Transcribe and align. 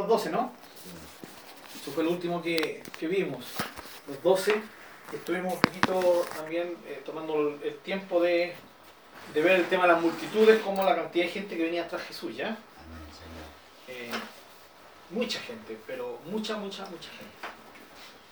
los 0.00 0.08
doce, 0.08 0.30
¿no? 0.30 0.52
Eso 1.80 1.90
fue 1.92 2.04
lo 2.04 2.10
último 2.10 2.42
que, 2.42 2.82
que 2.98 3.06
vimos. 3.06 3.44
Los 4.08 4.22
doce. 4.22 4.54
Estuvimos 5.12 5.54
un 5.54 5.60
poquito 5.60 6.26
también 6.36 6.76
eh, 6.86 7.02
tomando 7.04 7.58
el 7.62 7.78
tiempo 7.78 8.20
de, 8.20 8.54
de, 9.34 9.42
ver 9.42 9.60
el 9.60 9.68
tema 9.68 9.82
de 9.82 9.92
las 9.92 10.02
multitudes, 10.02 10.60
como 10.62 10.84
la 10.84 10.94
cantidad 10.94 11.24
de 11.24 11.30
gente 11.30 11.56
que 11.56 11.64
venía 11.64 11.88
tras 11.88 12.02
Jesús, 12.02 12.36
¿ya? 12.36 12.56
Eh, 13.88 14.10
mucha 15.10 15.40
gente, 15.40 15.76
pero 15.86 16.20
mucha, 16.26 16.56
mucha, 16.56 16.84
mucha 16.86 17.10
gente. 17.10 17.34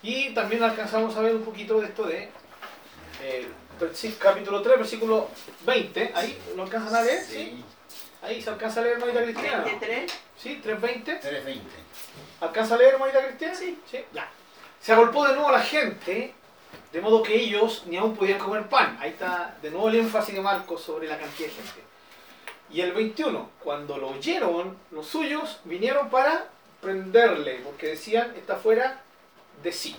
Y 0.03 0.33
también 0.35 0.63
alcanzamos 0.63 1.17
a 1.17 1.21
ver 1.21 1.35
un 1.35 1.43
poquito 1.43 1.81
de 1.81 1.87
esto 1.87 2.05
de 2.05 2.29
eh, 3.23 3.49
capítulo 4.21 4.63
3, 4.63 4.79
versículo 4.79 5.29
20. 5.67 6.13
¿Ahí 6.15 6.39
lo 6.55 6.63
alcanzan 6.63 6.95
a 6.95 7.03
leer? 7.03 7.25
Sí. 7.25 7.65
Ahí 8.23 8.43
se 8.43 8.51
alcanza 8.51 8.81
a 8.81 8.83
leer 8.85 8.99
hermanita 8.99 9.23
cristiana. 9.23 9.65
¿23? 9.65 10.11
Sí, 10.37 10.61
3.20. 10.65 11.21
3.20. 11.21 11.61
¿Alcanza 12.41 12.75
a 12.75 12.79
leer 12.79 12.95
hermanita 12.95 13.25
cristiana? 13.25 13.55
Sí. 13.55 13.81
Sí, 13.91 14.05
ya. 14.13 14.29
Se 14.81 14.93
agolpó 14.93 15.27
de 15.27 15.35
nuevo 15.35 15.51
la 15.51 15.61
gente, 15.61 16.35
de 16.93 17.01
modo 17.01 17.23
que 17.23 17.35
ellos 17.35 17.85
ni 17.87 17.97
aún 17.97 18.17
podían 18.17 18.39
comer 18.39 18.69
pan. 18.69 18.97
Ahí 19.01 19.11
está 19.11 19.57
de 19.63 19.71
nuevo 19.71 19.89
el 19.89 19.97
énfasis 19.97 20.35
de 20.35 20.41
Marcos 20.41 20.83
sobre 20.83 21.09
la 21.09 21.19
cantidad 21.19 21.49
de 21.49 21.55
gente. 21.55 21.89
Y 22.71 22.81
el 22.81 22.93
21, 22.93 23.51
cuando 23.61 23.97
lo 23.97 24.09
oyeron, 24.11 24.77
los 24.91 25.07
suyos 25.07 25.61
vinieron 25.65 26.11
para 26.11 26.49
prenderle, 26.83 27.61
porque 27.65 27.89
decían, 27.89 28.35
está 28.37 28.57
fuera 28.57 29.03
de 29.63 29.73
sí. 29.73 29.97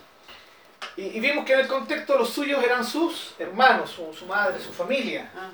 Y, 0.96 1.20
vimos 1.20 1.46
que 1.46 1.54
en 1.54 1.62
el 1.62 1.68
contexto 1.68 2.18
los 2.18 2.30
suyos 2.30 2.64
eran 2.64 2.86
sus 2.86 3.34
hermanos, 3.40 3.90
su, 3.90 4.14
su 4.14 4.26
madre, 4.26 4.62
su 4.62 4.72
familia. 4.72 5.32
Ah. 5.36 5.50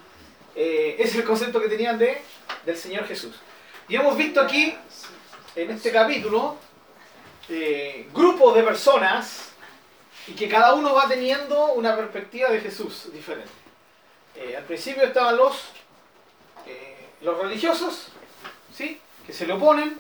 Eh, 0.56 0.96
es 1.00 1.14
el 1.16 1.26
concepto 1.26 1.62
que 1.62 1.68
tenían 1.68 2.00
de, 2.00 2.22
del 2.66 2.78
Señor 2.78 3.06
Jesús. 3.06 3.36
Y 3.90 3.96
hemos 3.96 4.16
visto 4.16 4.40
aquí, 4.40 4.76
en 5.56 5.70
este 5.70 5.92
capítulo, 5.92 6.56
eh, 7.50 8.08
grupos 8.14 8.56
de 8.56 8.64
personas 8.64 9.50
y 10.28 10.34
que 10.34 10.48
cada 10.48 10.74
uno 10.74 10.96
va 10.96 11.08
teniendo 11.08 11.74
una 11.74 11.96
perspectiva 11.96 12.50
de 12.50 12.62
Jesús 12.62 13.12
diferente. 13.12 13.52
Eh, 14.36 14.56
al 14.56 14.64
principio 14.64 15.04
estaban 15.04 15.36
los, 15.36 15.66
los 17.22 17.38
religiosos, 17.38 18.08
¿sí? 18.74 19.00
que 19.26 19.34
se 19.34 19.46
le 19.46 19.54
oponen, 19.54 20.00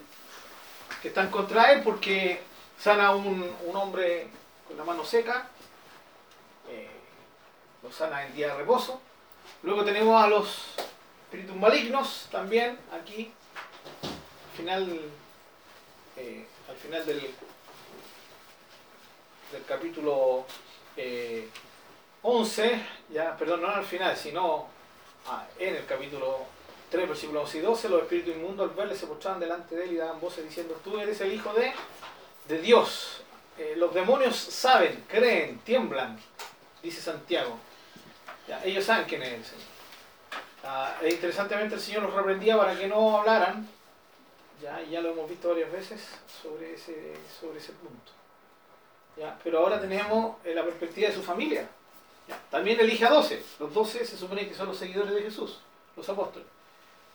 que 1.01 1.09
están 1.09 1.29
contra 1.29 1.73
él 1.73 1.81
porque 1.83 2.41
sana 2.79 3.11
un, 3.11 3.55
un 3.65 3.75
hombre 3.75 4.27
con 4.67 4.77
la 4.77 4.83
mano 4.83 5.03
seca, 5.03 5.49
lo 7.83 7.91
sana 7.91 8.25
en 8.25 8.35
día 8.35 8.47
de 8.47 8.55
reposo. 8.55 8.99
Luego 9.65 9.83
tenemos 9.83 10.23
a 10.23 10.27
los 10.27 10.47
espíritus 11.23 11.55
malignos 11.55 12.27
también 12.31 12.77
aquí, 12.93 13.31
al 14.03 14.57
final, 14.57 15.01
eh, 16.17 16.45
al 16.69 16.75
final 16.75 17.03
del, 17.03 17.21
del 19.51 19.65
capítulo 19.67 20.45
11, 22.21 22.65
eh, 22.67 22.81
ya, 23.11 23.35
perdón, 23.35 23.63
no 23.63 23.69
al 23.69 23.83
final, 23.83 24.15
sino 24.15 24.67
ah, 25.29 25.47
en 25.57 25.77
el 25.77 25.85
capítulo 25.87 26.45
3, 26.91 27.09
versículos 27.09 27.45
11 27.45 27.57
y 27.57 27.61
12, 27.61 27.89
los 27.89 28.03
espíritus 28.03 28.35
inmundos 28.35 28.69
al 28.69 28.75
verle 28.75 28.95
se 28.95 29.07
postraban 29.07 29.39
delante 29.39 29.75
de 29.75 29.85
él 29.85 29.93
y 29.93 29.95
daban 29.95 30.21
voces 30.21 30.45
diciendo, 30.45 30.79
tú 30.83 30.99
eres 30.99 31.19
el 31.21 31.33
Hijo 31.33 31.51
de, 31.53 31.73
de 32.47 32.61
Dios. 32.61 33.23
Eh, 33.57 33.73
los 33.77 33.95
demonios 33.95 34.35
saben, 34.35 35.03
creen, 35.07 35.57
tiemblan, 35.61 36.19
dice 36.83 37.01
Santiago. 37.01 37.57
Ellos 38.63 38.85
saben 38.85 39.05
quién 39.07 39.23
es 39.23 39.33
el 39.33 39.43
Señor. 39.43 39.63
Ah, 40.63 40.95
e 41.01 41.09
interesantemente 41.09 41.75
el 41.75 41.81
Señor 41.81 42.03
los 42.03 42.13
reprendía 42.13 42.57
para 42.57 42.77
que 42.77 42.87
no 42.87 43.17
hablaran. 43.17 43.67
Ya, 44.61 44.81
ya 44.81 45.01
lo 45.01 45.11
hemos 45.11 45.29
visto 45.29 45.49
varias 45.49 45.71
veces 45.71 46.01
sobre 46.41 46.73
ese, 46.73 47.15
sobre 47.39 47.59
ese 47.59 47.73
punto. 47.73 48.11
Ya, 49.17 49.37
pero 49.43 49.59
ahora 49.59 49.79
tenemos 49.79 50.37
eh, 50.43 50.53
la 50.53 50.63
perspectiva 50.63 51.09
de 51.09 51.15
su 51.15 51.23
familia. 51.23 51.67
También 52.49 52.79
elige 52.79 53.05
a 53.05 53.09
12. 53.09 53.43
Los 53.59 53.73
12 53.73 54.05
se 54.05 54.17
supone 54.17 54.47
que 54.47 54.55
son 54.55 54.67
los 54.67 54.77
seguidores 54.77 55.13
de 55.13 55.21
Jesús, 55.21 55.59
los 55.95 56.07
apóstoles. 56.09 56.47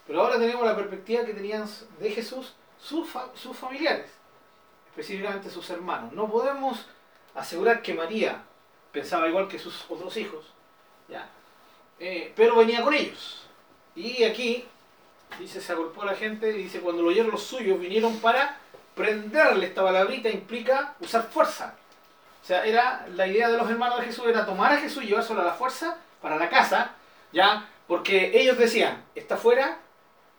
Pero 0.07 0.23
ahora 0.23 0.39
tenemos 0.39 0.65
la 0.65 0.77
perspectiva 0.77 1.25
que 1.25 1.35
tenían 1.35 1.69
de 1.99 2.11
Jesús 2.11 2.55
sus, 2.81 3.09
sus 3.35 3.57
familiares, 3.57 4.11
específicamente 4.91 5.51
sus 5.51 5.69
hermanos. 5.71 6.13
No 6.13 6.31
podemos 6.31 6.87
asegurar 7.35 7.83
que 7.83 7.95
María 7.95 8.43
pensaba 8.93 9.29
igual 9.29 9.49
que 9.49 9.59
sus 9.59 9.85
otros 9.89 10.17
hijos, 10.17 10.50
¿ya? 11.11 11.29
Eh, 11.99 12.33
pero 12.35 12.57
venía 12.57 12.83
con 12.83 12.95
ellos. 12.95 13.47
Y 13.95 14.25
aquí, 14.25 14.65
dice, 15.39 15.61
se 15.61 15.73
agolpó 15.73 16.05
la 16.05 16.15
gente 16.15 16.51
y 16.51 16.63
dice, 16.65 16.81
cuando 16.81 17.03
lo 17.03 17.09
oyeron 17.09 17.31
los 17.31 17.43
suyos, 17.43 17.79
vinieron 17.79 18.19
para 18.21 18.59
prenderle 18.95 19.67
esta 19.67 19.83
palabrita, 19.83 20.29
implica 20.29 20.95
usar 21.01 21.25
fuerza. 21.25 21.75
O 22.43 22.47
sea, 22.47 22.65
era 22.65 23.07
la 23.15 23.27
idea 23.27 23.49
de 23.51 23.59
los 23.59 23.69
hermanos 23.69 24.01
de 24.01 24.07
Jesús 24.07 24.25
era 24.27 24.47
tomar 24.47 24.73
a 24.73 24.79
Jesús 24.79 25.05
y 25.05 25.09
llevárselo 25.09 25.43
a 25.43 25.45
la 25.45 25.55
fuerza 25.55 25.99
para 26.23 26.37
la 26.37 26.49
casa, 26.49 26.93
¿ya? 27.33 27.69
Porque 27.87 28.31
ellos 28.41 28.57
decían, 28.57 29.05
está 29.15 29.37
fuera 29.37 29.79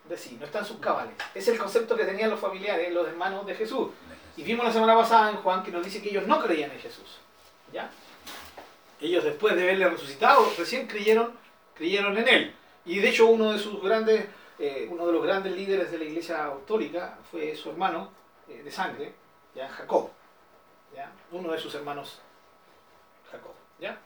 de 0.09 0.17
sí, 0.17 0.37
no 0.39 0.45
está 0.45 0.59
en 0.59 0.65
sus 0.65 0.77
cabales. 0.77 1.13
Es 1.35 1.47
el 1.47 1.57
concepto 1.57 1.95
que 1.95 2.05
tenían 2.05 2.29
los 2.29 2.39
familiares, 2.39 2.91
los 2.91 3.07
hermanos 3.07 3.45
de 3.45 3.55
Jesús. 3.55 3.89
Y 4.35 4.43
vimos 4.43 4.65
la 4.65 4.73
semana 4.73 4.95
pasada 4.95 5.29
en 5.29 5.37
Juan 5.37 5.61
que 5.63 5.71
nos 5.71 5.83
dice 5.83 6.01
que 6.01 6.09
ellos 6.09 6.25
no 6.25 6.41
creían 6.41 6.71
en 6.71 6.79
Jesús. 6.79 7.19
¿Ya? 7.71 7.89
Ellos 9.01 9.23
después 9.23 9.55
de 9.55 9.65
verle 9.65 9.89
resucitado, 9.89 10.53
recién 10.57 10.87
creyeron, 10.87 11.33
creyeron 11.73 12.15
en 12.17 12.27
él. 12.27 12.55
Y 12.85 12.99
de 12.99 13.09
hecho 13.09 13.27
uno 13.27 13.51
de 13.51 13.59
sus 13.59 13.81
grandes, 13.81 14.25
eh, 14.59 14.87
uno 14.89 15.07
de 15.07 15.13
los 15.13 15.23
grandes 15.23 15.53
líderes 15.53 15.91
de 15.91 15.97
la 15.97 16.03
iglesia 16.03 16.45
apostólica 16.45 17.17
fue 17.29 17.55
su 17.55 17.71
hermano 17.71 18.11
eh, 18.47 18.61
de 18.63 18.71
sangre, 18.71 19.13
¿ya? 19.55 19.67
Jacob. 19.69 20.11
¿ya? 20.95 21.11
Uno 21.31 21.51
de 21.51 21.59
sus 21.59 21.73
hermanos, 21.73 22.19
Jacob. 23.31 23.53
¿ya? 23.79 23.97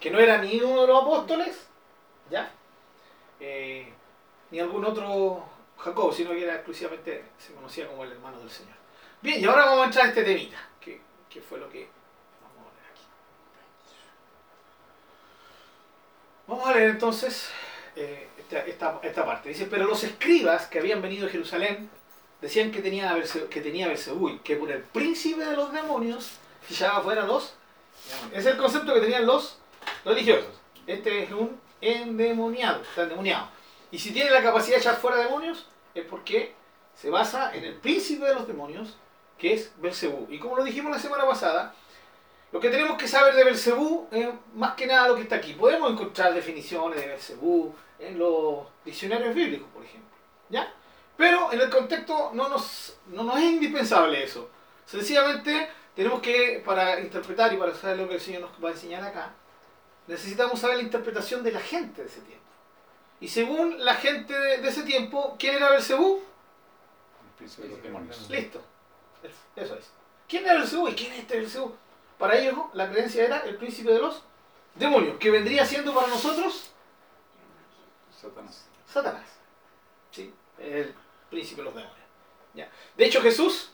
Que 0.00 0.10
no 0.10 0.18
era 0.18 0.38
ni 0.38 0.60
uno 0.60 0.82
de 0.82 0.86
los 0.88 1.02
apóstoles, 1.02 1.68
¿ya? 2.28 2.50
Eh, 3.38 3.92
ni 4.50 4.58
algún 4.58 4.84
otro 4.84 5.44
Jacob, 5.78 6.12
sino 6.12 6.30
que 6.30 6.42
era 6.42 6.56
exclusivamente, 6.56 7.24
se 7.38 7.54
conocía 7.54 7.86
como 7.86 8.02
el 8.02 8.12
hermano 8.12 8.40
del 8.40 8.50
Señor. 8.50 8.74
Bien, 9.22 9.40
y 9.40 9.44
ahora 9.44 9.66
vamos 9.66 9.82
a 9.82 9.84
entrar 9.86 10.06
a 10.06 10.08
este 10.08 10.24
temita, 10.24 10.58
que, 10.80 11.00
que 11.28 11.40
fue 11.40 11.58
lo 11.58 11.68
que 11.70 11.88
Vamos 16.50 16.66
a 16.66 16.74
leer 16.74 16.90
entonces 16.90 17.48
eh, 17.94 18.26
esta, 18.66 18.98
esta, 19.04 19.24
parte. 19.24 19.50
Dice, 19.50 19.68
pero 19.70 19.86
los 19.86 20.02
escribas 20.02 20.66
que 20.66 20.80
habían 20.80 21.00
venido 21.00 21.26
de 21.26 21.30
Jerusalén 21.30 21.88
decían 22.40 22.72
que 22.72 22.80
tenía, 22.80 23.16
que 23.48 23.60
tenía 23.60 23.94
que 24.42 24.56
por 24.56 24.72
el 24.72 24.82
príncipe 24.82 25.44
de 25.44 25.54
los 25.54 25.72
demonios 25.72 26.32
echaba 26.68 27.02
fuera 27.02 27.24
los 27.24 27.54
Es 28.34 28.46
el 28.46 28.56
concepto 28.56 28.92
que 28.94 29.00
tenían 29.00 29.26
los 29.26 29.58
religiosos. 30.04 30.50
Este 30.88 31.22
es 31.22 31.30
un 31.30 31.60
endemoniado, 31.80 32.82
está 32.82 33.04
endemoniado. 33.04 33.48
Y 33.92 34.00
si 34.00 34.10
tiene 34.10 34.30
la 34.30 34.42
capacidad 34.42 34.74
de 34.74 34.80
echar 34.80 34.96
fuera 34.96 35.18
demonios, 35.18 35.68
es 35.94 36.04
porque 36.04 36.56
se 36.96 37.10
basa 37.10 37.54
en 37.54 37.62
el 37.62 37.74
príncipe 37.76 38.26
de 38.26 38.34
los 38.34 38.48
demonios, 38.48 38.96
que 39.38 39.54
es 39.54 39.72
Belcebú. 39.76 40.26
Y 40.28 40.40
como 40.40 40.56
lo 40.56 40.64
dijimos 40.64 40.90
la 40.90 40.98
semana 40.98 41.24
pasada, 41.24 41.76
lo 42.52 42.58
que 42.58 42.68
tenemos 42.68 42.96
que 42.96 43.06
saber 43.06 43.34
de 43.34 43.44
Belcebú 43.44 44.08
es 44.10 44.28
más 44.54 44.74
que 44.74 44.86
nada 44.86 45.08
lo 45.08 45.16
que 45.16 45.22
está 45.22 45.36
aquí. 45.36 45.54
Podemos 45.54 45.92
encontrar 45.92 46.34
definiciones 46.34 47.00
de 47.00 47.06
Belcebú 47.06 47.74
en 47.98 48.18
los 48.18 48.66
diccionarios 48.84 49.34
bíblicos, 49.34 49.68
por 49.72 49.84
ejemplo. 49.84 50.10
¿Ya? 50.48 50.72
Pero 51.16 51.52
en 51.52 51.60
el 51.60 51.70
contexto 51.70 52.30
no 52.34 52.48
nos, 52.48 52.98
no 53.06 53.22
nos 53.22 53.36
es 53.36 53.44
indispensable 53.44 54.24
eso. 54.24 54.50
Sencillamente 54.84 55.68
tenemos 55.94 56.20
que, 56.20 56.62
para 56.64 56.98
interpretar 56.98 57.52
y 57.52 57.56
para 57.56 57.74
saber 57.74 57.98
lo 57.98 58.08
que 58.08 58.14
el 58.14 58.20
Señor 58.20 58.42
nos 58.42 58.64
va 58.64 58.70
a 58.70 58.72
enseñar 58.72 59.04
acá, 59.04 59.32
necesitamos 60.08 60.58
saber 60.58 60.78
la 60.78 60.82
interpretación 60.82 61.44
de 61.44 61.52
la 61.52 61.60
gente 61.60 62.02
de 62.02 62.08
ese 62.08 62.20
tiempo. 62.22 62.40
Y 63.20 63.28
según 63.28 63.84
la 63.84 63.94
gente 63.94 64.32
de, 64.32 64.66
ese 64.66 64.82
tiempo, 64.82 65.36
¿quién 65.38 65.56
era 65.56 65.70
Belcebú? 65.70 66.22
El 67.22 67.36
príncipe 67.36 67.68
de 67.68 67.74
los 67.74 67.82
demonios. 67.82 68.30
Listo. 68.30 68.60
Eso 69.54 69.76
es. 69.76 69.90
¿Quién 70.26 70.44
era 70.44 70.54
Belcebú 70.54 70.88
y 70.88 70.94
quién 70.94 71.12
es 71.12 71.18
este 71.20 71.36
Belcebú? 71.36 71.74
Para 72.20 72.36
ellos 72.36 72.54
la 72.74 72.90
creencia 72.90 73.24
era 73.24 73.38
el 73.40 73.56
príncipe 73.56 73.90
de 73.90 73.98
los 73.98 74.22
demonios, 74.74 75.16
que 75.16 75.30
vendría 75.30 75.64
siendo 75.64 75.94
para 75.94 76.06
nosotros 76.06 76.70
Satanás. 78.20 78.66
Satanás. 78.86 79.26
Sí, 80.10 80.34
el 80.58 80.94
príncipe 81.30 81.62
de 81.62 81.64
los 81.64 81.74
demonios. 81.74 81.98
Ya. 82.52 82.70
De 82.94 83.06
hecho 83.06 83.22
Jesús, 83.22 83.72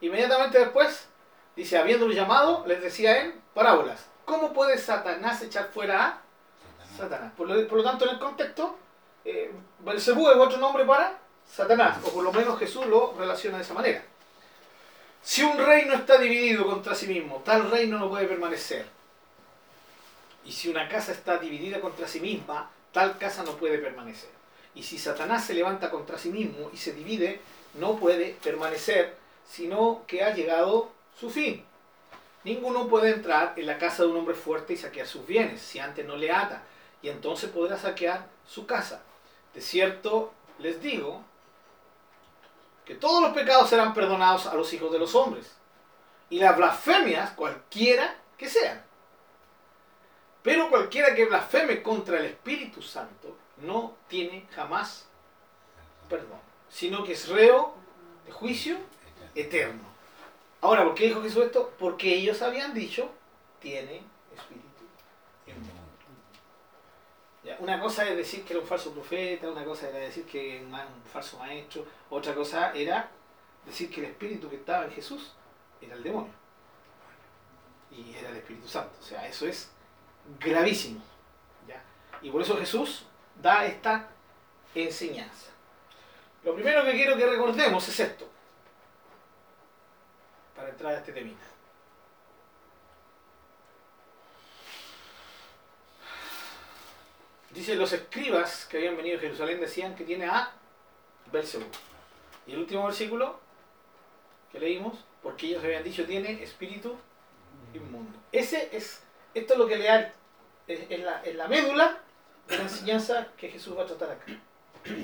inmediatamente 0.00 0.58
después, 0.58 1.06
dice, 1.54 1.78
habiéndolo 1.78 2.12
llamado, 2.12 2.64
les 2.66 2.82
decía 2.82 3.22
en 3.22 3.40
parábolas, 3.54 4.04
¿cómo 4.24 4.52
puede 4.52 4.76
Satanás 4.76 5.40
echar 5.42 5.68
fuera 5.68 6.06
a 6.08 6.96
Satanás? 6.96 7.32
Por, 7.36 7.48
lo, 7.48 7.84
tanto, 7.84 8.06
en 8.06 8.10
el 8.10 8.18
contexto, 8.18 8.76
eh, 9.24 9.54
Belcebú 9.78 10.28
es 10.30 10.36
otro 10.36 10.58
nombre 10.58 10.84
para 10.84 11.16
Satanás, 11.46 11.98
o 12.04 12.10
por 12.10 12.24
lo 12.24 12.32
menos 12.32 12.58
Jesús 12.58 12.86
lo 12.86 13.14
relaciona 13.16 13.58
de 13.58 13.62
esa 13.62 13.74
manera. 13.74 14.04
Si 15.24 15.42
un 15.42 15.56
reino 15.56 15.94
está 15.94 16.18
dividido 16.18 16.66
contra 16.66 16.94
sí 16.94 17.06
mismo, 17.06 17.40
tal 17.42 17.70
reino 17.70 17.98
no 17.98 18.10
puede 18.10 18.26
permanecer. 18.26 18.84
Y 20.44 20.52
si 20.52 20.68
una 20.68 20.86
casa 20.86 21.12
está 21.12 21.38
dividida 21.38 21.80
contra 21.80 22.06
sí 22.06 22.20
misma, 22.20 22.70
tal 22.92 23.16
casa 23.16 23.42
no 23.42 23.52
puede 23.52 23.78
permanecer. 23.78 24.28
Y 24.74 24.82
si 24.82 24.98
Satanás 24.98 25.46
se 25.46 25.54
levanta 25.54 25.90
contra 25.90 26.18
sí 26.18 26.28
mismo 26.28 26.70
y 26.74 26.76
se 26.76 26.92
divide, 26.92 27.40
no 27.80 27.96
puede 27.96 28.36
permanecer, 28.44 29.16
sino 29.50 30.02
que 30.06 30.22
ha 30.22 30.34
llegado 30.34 30.90
su 31.18 31.30
fin. 31.30 31.64
Ninguno 32.44 32.86
puede 32.86 33.14
entrar 33.14 33.54
en 33.56 33.66
la 33.66 33.78
casa 33.78 34.02
de 34.02 34.10
un 34.10 34.18
hombre 34.18 34.34
fuerte 34.34 34.74
y 34.74 34.76
saquear 34.76 35.06
sus 35.06 35.26
bienes, 35.26 35.62
si 35.62 35.78
antes 35.78 36.04
no 36.04 36.16
le 36.16 36.32
ata, 36.32 36.62
y 37.00 37.08
entonces 37.08 37.48
podrá 37.48 37.78
saquear 37.78 38.26
su 38.46 38.66
casa. 38.66 39.02
De 39.54 39.62
cierto, 39.62 40.34
les 40.58 40.82
digo 40.82 41.24
que 42.84 42.94
todos 42.94 43.22
los 43.22 43.32
pecados 43.32 43.70
serán 43.70 43.94
perdonados 43.94 44.46
a 44.46 44.54
los 44.54 44.72
hijos 44.72 44.92
de 44.92 44.98
los 44.98 45.14
hombres, 45.14 45.56
y 46.30 46.38
las 46.38 46.56
blasfemias, 46.56 47.30
cualquiera 47.32 48.16
que 48.36 48.48
sean. 48.48 48.82
Pero 50.42 50.68
cualquiera 50.68 51.14
que 51.14 51.24
blasfeme 51.24 51.82
contra 51.82 52.18
el 52.18 52.26
Espíritu 52.26 52.82
Santo 52.82 53.36
no 53.58 53.96
tiene 54.08 54.46
jamás 54.54 55.08
perdón, 56.08 56.38
sino 56.68 57.04
que 57.04 57.12
es 57.12 57.28
reo 57.28 57.74
de 58.26 58.32
juicio 58.32 58.76
eterno. 59.34 59.82
Ahora, 60.60 60.84
¿por 60.84 60.94
qué 60.94 61.06
dijo 61.06 61.22
Jesús 61.22 61.44
esto? 61.44 61.72
Porque 61.78 62.14
ellos 62.14 62.40
habían 62.42 62.72
dicho, 62.74 63.10
tiene 63.60 64.02
espíritu 64.34 64.63
Una 67.58 67.78
cosa 67.78 68.08
es 68.08 68.16
decir 68.16 68.42
que 68.44 68.54
era 68.54 68.62
un 68.62 68.66
falso 68.66 68.92
profeta, 68.92 69.50
una 69.50 69.64
cosa 69.64 69.88
era 69.88 69.98
decir 69.98 70.24
que 70.24 70.56
era 70.56 70.66
un 70.66 71.04
falso 71.04 71.38
maestro, 71.38 71.84
otra 72.08 72.34
cosa 72.34 72.72
era 72.72 73.10
decir 73.66 73.90
que 73.90 74.00
el 74.00 74.06
espíritu 74.06 74.48
que 74.48 74.56
estaba 74.56 74.84
en 74.84 74.92
Jesús 74.92 75.32
era 75.80 75.94
el 75.94 76.02
demonio. 76.02 76.32
Y 77.90 78.14
era 78.14 78.30
el 78.30 78.36
Espíritu 78.36 78.66
Santo. 78.66 78.96
O 78.98 79.02
sea, 79.02 79.26
eso 79.28 79.46
es 79.46 79.70
gravísimo. 80.40 81.00
¿ya? 81.68 81.82
Y 82.22 82.30
por 82.30 82.42
eso 82.42 82.56
Jesús 82.56 83.04
da 83.40 83.66
esta 83.66 84.08
enseñanza. 84.74 85.50
Lo 86.42 86.54
primero 86.54 86.84
que 86.84 86.92
quiero 86.92 87.16
que 87.16 87.26
recordemos 87.26 87.88
es 87.88 88.00
esto, 88.00 88.28
para 90.56 90.70
entrar 90.70 90.94
a 90.94 90.98
este 90.98 91.12
temita. 91.12 91.44
Dice, 97.54 97.76
los 97.76 97.92
escribas 97.92 98.66
que 98.66 98.78
habían 98.78 98.96
venido 98.96 99.16
a 99.16 99.20
Jerusalén 99.20 99.60
decían 99.60 99.94
que 99.94 100.02
tiene 100.02 100.26
a 100.26 100.52
Belcebú. 101.30 101.64
Y 102.48 102.52
el 102.52 102.58
último 102.58 102.84
versículo 102.84 103.38
que 104.50 104.58
leímos, 104.58 104.98
porque 105.22 105.46
ellos 105.46 105.62
habían 105.62 105.84
dicho 105.84 106.04
tiene 106.04 106.42
espíritu 106.42 106.96
inmundo. 107.72 108.18
Ese 108.32 108.68
es, 108.72 109.04
esto 109.34 109.52
es 109.52 109.58
lo 109.58 109.68
que 109.68 109.76
le 109.76 109.84
da, 109.84 110.12
es 110.66 111.00
la, 111.00 111.22
es 111.22 111.36
la 111.36 111.46
médula 111.46 112.00
de 112.48 112.56
la 112.56 112.62
enseñanza 112.64 113.28
que 113.36 113.48
Jesús 113.48 113.78
va 113.78 113.84
a 113.84 113.86
tratar 113.86 114.10
acá. 114.10 114.26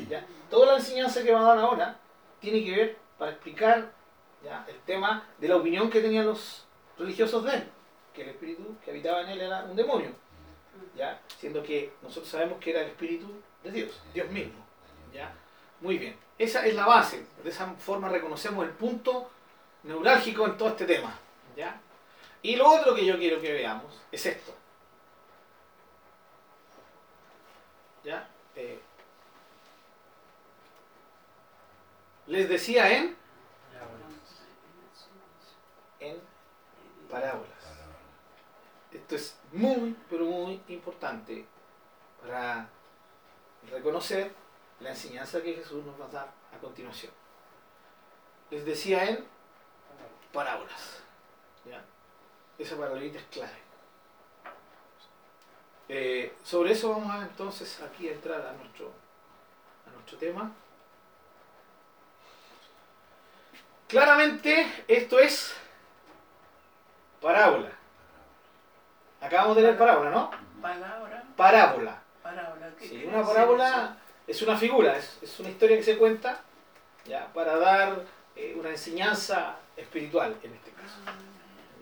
¿ya? 0.09 0.27
Toda 0.51 0.73
la 0.73 0.79
enseñanza 0.79 1.23
que 1.23 1.33
va 1.33 1.41
a 1.41 1.55
dar 1.55 1.59
ahora 1.59 2.01
tiene 2.41 2.65
que 2.65 2.71
ver 2.73 2.97
para 3.17 3.31
explicar 3.31 3.93
¿ya? 4.43 4.67
el 4.69 4.79
tema 4.81 5.29
de 5.39 5.49
la 5.49 5.57
opinión 5.57 5.89
que 5.89 6.01
tenían 6.01 6.27
los 6.27 6.67
religiosos 6.99 7.45
de 7.45 7.55
él, 7.55 7.65
que 8.13 8.23
el 8.23 8.31
espíritu 8.31 8.77
que 8.85 8.91
habitaba 8.91 9.23
en 9.23 9.29
él 9.29 9.41
era 9.41 9.65
un 9.65 9.77
demonio, 9.77 10.11
¿ya? 10.97 11.21
siendo 11.39 11.63
que 11.63 11.93
nosotros 12.03 12.31
sabemos 12.31 12.59
que 12.59 12.71
era 12.71 12.83
el 12.83 12.89
espíritu 12.89 13.27
de 13.63 13.71
Dios, 13.71 14.01
Dios 14.13 14.29
mismo. 14.31 14.65
¿ya? 15.13 15.33
Muy 15.81 15.99
bien, 15.99 16.17
esa 16.39 16.67
es 16.67 16.75
la 16.75 16.87
base, 16.87 17.25
de 17.43 17.51
esa 17.51 17.67
forma 17.75 18.09
reconocemos 18.09 18.65
el 18.65 18.73
punto 18.73 19.31
neurálgico 19.83 20.47
en 20.47 20.57
todo 20.57 20.71
este 20.71 20.87
tema. 20.87 21.19
¿ya? 21.57 21.81
Y 22.43 22.57
lo 22.57 22.69
otro 22.69 22.95
que 22.95 23.05
yo 23.05 23.19
quiero 23.19 23.41
que 23.41 23.53
veamos 23.53 24.01
es 24.11 24.27
esto. 24.27 24.55
¿Ya? 28.05 28.29
Eh, 28.57 28.81
les 32.27 32.49
decía 32.49 32.91
en, 32.97 33.17
en 35.99 36.21
parábolas. 37.11 37.60
Esto 38.93 39.15
es 39.15 39.39
muy, 39.53 39.97
pero 40.09 40.25
muy 40.25 40.61
importante 40.69 41.47
para 42.21 42.69
reconocer 43.71 44.33
la 44.81 44.91
enseñanza 44.91 45.43
que 45.43 45.55
Jesús 45.55 45.85
nos 45.85 46.01
va 46.01 46.07
a 46.07 46.09
dar 46.09 46.33
a 46.53 46.59
continuación. 46.59 47.13
Les 48.51 48.65
decía 48.65 49.05
en 49.09 49.25
parábolas. 50.33 51.03
¿ya? 51.65 51.83
Esa 52.59 52.77
palabrita 52.77 53.19
es 53.19 53.25
clave. 53.27 53.59
Eh, 55.89 56.37
sobre 56.45 56.73
eso 56.73 56.91
vamos 56.91 57.11
a 57.13 57.23
entonces 57.23 57.81
aquí 57.83 58.09
a 58.09 58.13
entrar 58.13 58.41
a 58.47 58.53
nuestro, 58.53 58.93
a 59.87 59.91
nuestro 59.91 60.19
tema. 60.19 60.53
Claramente 63.89 64.85
esto 64.87 65.19
es 65.19 65.53
parábola. 67.21 67.80
Acabamos 69.21 69.57
de 69.57 69.63
leer 69.63 69.77
parábola, 69.79 70.11
¿no? 70.11 70.31
Palabra, 70.63 71.25
Parábola. 71.37 72.03
parábola. 72.23 72.71
¿qué 72.79 72.89
Sí, 72.89 73.05
una 73.07 73.23
parábola 73.25 73.97
es 74.27 74.43
una 74.43 74.57
figura, 74.57 74.97
es, 74.97 75.19
es 75.23 75.41
una 75.41 75.51
historia 75.51 75.77
que 75.77 75.83
se 75.83 75.99
cuenta 75.99 76.41
ya, 77.07 77.27
para 77.33 77.57
dar 77.57 78.05
eh, 78.37 78.55
una 78.59 78.71
enseñanza 78.71 79.57
espiritual 79.77 80.37
en 80.43 80.55
este 80.55 80.71
caso. 80.73 80.97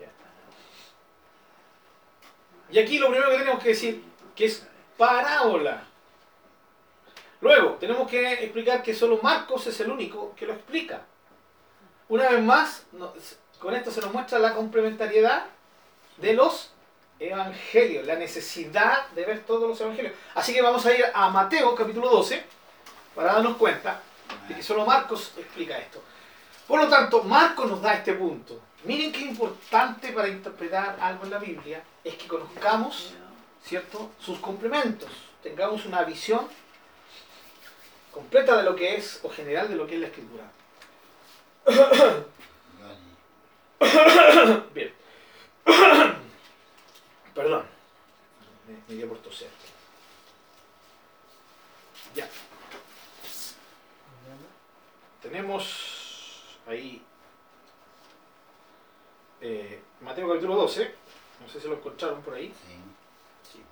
Ya. 0.01 0.09
Y 2.71 2.79
aquí 2.79 2.99
lo 2.99 3.11
primero 3.11 3.31
que 3.31 3.39
tenemos 3.39 3.63
que 3.63 3.69
decir 3.71 4.05
que 4.35 4.47
es 4.47 4.67
parábola. 4.97 5.83
Luego, 7.41 7.75
tenemos 7.75 8.11
que 8.11 8.33
explicar 8.45 8.83
que 8.83 8.95
solo 8.95 9.21
Marcos 9.23 9.67
es 9.69 9.79
el 9.81 9.91
único 9.91 10.35
que 10.35 10.47
lo 10.47 10.55
explica. 10.55 11.03
Una 12.09 12.31
vez 12.31 12.43
más, 12.43 12.87
con 13.61 13.75
esto 13.75 13.91
se 13.91 14.01
nos 14.01 14.13
muestra 14.13 14.39
la 14.39 14.55
complementariedad 14.55 15.45
de 16.17 16.35
los 16.35 16.73
evangelios, 17.21 18.07
la 18.07 18.15
necesidad 18.15 19.09
de 19.09 19.25
ver 19.25 19.45
todos 19.45 19.69
los 19.69 19.81
evangelios. 19.81 20.15
Así 20.35 20.53
que 20.53 20.63
vamos 20.63 20.85
a 20.87 20.93
ir 20.93 21.05
a 21.13 21.31
Mateo 21.31 21.75
capítulo 21.75 22.09
12 22.09 22.43
para 23.15 23.35
darnos 23.35 23.57
cuenta 23.57 24.01
de 24.49 24.55
que 24.55 24.63
solo 24.63 24.87
Marcos 24.87 25.33
explica 25.37 25.79
esto. 25.79 26.03
Por 26.67 26.83
lo 26.83 26.89
tanto, 26.89 27.23
Marcos 27.23 27.71
nos 27.71 27.83
da 27.83 27.95
este 27.95 28.13
punto. 28.13 28.61
Miren 28.85 29.11
qué 29.11 29.21
importante 29.21 30.13
para 30.13 30.29
interpretar 30.29 30.97
algo 31.01 31.25
en 31.25 31.31
la 31.31 31.39
Biblia 31.39 31.83
es 32.05 32.15
que 32.15 32.29
conozcamos, 32.29 33.15
¿cierto?, 33.65 34.11
sus 34.21 34.39
complementos, 34.39 35.11
tengamos 35.43 35.85
una 35.87 36.05
visión 36.05 36.47
completa 38.13 38.57
de 38.57 38.63
lo 38.63 38.77
que 38.77 38.97
es, 38.97 39.21
o 39.23 39.31
general 39.31 39.69
de 39.69 39.77
lo 39.77 39.87
que 39.87 39.95
es 39.95 40.01
la 40.01 40.07
escritura. 40.07 40.45
Bien. 44.75 44.93
Perdón. 47.39 47.63
Me, 48.67 48.75
me 48.89 48.95
dio 48.97 49.09
por 49.09 49.19
toser. 49.19 49.49
Ya. 52.13 52.29
Tenemos 55.23 56.59
ahí 56.67 57.01
eh, 59.41 59.81
Mateo 60.01 60.29
capítulo 60.29 60.57
12. 60.57 60.93
No 61.41 61.49
sé 61.49 61.61
si 61.61 61.69
lo 61.69 61.75
encontraron 61.75 62.23
por 62.23 62.35
ahí. 62.35 62.53
Sí. 63.53 63.63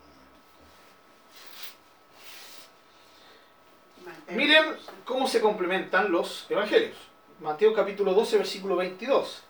Miren 4.29 4.77
cómo 5.05 5.27
se 5.27 5.41
complementan 5.41 6.13
los 6.13 6.49
evangelios. 6.49 6.97
Mateo 7.41 7.75
capítulo 7.75 8.15
12, 8.15 8.39
versículo 8.39 8.77
22. 8.77 9.43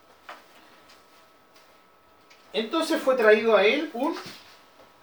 Entonces 2.56 3.02
fue 3.02 3.16
traído 3.16 3.54
a 3.54 3.66
él 3.66 3.90
un 3.92 4.16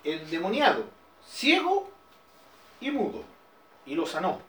endemoniado, 0.04 0.86
ciego 1.24 1.88
y 2.82 2.90
mudo, 2.90 3.22
y 3.86 3.94
lo 3.94 4.08
sanó. 4.08 4.42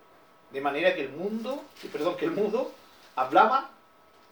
De 0.51 0.63
manera 0.63 0.95
que 0.95 1.03
el 1.03 1.11
mundo, 1.11 1.63
perdón, 1.93 2.17
que 2.17 2.25
el 2.25 2.31
mudo 2.31 2.73
hablaba 3.15 3.69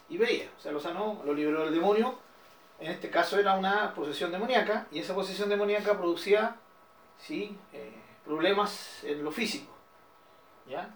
y 0.09 0.17
veía. 0.17 0.49
O 0.57 0.59
sea, 0.59 0.71
lo 0.71 0.79
sanó, 0.79 1.21
lo 1.23 1.35
liberó 1.35 1.65
del 1.65 1.75
demonio. 1.75 2.17
En 2.79 2.89
este 2.89 3.11
caso 3.11 3.39
era 3.39 3.53
una 3.53 3.93
posesión 3.93 4.31
demoníaca, 4.31 4.87
y 4.91 4.97
esa 4.97 5.13
posesión 5.13 5.49
demoníaca 5.49 5.95
producía 5.95 6.55
sí, 7.19 7.55
eh, 7.73 7.93
problemas 8.25 9.03
en 9.03 9.23
lo 9.23 9.31
físico. 9.31 9.71
¿Ya? 10.67 10.89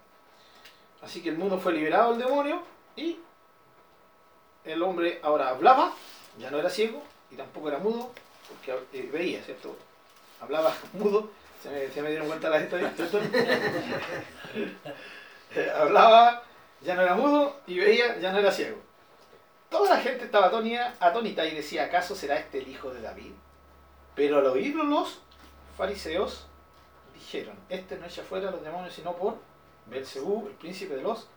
Así 1.03 1.21
que 1.21 1.29
el 1.29 1.37
mundo 1.37 1.59
fue 1.59 1.73
liberado 1.73 2.15
del 2.15 2.23
demonio 2.23 2.59
y 2.95 3.19
el 4.65 4.81
hombre 4.81 5.19
ahora 5.21 5.49
hablaba, 5.49 5.93
ya 6.39 6.49
no 6.49 6.57
era 6.57 6.71
ciego 6.71 7.03
y 7.31 7.35
tampoco 7.35 7.69
era 7.69 7.79
mudo, 7.79 8.11
porque 8.47 8.73
eh, 8.93 9.09
veía, 9.11 9.41
¿cierto? 9.41 9.75
Hablaba 10.39 10.73
mudo, 10.93 11.31
se 11.61 11.69
me, 11.69 11.89
se 11.89 12.01
me 12.01 12.09
dieron 12.09 12.27
cuenta 12.27 12.49
las 12.49 12.63
estadísticas, 12.63 13.13
hablaba, 15.75 16.43
ya 16.81 16.95
no 16.95 17.01
era 17.01 17.15
mudo 17.15 17.59
y 17.67 17.79
veía, 17.79 18.17
ya 18.19 18.31
no 18.31 18.39
era 18.39 18.51
ciego. 18.51 18.77
Toda 19.69 19.95
la 19.95 20.01
gente 20.01 20.25
estaba 20.25 20.47
atónita, 20.47 20.93
atónita 20.99 21.45
y 21.45 21.55
decía, 21.55 21.85
¿acaso 21.85 22.15
será 22.15 22.37
este 22.37 22.59
el 22.59 22.69
hijo 22.69 22.93
de 22.93 23.01
David? 23.01 23.31
Pero 24.15 24.39
al 24.39 24.45
oírlo 24.45 24.83
los 24.83 25.19
fariseos 25.77 26.47
dijeron, 27.13 27.57
este 27.69 27.97
no 27.97 28.05
echa 28.05 28.23
fuera 28.23 28.49
a 28.49 28.51
los 28.51 28.63
demonios 28.63 28.93
sino 28.93 29.13
por 29.13 29.35
Belcebú, 29.87 30.47
el 30.47 30.53
príncipe 30.53 30.95
de 30.95 31.01
los 31.01 31.27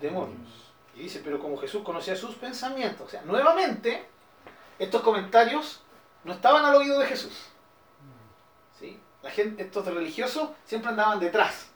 demonios. 0.00 0.72
Y 0.94 1.00
dice, 1.00 1.20
pero 1.24 1.40
como 1.40 1.56
Jesús 1.56 1.82
conocía 1.82 2.14
sus 2.14 2.36
pensamientos, 2.36 3.06
o 3.06 3.10
sea, 3.10 3.22
nuevamente, 3.22 4.06
estos 4.78 5.02
comentarios 5.02 5.82
no 6.24 6.32
estaban 6.32 6.64
al 6.64 6.74
oído 6.74 6.98
de 6.98 7.06
Jesús. 7.06 7.32
¿Sí? 8.78 9.00
La 9.22 9.30
gente, 9.30 9.62
estos 9.62 9.86
religiosos 9.86 10.50
siempre 10.64 10.90
andaban 10.90 11.20
detrás. 11.20 11.70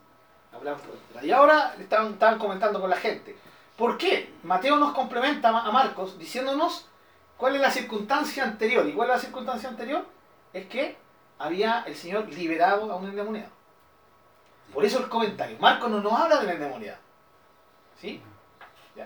Hablaban 0.53 0.81
por 0.81 0.93
detrás. 0.93 1.25
Y 1.25 1.33
ahora 1.33 1.75
estaban, 1.79 2.13
estaban 2.13 2.39
comentando 2.39 2.81
con 2.81 2.91
la 2.91 2.97
gente. 2.97 3.37
¿Por 3.77 3.97
qué? 3.97 4.35
Mateo 4.43 4.77
nos 4.77 4.93
complementa 4.93 5.51
a 5.51 5.71
Marcos 5.71 6.19
diciéndonos 6.19 6.89
cuál 7.37 7.55
es 7.55 7.61
la 7.61 7.71
circunstancia 7.71 8.43
anterior. 8.43 8.87
¿Y 8.87 8.93
cuál 8.93 9.11
es 9.11 9.17
la 9.17 9.21
circunstancia 9.21 9.69
anterior? 9.69 10.05
Es 10.53 10.67
que 10.67 10.97
había 11.39 11.85
el 11.87 11.95
Señor 11.95 12.29
liberado 12.29 12.91
a 12.91 12.97
un 12.97 13.09
endemoniado. 13.09 13.51
Por 14.75 14.85
eso 14.85 14.99
el 14.99 15.09
comentario. 15.09 15.57
Marcos 15.61 15.91
no 15.91 16.01
nos 16.01 16.13
habla 16.13 16.41
del 16.41 16.51
endemoniado. 16.51 16.99
¿Sí? 18.01 18.21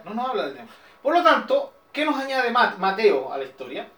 No 0.04 0.14
nos 0.14 0.30
habla 0.30 0.42
del 0.44 0.52
endemoniado. 0.52 0.82
Por 1.02 1.14
lo 1.14 1.22
tanto, 1.22 1.74
¿qué 1.92 2.04
nos 2.04 2.16
añade 2.16 2.50
Mateo 2.50 3.32
a 3.32 3.38
la 3.38 3.44
historia? 3.44 3.88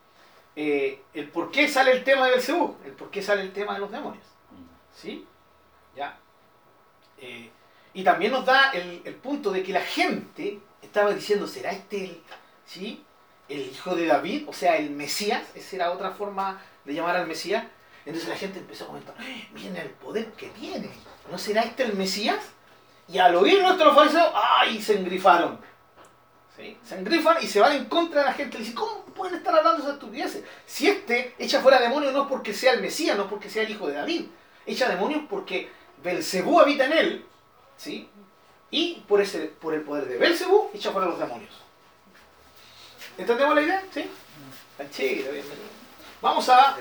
Eh, 0.56 1.02
el 1.14 1.28
por 1.30 1.50
qué 1.50 1.68
sale 1.68 1.92
el 1.92 2.04
tema 2.04 2.26
de 2.26 2.32
Belcebú, 2.32 2.76
el 2.84 2.92
por 2.92 3.10
qué 3.10 3.22
sale 3.22 3.42
el 3.42 3.52
tema 3.52 3.74
de 3.74 3.80
los 3.80 3.90
demonios. 3.90 4.24
¿Sí? 4.94 5.26
Ya. 5.96 6.16
Eh, 7.18 7.50
y 7.92 8.04
también 8.04 8.32
nos 8.32 8.44
da 8.44 8.70
el, 8.72 9.14
punto 9.14 9.50
de 9.50 9.62
que 9.62 9.72
la 9.72 9.80
gente 9.80 10.60
estaba 10.82 11.12
diciendo, 11.12 11.46
¿será 11.46 11.70
este 11.70 12.04
el, 12.04 12.22
¿sí? 12.66 13.04
el 13.48 13.60
hijo 13.60 13.94
de 13.94 14.06
David? 14.06 14.48
O 14.48 14.52
sea, 14.52 14.76
el 14.76 14.90
Mesías, 14.90 15.44
esa 15.54 15.76
era 15.76 15.92
otra 15.92 16.10
forma 16.10 16.60
de 16.84 16.94
llamar 16.94 17.16
al 17.16 17.26
Mesías. 17.26 17.64
Entonces 18.04 18.28
la 18.28 18.36
gente 18.36 18.58
empezó 18.58 18.84
a 18.84 18.88
comentar, 18.88 19.14
¡Eh, 19.20 19.48
miren 19.54 19.76
el 19.76 19.90
poder 19.90 20.32
que 20.32 20.48
tiene, 20.48 20.90
¿no 21.30 21.38
será 21.38 21.62
este 21.62 21.84
el 21.84 21.94
Mesías? 21.94 22.50
Y 23.08 23.18
al 23.18 23.34
oír 23.34 23.62
nuestros 23.62 23.94
fariseos, 23.94 24.30
¡ay! 24.34 24.80
se 24.80 24.98
engrifaron. 24.98 25.58
¿Sí? 26.56 26.76
Se 26.84 26.96
engrifan 26.96 27.36
y 27.42 27.46
se 27.46 27.60
van 27.60 27.72
en 27.72 27.86
contra 27.86 28.20
de 28.20 28.26
la 28.26 28.32
gente. 28.32 28.58
Le 28.58 28.64
dicen, 28.64 28.76
¿cómo 28.76 29.04
pueden 29.06 29.36
estar 29.36 29.54
hablando 29.54 29.82
esas 29.82 29.94
estupideces? 29.94 30.44
Si 30.66 30.88
este 30.88 31.34
echa 31.38 31.60
fuera 31.60 31.80
demonios 31.80 32.12
no 32.12 32.22
es 32.22 32.28
porque 32.28 32.54
sea 32.54 32.72
el 32.72 32.80
Mesías, 32.80 33.16
no 33.16 33.24
es 33.24 33.30
porque 33.30 33.50
sea 33.50 33.64
el 33.64 33.70
hijo 33.70 33.86
de 33.88 33.94
David. 33.94 34.26
Echa 34.66 34.88
demonios 34.88 35.22
porque 35.28 35.68
Belcebú 36.02 36.60
habita 36.60 36.86
en 36.86 36.92
él, 36.92 37.26
¿sí? 37.76 38.08
Y 38.70 39.02
por, 39.08 39.20
ese, 39.20 39.40
por 39.40 39.74
el 39.74 39.82
poder 39.82 40.06
de 40.06 40.16
Belcebú 40.16 40.70
echa 40.74 40.92
fuera 40.92 41.08
los 41.08 41.18
demonios. 41.18 41.54
¿Entendemos 43.18 43.54
la 43.54 43.62
idea? 43.62 43.84
¿Sí? 43.92 44.10
Vamos 46.20 46.48
a 46.48 46.76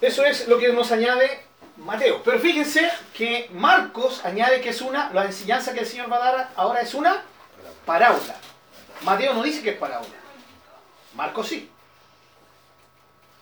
eso 0.00 0.24
es 0.24 0.48
lo 0.48 0.58
que 0.58 0.72
nos 0.72 0.92
añade 0.92 1.45
Mateo. 1.78 2.22
Pero 2.22 2.38
fíjense 2.38 2.90
que 3.14 3.50
Marcos 3.52 4.24
añade 4.24 4.60
que 4.60 4.70
es 4.70 4.80
una, 4.80 5.12
la 5.12 5.24
enseñanza 5.24 5.72
que 5.72 5.80
el 5.80 5.86
Señor 5.86 6.10
va 6.10 6.16
a 6.16 6.32
dar 6.32 6.50
ahora 6.56 6.80
es 6.80 6.94
una 6.94 7.22
parábola. 7.84 8.36
Mateo 9.02 9.34
no 9.34 9.42
dice 9.42 9.62
que 9.62 9.70
es 9.70 9.78
parábola. 9.78 10.14
Marcos 11.14 11.48
sí. 11.48 11.70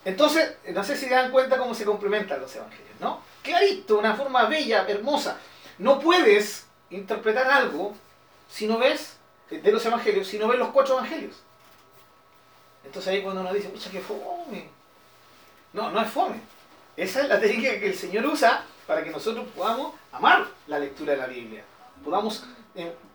Entonces, 0.05 0.57
no 0.69 0.85
sé 0.85 0.97
si 0.97 1.09
dan 1.09 1.31
cuenta 1.31 1.57
cómo 1.57 1.75
se 1.75 1.85
complementan 1.85 2.41
los 2.41 2.55
evangelios, 2.55 3.01
¿no? 3.01 3.23
Clarito, 3.43 3.99
una 3.99 4.15
forma 4.15 4.45
bella, 4.45 4.85
hermosa. 4.87 5.39
No 5.79 5.99
puedes 5.99 6.67
interpretar 6.91 7.51
algo 7.51 7.95
si 8.51 8.67
no 8.67 8.79
ves 8.79 9.17
de 9.51 9.73
los 9.73 9.85
evangelios, 9.87 10.29
si 10.29 10.39
no 10.39 10.49
ves 10.49 10.59
los 10.59 10.69
cuatro 10.71 10.95
evangelios. 10.99 11.37
Entonces 12.85 13.13
ahí 13.13 13.23
cuando 13.23 13.41
uno 13.41 13.53
dice, 13.53 13.69
pucha, 13.69 13.91
que 13.91 14.01
fome. 14.01 14.69
No, 15.73 15.91
no 15.91 16.01
es 16.01 16.11
fome. 16.11 16.41
Esa 16.97 17.23
es 17.23 17.29
la 17.29 17.41
técnica 17.41 17.81
que 17.81 17.89
el 17.89 17.95
Señor 17.95 18.25
usa 18.27 18.65
para 18.87 19.03
que 19.03 19.11
nosotros 19.11 19.47
podamos 19.55 19.95
amar 20.13 20.47
la 20.69 20.79
lectura 20.79 21.13
de 21.13 21.19
la 21.19 21.27
Biblia. 21.27 21.65
Podamos 22.05 22.45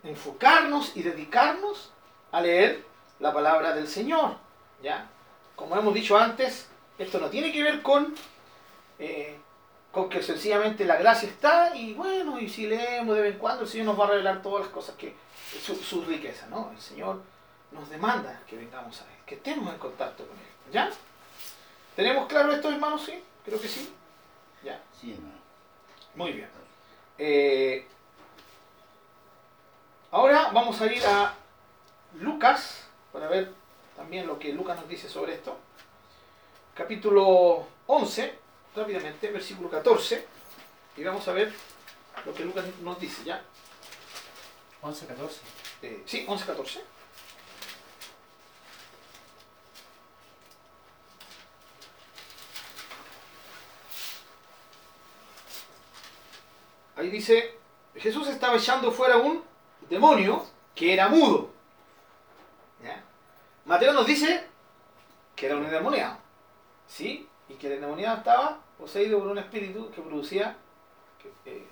enfocarnos 0.04 0.96
y 0.96 1.04
dedicarnos 1.04 1.92
a 2.32 2.42
leer 2.42 2.84
la 3.20 3.34
palabra 3.34 3.74
del 3.74 3.88
Señor. 3.88 4.36
¿ya? 4.84 5.08
Como 5.56 5.78
hemos 5.78 5.94
dicho 5.94 6.18
antes, 6.18 6.68
esto 6.98 7.20
no 7.20 7.30
tiene 7.30 7.54
que 7.54 7.64
ver 7.64 7.82
con, 7.82 8.14
eh, 8.98 9.38
con 9.92 10.10
que 10.10 10.24
sencillamente 10.24 10.84
la 10.84 10.98
gracia 10.98 11.30
está 11.30 11.74
y 11.76 11.94
bueno, 11.94 12.40
y 12.40 12.50
si 12.50 12.68
leemos 12.68 13.16
de 13.16 13.22
vez 13.22 13.34
en 13.34 13.40
cuando, 13.40 13.64
el 13.64 13.70
Señor 13.70 13.88
nos 13.88 14.00
va 14.00 14.06
a 14.06 14.10
revelar 14.10 14.42
todas 14.42 14.66
las 14.66 14.74
cosas 14.74 14.96
que 14.96 15.16
su, 15.64 15.76
su 15.76 16.04
riqueza. 16.04 16.48
¿no? 16.48 16.70
El 16.74 16.82
Señor 16.82 17.22
nos 17.72 17.90
demanda 17.90 18.42
que 18.46 18.58
vengamos 18.58 19.00
a 19.02 19.06
Él, 19.06 19.20
que 19.26 19.36
estemos 19.36 19.72
en 19.72 19.80
contacto 19.80 20.26
con 20.26 20.36
Él. 20.36 20.74
¿Ya? 20.74 20.90
¿Tenemos 21.96 22.28
claro 22.28 22.52
esto, 22.52 22.70
hermanos? 22.70 23.04
Sí, 23.06 23.24
creo 23.50 23.62
que 23.62 23.68
sí. 23.68 23.94
¿Ya? 24.64 24.82
Sí, 25.00 25.14
hermano. 25.14 25.40
Muy 26.16 26.32
bien. 26.34 26.50
Eh, 27.18 27.86
ahora 30.12 30.52
vamos 30.54 30.80
a 30.82 30.86
ir 30.86 31.06
a 31.06 31.34
Lucas 32.16 32.88
para 33.12 33.28
ver 33.28 33.52
también 33.96 34.28
lo 34.28 34.40
que 34.40 34.54
Lucas 34.54 34.80
nos 34.80 34.88
dice 34.88 35.10
sobre 35.10 35.34
esto. 35.34 35.58
Capítulo 36.76 37.68
11, 37.88 38.40
rápidamente, 38.76 39.32
versículo 39.32 39.70
14. 39.70 40.26
Y 40.96 41.04
vamos 41.04 41.28
a 41.28 41.34
ver 41.34 41.52
lo 42.26 42.34
que 42.34 42.46
Lucas 42.46 42.66
nos 42.82 43.00
dice, 43.00 43.24
¿ya? 43.24 43.44
11, 44.82 45.08
14. 45.08 45.42
Eh, 45.82 46.04
sí, 46.06 46.26
11, 46.28 46.46
14. 46.46 46.82
Ahí 57.00 57.10
dice, 57.10 57.56
Jesús 57.96 58.28
estaba 58.28 58.58
echando 58.58 58.92
fuera 58.92 59.16
un 59.16 59.42
demonio 59.90 60.46
que 60.76 60.94
era 60.94 61.08
mudo. 61.08 61.50
Mateo 63.64 63.94
nos 63.94 64.06
dice 64.06 64.44
que 65.34 65.46
era 65.46 65.56
un 65.56 65.64
endemoniado. 65.64 66.18
¿Sí? 66.90 67.26
Y 67.48 67.54
que 67.54 67.68
el 67.68 67.74
endemoniado 67.74 68.18
estaba 68.18 68.58
poseído 68.78 69.20
por 69.20 69.30
un 69.30 69.38
espíritu 69.38 69.90
que 69.92 70.02
producía 70.02 70.58
eh, 71.46 71.68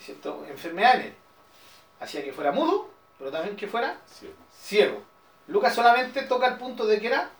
enfermedad 0.48 0.96
en 0.96 1.08
él. 1.08 1.16
Hacía 2.00 2.24
que 2.24 2.32
fuera 2.32 2.54
mudo, 2.54 2.90
pero 3.18 3.30
también 3.30 3.58
que 3.58 3.68
fuera 3.68 4.00
ciego. 4.58 5.02
Lucas 5.48 5.76
solamente 5.76 6.22
toca 6.22 6.48
el 6.48 6.58
punto 6.58 6.86
de 6.86 7.02
que 7.02 7.08
era 7.08 7.32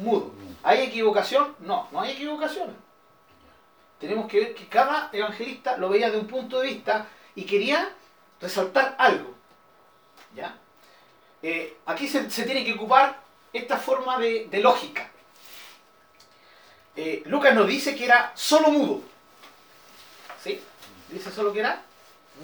mudo. 0.00 0.30
¿Hay 0.62 0.84
equivocación? 0.84 1.54
No, 1.58 1.86
no 1.92 2.00
hay 2.00 2.12
equivocación. 2.12 2.74
Tenemos 4.00 4.26
que 4.26 4.40
ver 4.40 4.54
que 4.54 4.68
cada 4.68 5.10
evangelista 5.12 5.76
lo 5.76 5.90
veía 5.90 6.10
de 6.10 6.18
un 6.18 6.26
punto 6.26 6.60
de 6.60 6.68
vista 6.68 7.08
y 7.36 7.44
quería 7.44 7.92
resaltar 8.40 8.96
algo. 8.98 9.34
¿ya? 10.34 10.56
Eh, 11.42 11.76
aquí 11.86 12.08
se, 12.08 12.24
tiene 12.24 12.64
que 12.64 12.72
ocupar 12.72 13.22
esta 13.52 13.76
forma 13.76 14.18
de, 14.18 14.48
lógica. 14.60 15.08
Eh, 16.96 17.22
Lucas 17.26 17.54
nos 17.54 17.68
dice 17.68 17.94
que 17.94 18.06
era 18.06 18.32
solo 18.34 18.70
mudo. 18.70 19.02
¿Sí? 20.42 20.60
Dice 21.10 21.30
solo 21.30 21.52
que 21.52 21.60
era 21.60 21.82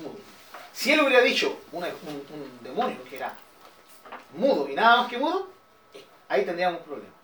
mudo. 0.01 0.17
Si 0.73 0.93
él 0.93 1.01
hubiera 1.01 1.23
dicho 1.23 1.61
un, 1.73 1.85
demonio 2.61 3.03
que 3.05 3.17
era 3.17 3.35
mudo 4.35 4.69
y 4.69 4.75
nada 4.75 4.99
más 4.99 5.11
que 5.11 5.19
mudo, 5.19 5.51
ahí 6.29 6.45
tendríamos 6.45 6.81
un 6.81 6.87
problema. 6.87 7.15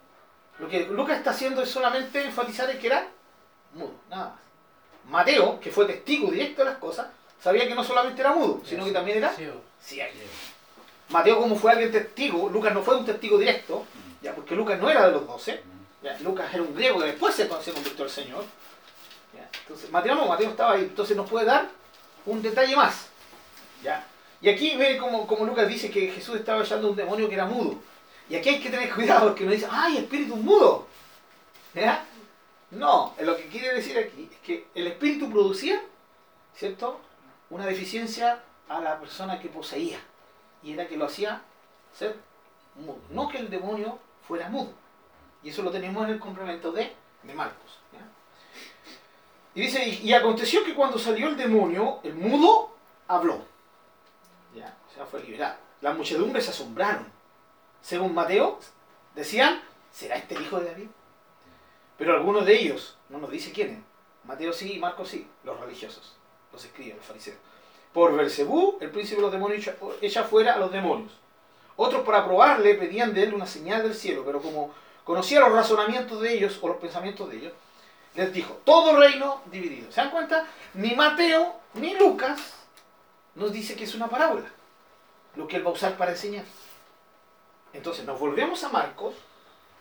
Lo 0.58 0.68
que 0.68 0.86
Lucas 0.86 1.18
está 1.18 1.30
haciendo 1.30 1.62
es 1.62 1.70
solamente 1.70 2.24
enfatizar 2.24 2.68
el 2.68 2.78
que 2.78 2.88
era 2.88 3.08
mudo, 3.74 3.94
nada 4.08 4.30
más. 4.30 4.38
Mateo, 5.08 5.58
que 5.60 5.70
fue 5.70 5.86
testigo 5.86 6.30
directo 6.30 6.62
de 6.62 6.70
las 6.70 6.78
cosas, 6.78 7.06
sabía 7.42 7.66
que 7.66 7.74
no 7.74 7.84
solamente 7.84 8.20
era 8.20 8.32
mudo, 8.32 8.60
sino 8.64 8.84
que 8.84 8.92
también 8.92 9.18
era 9.18 9.32
ciego. 9.32 9.60
Mateo, 11.10 11.38
como 11.38 11.56
fue 11.56 11.72
alguien 11.72 11.90
testigo, 11.90 12.48
Lucas 12.50 12.74
no 12.74 12.82
fue 12.82 12.96
un 12.96 13.06
testigo 13.06 13.38
directo, 13.38 13.86
ya 14.20 14.34
porque 14.34 14.54
Lucas 14.54 14.78
no 14.78 14.90
era 14.90 15.06
de 15.06 15.12
los 15.12 15.26
doce, 15.26 15.62
Lucas 16.20 16.52
era 16.52 16.62
un 16.62 16.74
griego 16.74 16.98
que 17.00 17.06
después 17.06 17.34
se, 17.34 17.48
convirtió 17.48 18.04
al 18.04 18.10
Señor. 18.10 18.44
Entonces, 19.62 19.90
Mateo 19.90 20.14
no, 20.14 20.26
Mateo 20.26 20.50
estaba 20.50 20.72
ahí, 20.72 20.82
entonces 20.82 21.16
nos 21.16 21.28
puede 21.28 21.46
dar 21.46 21.68
un 22.26 22.42
detalle 22.42 22.74
más. 22.76 23.08
¿ya? 23.82 24.06
Y 24.40 24.48
aquí 24.48 24.76
ve 24.76 24.96
como, 24.98 25.26
como 25.26 25.44
Lucas 25.44 25.68
dice 25.68 25.90
que 25.90 26.10
Jesús 26.10 26.36
estaba 26.36 26.62
echando 26.62 26.90
un 26.90 26.96
demonio 26.96 27.28
que 27.28 27.34
era 27.34 27.44
mudo. 27.44 27.76
Y 28.28 28.36
aquí 28.36 28.50
hay 28.50 28.60
que 28.60 28.70
tener 28.70 28.92
cuidado 28.94 29.28
porque 29.28 29.44
uno 29.44 29.52
dice, 29.52 29.66
¡ay, 29.70 29.98
espíritu 29.98 30.36
mudo! 30.36 30.86
¿Ya? 31.74 32.04
No, 32.70 33.14
lo 33.20 33.36
que 33.36 33.46
quiere 33.46 33.74
decir 33.74 33.98
aquí 33.98 34.28
es 34.30 34.38
que 34.40 34.66
el 34.74 34.88
espíritu 34.88 35.30
producía, 35.30 35.82
¿cierto? 36.54 37.00
Una 37.50 37.66
deficiencia 37.66 38.42
a 38.68 38.80
la 38.80 38.98
persona 39.00 39.40
que 39.40 39.48
poseía. 39.48 39.98
Y 40.62 40.72
era 40.72 40.86
que 40.86 40.96
lo 40.96 41.06
hacía 41.06 41.42
ser 41.92 42.16
mudo. 42.74 42.98
No 43.10 43.28
que 43.28 43.38
el 43.38 43.50
demonio 43.50 43.98
fuera 44.26 44.48
mudo. 44.48 44.72
Y 45.42 45.50
eso 45.50 45.62
lo 45.62 45.70
tenemos 45.70 46.04
en 46.04 46.14
el 46.14 46.20
complemento 46.20 46.72
de, 46.72 46.92
de 47.22 47.34
Marcos. 47.34 47.78
Y 49.54 49.62
dice, 49.62 49.88
y, 49.88 50.12
aconteció 50.12 50.64
que 50.64 50.74
cuando 50.74 50.98
salió 50.98 51.28
el 51.28 51.36
demonio, 51.36 52.00
el 52.04 52.14
mudo 52.14 52.76
habló. 53.08 53.44
¿Ya? 54.54 54.76
O 54.88 54.94
sea, 54.94 55.04
fue 55.04 55.20
liberado. 55.22 55.56
Las 55.80 55.96
muchedumbres 55.96 56.44
se 56.44 56.50
asombraron. 56.50 57.10
Según 57.80 58.14
Mateo, 58.14 58.60
decían, 59.16 59.60
¿será 59.90 60.16
este 60.16 60.36
el 60.36 60.42
hijo 60.42 60.60
de 60.60 60.66
David? 60.70 60.88
Pero 61.96 62.14
algunos 62.14 62.46
de 62.46 62.54
ellos, 62.56 62.98
no 63.08 63.18
nos 63.18 63.30
dice 63.30 63.50
quiénes, 63.50 63.80
Mateo 64.22 64.52
sí 64.52 64.74
y 64.74 64.78
Marcos 64.78 65.08
sí, 65.08 65.28
los 65.42 65.58
religiosos. 65.58 66.17
Los 66.52 66.64
escribas, 66.64 66.98
los 66.98 67.06
fariseos. 67.06 67.36
Por 67.92 68.14
Belcebú, 68.14 68.78
el 68.80 68.90
príncipe 68.90 69.16
de 69.16 69.22
los 69.22 69.32
demonios 69.32 69.70
echa 70.00 70.24
fuera 70.24 70.54
a 70.54 70.58
los 70.58 70.70
demonios. 70.70 71.12
Otros 71.76 72.04
para 72.04 72.24
probarle 72.24 72.74
pedían 72.74 73.14
de 73.14 73.22
él 73.22 73.34
una 73.34 73.46
señal 73.46 73.82
del 73.82 73.94
cielo, 73.94 74.22
pero 74.26 74.42
como 74.42 74.72
conocía 75.04 75.40
los 75.40 75.52
razonamientos 75.52 76.20
de 76.20 76.34
ellos 76.34 76.58
o 76.60 76.68
los 76.68 76.78
pensamientos 76.78 77.30
de 77.30 77.36
ellos, 77.38 77.52
les 78.14 78.32
dijo, 78.32 78.60
todo 78.64 78.96
reino 78.96 79.42
dividido. 79.46 79.90
¿Se 79.92 80.00
dan 80.00 80.10
cuenta? 80.10 80.46
Ni 80.74 80.94
Mateo 80.94 81.54
ni 81.74 81.94
Lucas 81.94 82.54
nos 83.36 83.52
dice 83.52 83.76
que 83.76 83.84
es 83.84 83.94
una 83.94 84.08
parábola, 84.08 84.50
lo 85.36 85.46
que 85.46 85.56
él 85.56 85.64
va 85.64 85.70
a 85.70 85.74
usar 85.74 85.96
para 85.96 86.10
enseñar. 86.10 86.44
Entonces 87.72 88.04
nos 88.04 88.18
volvemos 88.18 88.62
a 88.64 88.70
Marcos 88.70 89.14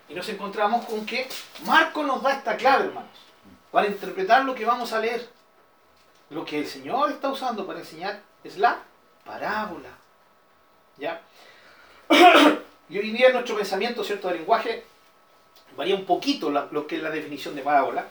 y 0.07 0.13
nos 0.13 0.29
encontramos 0.29 0.85
con 0.85 1.05
que 1.05 1.27
Marcos 1.65 2.05
nos 2.05 2.21
da 2.21 2.33
esta 2.33 2.55
clave, 2.55 2.85
hermanos, 2.85 3.09
para 3.71 3.87
interpretar 3.87 4.45
lo 4.45 4.53
que 4.53 4.65
vamos 4.65 4.93
a 4.93 4.99
leer. 4.99 5.27
Lo 6.29 6.43
que 6.43 6.59
el 6.59 6.67
Señor 6.67 7.11
está 7.11 7.29
usando 7.29 7.65
para 7.65 7.79
enseñar 7.79 8.21
es 8.43 8.57
la 8.57 8.81
parábola. 9.25 9.89
¿Ya? 10.97 11.21
y 12.89 12.97
hoy 12.97 13.11
día 13.11 13.31
nuestro 13.31 13.55
pensamiento, 13.55 14.03
¿cierto?, 14.03 14.31
lenguaje 14.31 14.85
varía 15.77 15.95
un 15.95 16.05
poquito 16.05 16.49
lo 16.49 16.87
que 16.87 16.97
es 16.97 17.03
la 17.03 17.11
definición 17.11 17.55
de 17.55 17.61
parábola, 17.61 18.07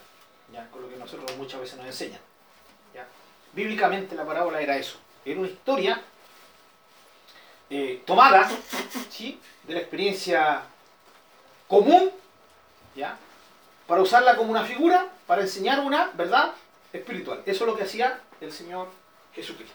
¿ya? 0.53 0.71
con 0.71 0.83
lo 0.83 0.89
que 0.89 0.97
nosotros 0.97 1.37
muchas 1.37 1.61
veces 1.61 1.77
nos 1.77 1.87
enseñan. 1.87 2.21
¿ya? 2.95 3.05
Bíblicamente 3.53 4.15
la 4.15 4.25
parábola 4.25 4.61
era 4.61 4.77
eso, 4.77 4.99
era 5.25 5.41
una 5.41 5.49
historia 5.49 6.01
eh, 7.69 8.03
tomada 8.07 8.49
de 9.19 9.75
la 9.75 9.81
experiencia 9.81 10.63
común, 11.67 12.13
¿ya? 12.95 13.19
para 13.89 14.03
usarla 14.03 14.37
como 14.37 14.53
una 14.53 14.65
figura, 14.65 15.09
para 15.27 15.43
enseñar 15.43 15.81
una 15.81 16.13
verdad 16.15 16.53
espiritual. 16.97 17.43
Eso 17.47 17.65
es 17.65 17.71
lo 17.71 17.77
que 17.77 17.85
hacía 17.85 18.21
el 18.41 18.53
Señor 18.53 18.89
Jesucristo. 19.35 19.75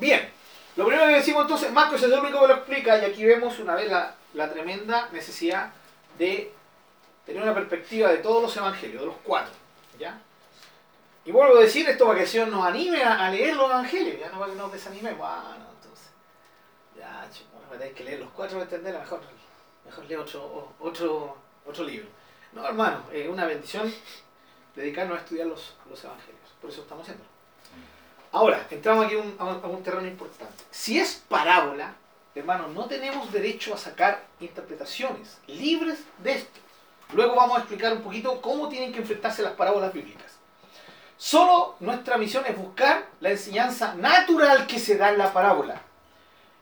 Bien, 0.00 0.30
lo 0.76 0.86
primero 0.86 1.08
que 1.08 1.14
decimos 1.14 1.42
entonces, 1.42 1.72
Marcos 1.72 2.00
es 2.00 2.04
el 2.04 2.18
único 2.18 2.40
que 2.40 2.46
lo 2.46 2.54
explica 2.54 2.98
y 2.98 3.04
aquí 3.04 3.24
vemos 3.24 3.58
una 3.58 3.74
vez 3.74 3.90
la, 3.90 4.52
tremenda 4.52 5.08
necesidad 5.10 5.72
de 6.16 6.52
tener 7.26 7.42
una 7.42 7.54
perspectiva 7.54 8.10
de 8.10 8.18
todos 8.18 8.40
los 8.40 8.56
evangelios, 8.56 9.00
de 9.00 9.06
los 9.06 9.16
cuatro. 9.24 9.52
¿ya? 9.98 10.20
Y 11.24 11.32
vuelvo 11.32 11.58
a 11.58 11.62
decir 11.62 11.88
esto 11.88 12.04
para 12.04 12.18
que 12.18 12.22
el 12.22 12.28
Señor 12.28 12.48
nos 12.48 12.64
anime 12.64 13.02
a, 13.02 13.28
leer 13.28 13.56
los 13.56 13.68
evangelios, 13.68 14.20
ya 14.20 14.30
no 14.30 14.38
para 14.38 14.52
que 14.52 14.58
nos 14.58 14.72
desanimemos. 14.72 15.18
Bueno, 15.18 15.66
entonces, 15.74 16.10
ya, 16.96 17.28
bueno, 17.52 17.68
tener 17.70 17.94
que 17.94 18.04
leer 18.04 18.20
los 18.20 18.30
cuatro 18.30 18.58
para 18.58 18.64
entenderla 18.64 19.00
mejor, 19.00 19.20
mejor 19.84 20.04
otro, 20.20 20.74
otro, 20.78 21.36
otro 21.66 21.84
libro. 21.84 22.08
No, 22.52 22.64
hermano, 22.64 23.02
es 23.12 23.28
una 23.28 23.46
bendición 23.46 23.92
dedicarnos 24.74 25.18
a 25.18 25.20
estudiar 25.20 25.46
los, 25.46 25.74
los 25.88 26.02
evangelios. 26.02 26.38
Por 26.60 26.70
eso 26.70 26.82
estamos 26.82 27.02
haciendo. 27.02 27.24
Ahora, 28.32 28.66
entramos 28.70 29.06
aquí 29.06 29.14
a 29.38 29.44
un, 29.44 29.82
terreno 29.82 30.06
importante. 30.06 30.64
Si 30.70 30.98
es 30.98 31.22
parábola, 31.28 31.94
hermanos, 32.34 32.70
no 32.74 32.84
tenemos 32.84 33.32
derecho 33.32 33.72
a 33.74 33.78
sacar 33.78 34.22
interpretaciones 34.40 35.38
libres 35.46 36.00
de 36.18 36.32
esto. 36.32 36.60
Luego 37.14 37.36
vamos 37.36 37.56
a 37.56 37.60
explicar 37.60 37.92
un 37.94 38.02
poquito 38.02 38.40
cómo 38.42 38.68
tienen 38.68 38.92
que 38.92 38.98
enfrentarse 38.98 39.42
las 39.42 39.54
parábolas 39.54 39.94
bíblicas. 39.94 40.38
Solo 41.16 41.76
nuestra 41.80 42.18
misión 42.18 42.44
es 42.46 42.56
buscar 42.56 43.06
la 43.20 43.30
enseñanza 43.30 43.94
natural 43.94 44.66
que 44.66 44.78
se 44.78 44.96
da 44.96 45.08
en 45.08 45.18
la 45.18 45.32
parábola. 45.32 45.82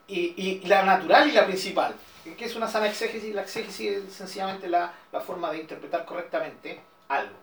Y, 0.07 0.61
la 0.65 0.83
natural 0.83 1.29
y 1.29 1.33
la 1.33 1.45
principal. 1.45 1.93
Que 2.37 2.45
es 2.45 2.55
una 2.55 2.67
sana 2.67 2.87
exégesis. 2.87 3.35
La 3.35 3.41
exégesis 3.41 3.91
es 3.91 4.13
sencillamente 4.13 4.69
la, 4.69 4.93
la 5.11 5.19
forma 5.19 5.51
de 5.51 5.59
interpretar 5.59 6.05
correctamente 6.05 6.81
algo. 7.09 7.35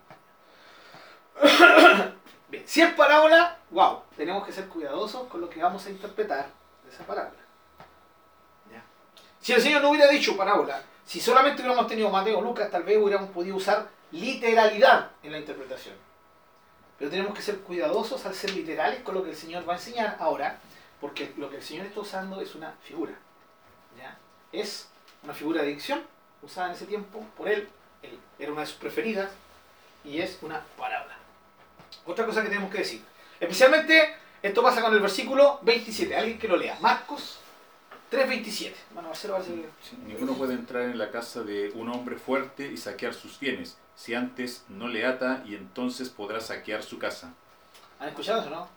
si 2.67 2.83
es 2.83 2.95
parábola, 2.95 3.59
wow, 3.71 4.03
tenemos 4.17 4.45
que 4.47 4.53
ser 4.53 4.69
cuidadosos 4.69 5.29
con 5.29 5.41
lo 5.41 5.51
que 5.51 5.63
vamos 5.63 5.85
a 5.87 5.91
interpretar 5.91 6.47
de 6.85 6.91
esa 6.91 7.05
parábola. 7.05 7.45
Si 9.45 9.53
el 9.53 9.61
Señor 9.61 9.83
no 9.83 9.91
hubiera 9.91 10.09
dicho 10.09 10.39
parábola, 10.39 10.83
si 11.05 11.21
solamente 11.21 11.61
hubiéramos 11.61 11.87
tenido 11.87 12.09
Mateo 12.09 12.39
o 12.39 12.41
Lucas, 12.41 12.71
tal 12.71 12.83
vez 12.83 12.97
hubiéramos 12.97 13.29
podido 13.29 13.57
usar 13.57 13.91
literalidad 14.11 15.11
en 15.23 15.33
la 15.33 15.39
interpretación. 15.39 15.95
Pero 16.99 17.11
tenemos 17.11 17.35
que 17.35 17.43
ser 17.43 17.59
cuidadosos 17.59 18.25
al 18.25 18.35
ser 18.35 18.53
literales 18.55 19.01
con 19.01 19.15
lo 19.15 19.23
que 19.23 19.29
el 19.29 19.37
Señor 19.37 19.69
va 19.69 19.75
a 19.75 19.77
enseñar 19.77 20.17
ahora, 20.19 20.61
porque 20.99 21.35
lo 21.37 21.51
que 21.51 21.57
el 21.57 21.63
Señor 21.63 21.85
está 21.85 22.01
usando 22.01 22.41
es 22.41 22.55
una 22.55 22.73
figura. 22.83 23.13
Es 24.51 24.89
una 25.23 25.35
figura 25.35 25.61
de 25.61 25.69
dicción 25.69 26.03
usada 26.41 26.69
en 26.69 26.75
ese 26.75 26.87
tiempo 26.87 27.23
por 27.37 27.49
él, 27.49 27.69
él 28.03 28.19
era 28.39 28.51
una 28.51 28.63
de 28.63 28.67
sus 28.69 28.77
preferidas, 28.77 29.31
y 30.05 30.21
es 30.21 30.39
una 30.41 30.63
parábola. 30.79 31.17
Otra 32.07 32.27
cosa 32.27 32.43
que 32.43 32.49
tenemos 32.49 32.71
que 32.71 32.79
decir. 32.79 33.03
Especialmente 33.41 34.15
esto 34.43 34.63
pasa 34.63 34.83
con 34.83 34.93
el 34.93 35.01
versículo 35.01 35.59
27. 35.63 36.15
Alguien 36.15 36.39
que 36.39 36.49
lo 36.49 36.57
lea. 36.57 36.77
Marcos 36.81 37.39
3.27. 38.11 38.75
Bueno, 38.93 39.11
ninguno 40.07 40.35
puede 40.35 40.55
entrar 40.55 40.83
en 40.83 40.99
la 40.99 41.11
casa 41.11 41.43
de 41.43 41.71
un 41.71 41.89
hombre 41.89 42.17
fuerte 42.17 42.67
y 42.67 42.77
saquear 42.77 43.15
sus 43.15 43.41
bienes, 43.41 43.79
si 43.97 44.15
antes 44.15 44.65
no 44.69 44.89
le 44.89 45.07
ata 45.07 45.43
y 45.47 45.55
entonces 45.55 46.11
podrá 46.11 46.41
saquear 46.41 46.83
su 46.83 46.99
casa. 46.99 47.33
¿Han 47.99 48.09
escuchado 48.09 48.43
eso, 48.43 48.51
no? 48.51 48.69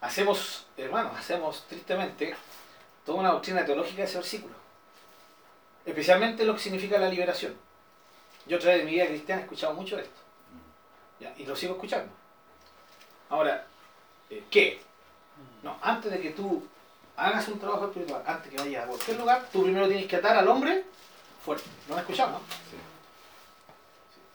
Hacemos, 0.00 0.66
hermanos, 0.76 1.12
hacemos 1.16 1.64
tristemente 1.66 2.34
toda 3.06 3.20
una 3.20 3.30
doctrina 3.30 3.64
teológica 3.64 4.02
de 4.02 4.08
ese 4.08 4.18
versículo. 4.18 4.54
Especialmente 5.86 6.44
lo 6.44 6.54
que 6.54 6.60
significa 6.60 6.98
la 6.98 7.08
liberación. 7.08 7.54
Yo 8.46 8.56
a 8.56 8.60
través 8.60 8.80
de 8.80 8.84
mi 8.84 8.92
vida 8.92 9.06
cristiana 9.06 9.40
he 9.40 9.44
escuchado 9.44 9.74
mucho 9.74 9.98
esto. 9.98 10.23
Y 11.36 11.44
lo 11.44 11.56
sigo 11.56 11.74
escuchando. 11.74 12.12
Ahora, 13.30 13.66
eh, 14.30 14.44
¿qué? 14.50 14.80
No, 15.62 15.76
antes 15.82 16.12
de 16.12 16.20
que 16.20 16.30
tú 16.30 16.62
hagas 17.16 17.48
un 17.48 17.58
trabajo 17.58 17.86
espiritual, 17.86 18.22
antes 18.26 18.50
que 18.50 18.58
vayas 18.58 18.84
a 18.84 18.88
cualquier 18.88 19.18
lugar, 19.18 19.46
tú 19.52 19.62
primero 19.62 19.88
tienes 19.88 20.06
que 20.06 20.16
atar 20.16 20.36
al 20.36 20.48
hombre 20.48 20.84
fuerte. 21.44 21.64
¿Lo 21.88 21.94
has 21.94 22.02
escuchado, 22.02 22.32
no? 22.32 22.38
Sí. 22.38 22.76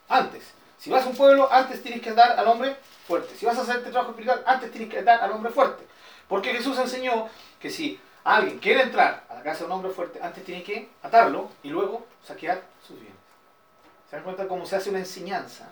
Antes. 0.07 0.53
Si 0.77 0.89
vas 0.89 1.05
a 1.05 1.09
un 1.09 1.15
pueblo, 1.15 1.51
antes 1.51 1.83
tienes 1.83 2.01
que 2.01 2.11
atar 2.11 2.39
al 2.39 2.47
hombre 2.47 2.77
fuerte. 3.05 3.35
Si 3.35 3.45
vas 3.45 3.57
a 3.57 3.61
hacer 3.61 3.77
este 3.77 3.91
trabajo 3.91 4.11
espiritual, 4.11 4.43
antes 4.45 4.71
tienes 4.71 4.89
que 4.89 4.99
atar 4.99 5.21
al 5.21 5.31
hombre 5.31 5.51
fuerte. 5.51 5.85
Porque 6.27 6.53
Jesús 6.53 6.77
enseñó 6.77 7.27
que 7.59 7.69
si 7.69 7.99
alguien 8.23 8.59
quiere 8.59 8.83
entrar 8.83 9.25
a 9.29 9.35
la 9.35 9.43
casa 9.43 9.59
de 9.59 9.65
un 9.65 9.71
hombre 9.73 9.91
fuerte, 9.91 10.19
antes 10.21 10.43
tiene 10.45 10.63
que 10.63 10.89
atarlo 11.03 11.49
y 11.63 11.69
luego 11.69 12.07
saquear 12.25 12.63
sus 12.85 12.97
bienes. 12.99 13.19
¿Se 14.09 14.15
dan 14.15 14.23
cuenta 14.23 14.47
cómo 14.47 14.65
se 14.65 14.77
hace 14.77 14.89
una 14.89 14.99
enseñanza 14.99 15.71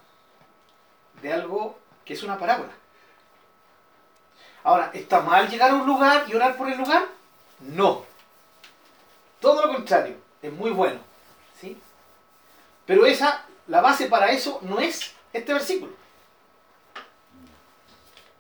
de 1.21 1.33
algo 1.33 1.79
que 2.05 2.13
es 2.13 2.23
una 2.23 2.37
parábola? 2.37 2.71
Ahora, 4.63 4.91
¿está 4.93 5.21
mal 5.21 5.49
llegar 5.49 5.71
a 5.71 5.75
un 5.75 5.85
lugar 5.85 6.25
y 6.27 6.35
orar 6.35 6.57
por 6.57 6.69
el 6.69 6.77
lugar? 6.77 7.05
No. 7.59 8.05
Todo 9.39 9.65
lo 9.65 9.73
contrario, 9.73 10.15
es 10.41 10.51
muy 10.51 10.71
bueno. 10.71 10.99
¿sí? 11.59 11.77
Pero 12.85 13.05
esa, 13.05 13.45
la 13.67 13.81
base 13.81 14.07
para 14.07 14.31
eso 14.31 14.59
no 14.63 14.79
es 14.79 15.13
este 15.33 15.53
versículo. 15.53 15.93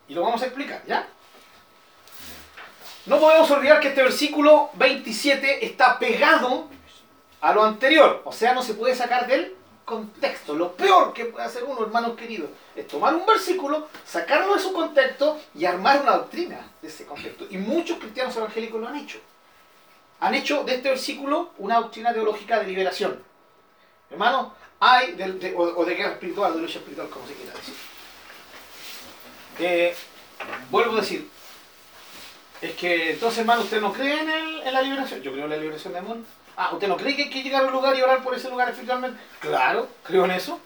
Y 0.07 0.13
lo 0.13 0.21
vamos 0.21 0.41
a 0.41 0.45
explicar, 0.45 0.83
¿ya? 0.85 1.07
No 3.05 3.19
podemos 3.19 3.49
olvidar 3.51 3.79
que 3.79 3.89
este 3.89 4.03
versículo 4.03 4.69
27 4.73 5.65
está 5.65 5.99
pegado 5.99 6.69
a 7.39 7.53
lo 7.53 7.63
anterior, 7.63 8.21
o 8.25 8.31
sea, 8.31 8.53
no 8.53 8.61
se 8.61 8.73
puede 8.73 8.95
sacar 8.95 9.27
del 9.27 9.55
contexto. 9.87 10.53
Lo 10.53 10.73
peor 10.73 11.13
que 11.13 11.25
puede 11.25 11.45
hacer 11.45 11.63
uno, 11.63 11.81
hermanos 11.81 12.17
queridos, 12.17 12.49
es 12.75 12.85
tomar 12.87 13.15
un 13.15 13.25
versículo, 13.25 13.87
sacarlo 14.05 14.53
de 14.53 14.59
su 14.59 14.73
contexto 14.73 15.39
y 15.55 15.63
armar 15.63 16.01
una 16.01 16.17
doctrina 16.17 16.59
de 16.81 16.89
ese 16.89 17.05
contexto. 17.05 17.47
Y 17.49 17.57
muchos 17.57 17.97
cristianos 17.97 18.35
evangélicos 18.35 18.81
lo 18.81 18.89
han 18.89 18.97
hecho. 18.97 19.17
Han 20.19 20.35
hecho 20.35 20.65
de 20.65 20.75
este 20.75 20.89
versículo 20.89 21.51
una 21.57 21.79
doctrina 21.79 22.11
teológica 22.11 22.59
de 22.59 22.67
liberación. 22.67 23.23
Hermano, 24.11 24.53
hay, 24.81 25.13
de, 25.13 25.55
o, 25.55 25.85
de 25.85 25.95
guerra 25.95 26.11
espiritual, 26.11 26.53
de 26.53 26.59
lucha 26.59 26.79
espiritual, 26.79 27.09
como 27.09 27.25
se 27.25 27.35
quiera 27.35 27.53
decir. 27.53 27.75
Eh, 29.59 29.95
vuelvo 30.69 30.97
a 30.97 31.01
decir, 31.01 31.29
es 32.61 32.75
que 32.75 33.11
entonces, 33.11 33.39
hermano, 33.39 33.61
¿usted 33.61 33.79
no 33.79 33.93
cree 33.93 34.19
en, 34.19 34.67
en 34.67 34.73
la 34.73 34.81
liberación? 34.81 35.21
Yo 35.21 35.31
creo 35.31 35.45
en 35.45 35.51
la 35.51 35.57
liberación 35.57 35.93
de 35.93 36.01
mundo. 36.01 36.27
Ah, 36.59 36.71
¿usted 36.73 36.87
no 36.87 36.97
cree 36.97 37.15
que 37.15 37.23
hay 37.23 37.29
que 37.29 37.43
llegar 37.43 37.63
a 37.63 37.67
un 37.67 37.71
lugar 37.71 37.95
y 37.95 38.01
orar 38.01 38.23
por 38.23 38.33
ese 38.33 38.49
lugar 38.49 38.67
espiritualmente? 38.69 39.21
Claro, 39.39 39.87
creo 40.03 40.25
en 40.25 40.31
eso. 40.31 40.59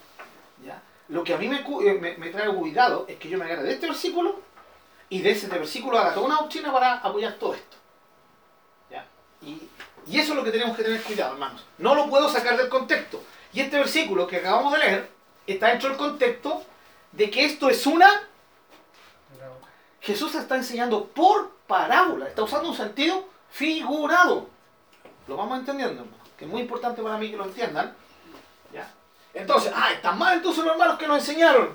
¿Ya? 0.65 0.81
Lo 1.09 1.21
que 1.21 1.33
a 1.33 1.37
mí 1.37 1.49
me, 1.49 1.57
eh, 1.59 2.15
me, 2.17 2.29
trae 2.29 2.47
cuidado 2.47 3.05
es 3.09 3.17
que 3.17 3.27
yo 3.27 3.37
me 3.37 3.43
agarre 3.43 3.63
de 3.63 3.73
este 3.73 3.87
versículo 3.87 4.39
y 5.09 5.21
de 5.21 5.31
ese 5.31 5.47
versículo 5.47 5.99
haga 5.99 6.13
toda 6.13 6.27
una 6.27 6.37
doctrina 6.37 6.71
para 6.71 6.93
apoyar 6.99 7.33
todo 7.33 7.55
esto. 7.55 7.75
¿Ya? 8.89 9.05
Y, 9.41 9.67
y 10.07 10.17
eso 10.17 10.31
es 10.31 10.37
lo 10.37 10.45
que 10.45 10.51
tenemos 10.51 10.77
que 10.77 10.83
tener 10.83 11.01
cuidado, 11.03 11.33
hermanos. 11.33 11.65
No 11.77 11.93
lo 11.93 12.09
puedo 12.09 12.29
sacar 12.29 12.55
del 12.55 12.69
contexto. 12.69 13.21
Y 13.51 13.59
este 13.59 13.77
versículo 13.77 14.27
que 14.27 14.37
acabamos 14.37 14.71
de 14.71 14.79
leer 14.79 15.09
está 15.45 15.67
dentro 15.67 15.89
del 15.89 15.97
contexto 15.97 16.63
de 17.11 17.29
que 17.29 17.43
esto 17.43 17.69
es 17.69 17.85
una... 17.85 18.09
Jesús 19.99 20.33
está 20.35 20.55
enseñando 20.55 21.05
por 21.07 21.51
parábola, 21.67 22.27
está 22.27 22.43
usando 22.43 22.69
un 22.69 22.77
sentido 22.77 23.27
figurado. 23.49 24.47
Lo 25.31 25.37
vamos 25.37 25.59
entendiendo, 25.59 26.05
que 26.37 26.43
es 26.43 26.51
muy 26.51 26.59
importante 26.59 27.01
para 27.01 27.17
mí 27.17 27.31
que 27.31 27.37
lo 27.37 27.45
entiendan. 27.45 27.95
¿ya? 28.73 28.93
Entonces, 29.33 29.71
ah, 29.73 29.93
están 29.93 30.17
mal 30.17 30.35
entonces 30.35 30.61
los 30.61 30.73
hermanos 30.73 30.99
que 30.99 31.07
nos 31.07 31.19
enseñaron. 31.19 31.73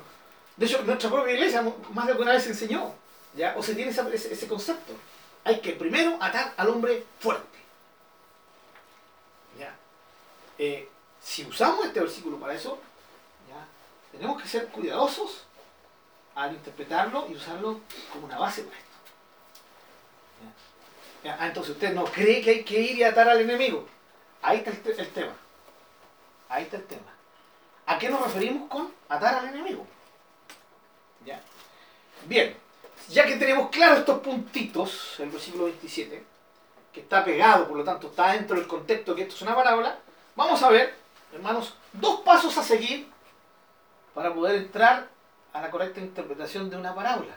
De 0.59 0.67
hecho, 0.67 0.83
nuestra 0.83 1.09
propia 1.09 1.33
iglesia 1.33 1.65
más 1.95 2.05
de 2.05 2.13
alguna 2.13 2.33
vez 2.33 2.47
enseñó, 2.47 2.93
¿ya? 3.35 3.55
o 3.57 3.63
se 3.63 3.75
tiene 3.75 3.91
ese 3.93 4.47
concepto. 4.47 4.93
Hay 5.43 5.61
que 5.61 5.73
primero 5.73 6.19
atar 6.21 6.53
al 6.55 6.69
hombre 6.69 7.07
fuerte. 7.19 7.59
¿ya? 9.59 9.75
Eh, 10.59 10.91
si 11.23 11.47
usamos 11.47 11.87
este 11.87 12.01
versículo 12.01 12.39
para 12.39 12.53
eso, 12.53 12.79
¿ya? 13.49 13.67
tenemos 14.13 14.43
que 14.43 14.47
ser 14.47 14.69
cuidadosos 14.69 15.45
al 16.35 16.53
interpretarlo 16.53 17.27
y 17.31 17.37
usarlo 17.37 17.81
como 18.13 18.27
una 18.27 18.37
base 18.37 18.65
para 18.65 18.77
esto. 18.77 18.86
Ah, 21.29 21.47
entonces 21.47 21.73
usted 21.73 21.93
no 21.93 22.05
cree 22.05 22.43
que 22.43 22.51
hay 22.51 22.65
que 22.65 22.81
ir 22.81 22.99
y 22.99 23.03
atar 23.03 23.29
al 23.29 23.41
enemigo. 23.41 23.87
Ahí 24.43 24.59
está 24.59 24.71
el 24.71 25.09
tema. 25.13 25.33
Ahí 26.49 26.65
está 26.65 26.77
el 26.77 26.85
tema. 26.85 27.13
¿A 27.87 27.99
qué 27.99 28.09
nos 28.09 28.23
referimos 28.23 28.69
con 28.69 28.93
atar 29.09 29.37
al 29.37 29.49
enemigo? 29.49 29.87
¿Ya? 31.25 31.41
Bien, 32.27 32.57
ya 33.09 33.25
que 33.25 33.37
tenemos 33.37 33.71
claros 33.71 34.01
estos 34.01 34.21
puntitos, 34.21 35.19
el 35.21 35.31
versículo 35.31 35.65
27, 35.65 36.25
que 36.93 37.01
está 37.01 37.25
pegado, 37.25 37.69
por 37.69 37.77
lo 37.77 37.85
tanto 37.85 38.09
está 38.09 38.33
dentro 38.33 38.57
del 38.57 38.67
contexto 38.67 39.15
que 39.15 39.23
esto 39.23 39.35
es 39.35 39.43
una 39.43 39.55
parábola, 39.55 39.99
vamos 40.35 40.63
a 40.63 40.71
ver, 40.71 40.95
hermanos, 41.33 41.75
dos 41.93 42.21
pasos 42.21 42.57
a 42.59 42.63
seguir 42.63 43.09
para 44.15 44.35
poder 44.35 44.57
entrar 44.57 45.09
a 45.53 45.61
la 45.61 45.71
correcta 45.71 46.01
interpretación 46.01 46.69
de 46.69 46.77
una 46.77 46.95
parábola 46.95 47.35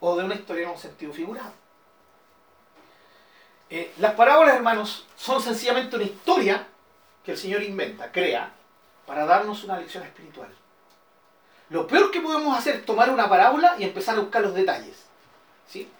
o 0.00 0.16
de 0.16 0.24
una 0.24 0.34
historia 0.34 0.64
en 0.64 0.70
un 0.70 0.78
sentido 0.78 1.12
figurado. 1.12 1.61
Eh, 3.74 3.90
las 3.96 4.12
parábolas, 4.12 4.54
hermanos, 4.54 5.06
son 5.16 5.40
sencillamente 5.40 5.96
una 5.96 6.04
historia 6.04 6.66
que 7.24 7.32
el 7.32 7.38
Señor 7.38 7.62
inventa, 7.62 8.12
crea, 8.12 8.52
para 9.06 9.24
darnos 9.24 9.64
una 9.64 9.78
lección 9.78 10.04
espiritual. 10.04 10.50
Lo 11.70 11.86
peor 11.86 12.10
que 12.10 12.20
podemos 12.20 12.54
hacer 12.54 12.74
es 12.76 12.84
tomar 12.84 13.08
una 13.08 13.30
parábola 13.30 13.76
y 13.78 13.84
empezar 13.84 14.14
a 14.14 14.20
buscar 14.20 14.42
los 14.42 14.52
detalles. 14.52 15.06
¿Sí? 15.66 15.90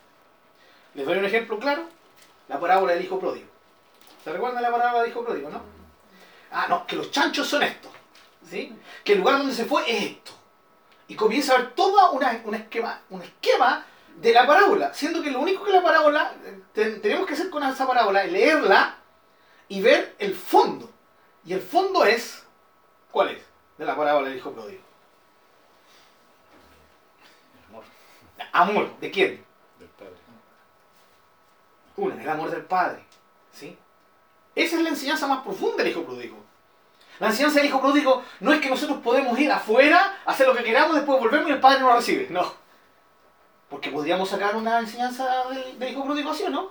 Les 0.92 1.06
doy 1.06 1.16
un 1.16 1.24
ejemplo 1.24 1.58
claro. 1.58 1.88
La 2.46 2.60
parábola 2.60 2.92
del 2.92 3.06
hijo 3.06 3.18
pródigo. 3.18 3.48
¿Se 4.22 4.30
recuerdan 4.30 4.62
la 4.62 4.70
parábola 4.70 5.00
del 5.04 5.10
hijo 5.10 5.24
pródigo, 5.24 5.48
no? 5.48 5.62
Ah, 6.50 6.66
no, 6.68 6.86
que 6.86 6.96
los 6.96 7.10
chanchos 7.10 7.48
son 7.48 7.62
estos. 7.62 7.90
¿Sí? 8.50 8.76
Que 9.02 9.14
el 9.14 9.20
lugar 9.20 9.38
donde 9.38 9.54
se 9.54 9.64
fue 9.64 9.90
es 9.90 10.10
esto. 10.10 10.32
Y 11.08 11.14
comienza 11.14 11.54
a 11.54 11.58
ver 11.58 11.74
todo 11.74 12.12
una, 12.12 12.42
un, 12.44 12.54
esquema, 12.54 13.00
un 13.08 13.22
esquema 13.22 13.86
de 14.16 14.32
la 14.32 14.46
parábola. 14.46 14.92
Siendo 14.94 15.22
que 15.22 15.30
lo 15.30 15.40
único 15.40 15.64
que 15.64 15.72
la 15.72 15.82
parábola, 15.82 16.32
ten- 16.72 17.00
tenemos 17.02 17.26
que 17.26 17.34
hacer 17.34 17.50
con 17.50 17.62
esa 17.62 17.86
parábola 17.86 18.24
es 18.24 18.32
leerla 18.32 18.96
y 19.68 19.80
ver 19.80 20.14
el 20.18 20.34
fondo. 20.34 20.90
Y 21.44 21.52
el 21.54 21.60
fondo 21.60 22.04
es, 22.04 22.44
¿cuál 23.10 23.30
es? 23.30 23.42
De 23.78 23.84
la 23.84 23.96
parábola 23.96 24.28
del 24.28 24.38
hijo 24.38 24.52
pródigo. 24.52 24.82
Amor 27.70 27.84
Amor, 28.52 28.98
¿de 29.00 29.10
quién? 29.10 29.44
del 29.78 29.88
Padre. 29.88 30.12
Una, 31.96 32.22
el 32.22 32.28
amor 32.28 32.50
del 32.50 32.64
Padre. 32.64 33.04
¿sí? 33.52 33.76
Esa 34.54 34.76
es 34.76 34.82
la 34.82 34.88
enseñanza 34.90 35.26
más 35.26 35.42
profunda 35.42 35.78
del 35.78 35.88
hijo 35.92 36.04
pródigo. 36.04 36.36
La 37.18 37.28
enseñanza 37.28 37.58
del 37.58 37.66
hijo 37.68 37.80
pródigo 37.80 38.22
no 38.40 38.52
es 38.52 38.60
que 38.60 38.70
nosotros 38.70 38.98
podemos 39.02 39.38
ir 39.38 39.50
afuera, 39.52 40.20
hacer 40.24 40.46
lo 40.46 40.54
que 40.54 40.64
queramos, 40.64 40.96
después 40.96 41.18
volvemos 41.20 41.48
y 41.48 41.52
el 41.52 41.60
Padre 41.60 41.80
nos 41.80 41.94
recibe. 41.94 42.26
No. 42.30 42.61
Porque 43.72 43.90
podríamos 43.90 44.28
sacar 44.28 44.54
una 44.54 44.78
enseñanza 44.78 45.44
del, 45.48 45.78
del 45.78 45.92
hijo 45.92 46.04
pródigo 46.04 46.30
así, 46.30 46.42
¿o 46.44 46.50
no? 46.50 46.70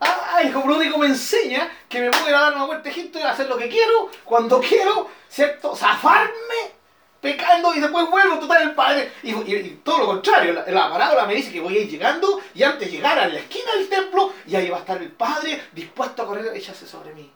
Ah, 0.00 0.38
el 0.40 0.48
hijo 0.50 0.62
pródigo 0.62 0.96
me 0.96 1.08
enseña 1.08 1.68
que 1.88 2.00
me 2.00 2.10
puedo 2.10 2.28
ir 2.28 2.34
a 2.34 2.40
dar 2.42 2.54
una 2.54 2.64
vuelta 2.64 2.88
a 2.88 2.92
Egipto 2.92 3.18
y 3.18 3.22
hacer 3.22 3.48
lo 3.48 3.58
que 3.58 3.68
quiero, 3.68 4.08
cuando 4.24 4.60
quiero, 4.60 5.08
¿cierto? 5.28 5.74
Zafarme 5.74 6.78
pecando 7.20 7.74
y 7.74 7.80
después 7.80 8.08
vuelvo 8.08 8.38
total 8.38 8.62
el 8.62 8.74
padre. 8.76 9.12
Y, 9.24 9.32
y- 9.32 9.54
y 9.56 9.80
todo 9.84 9.98
lo 9.98 10.06
contrario, 10.06 10.52
la, 10.52 10.64
la 10.66 10.88
parábola 10.90 11.26
me 11.26 11.34
dice 11.34 11.50
que 11.52 11.60
voy 11.60 11.76
a 11.76 11.80
ir 11.80 11.88
llegando 11.90 12.40
y 12.54 12.62
antes 12.62 12.88
de 12.88 12.96
llegar 12.96 13.18
a 13.18 13.26
la 13.26 13.38
esquina 13.40 13.72
del 13.76 13.88
templo, 13.88 14.32
y 14.46 14.54
ahí 14.54 14.70
va 14.70 14.76
a 14.76 14.80
estar 14.80 15.02
el 15.02 15.10
padre 15.10 15.60
dispuesto 15.72 16.22
a 16.22 16.26
correr, 16.26 16.56
echarse 16.56 16.86
sobre 16.86 17.12
mí. 17.14 17.30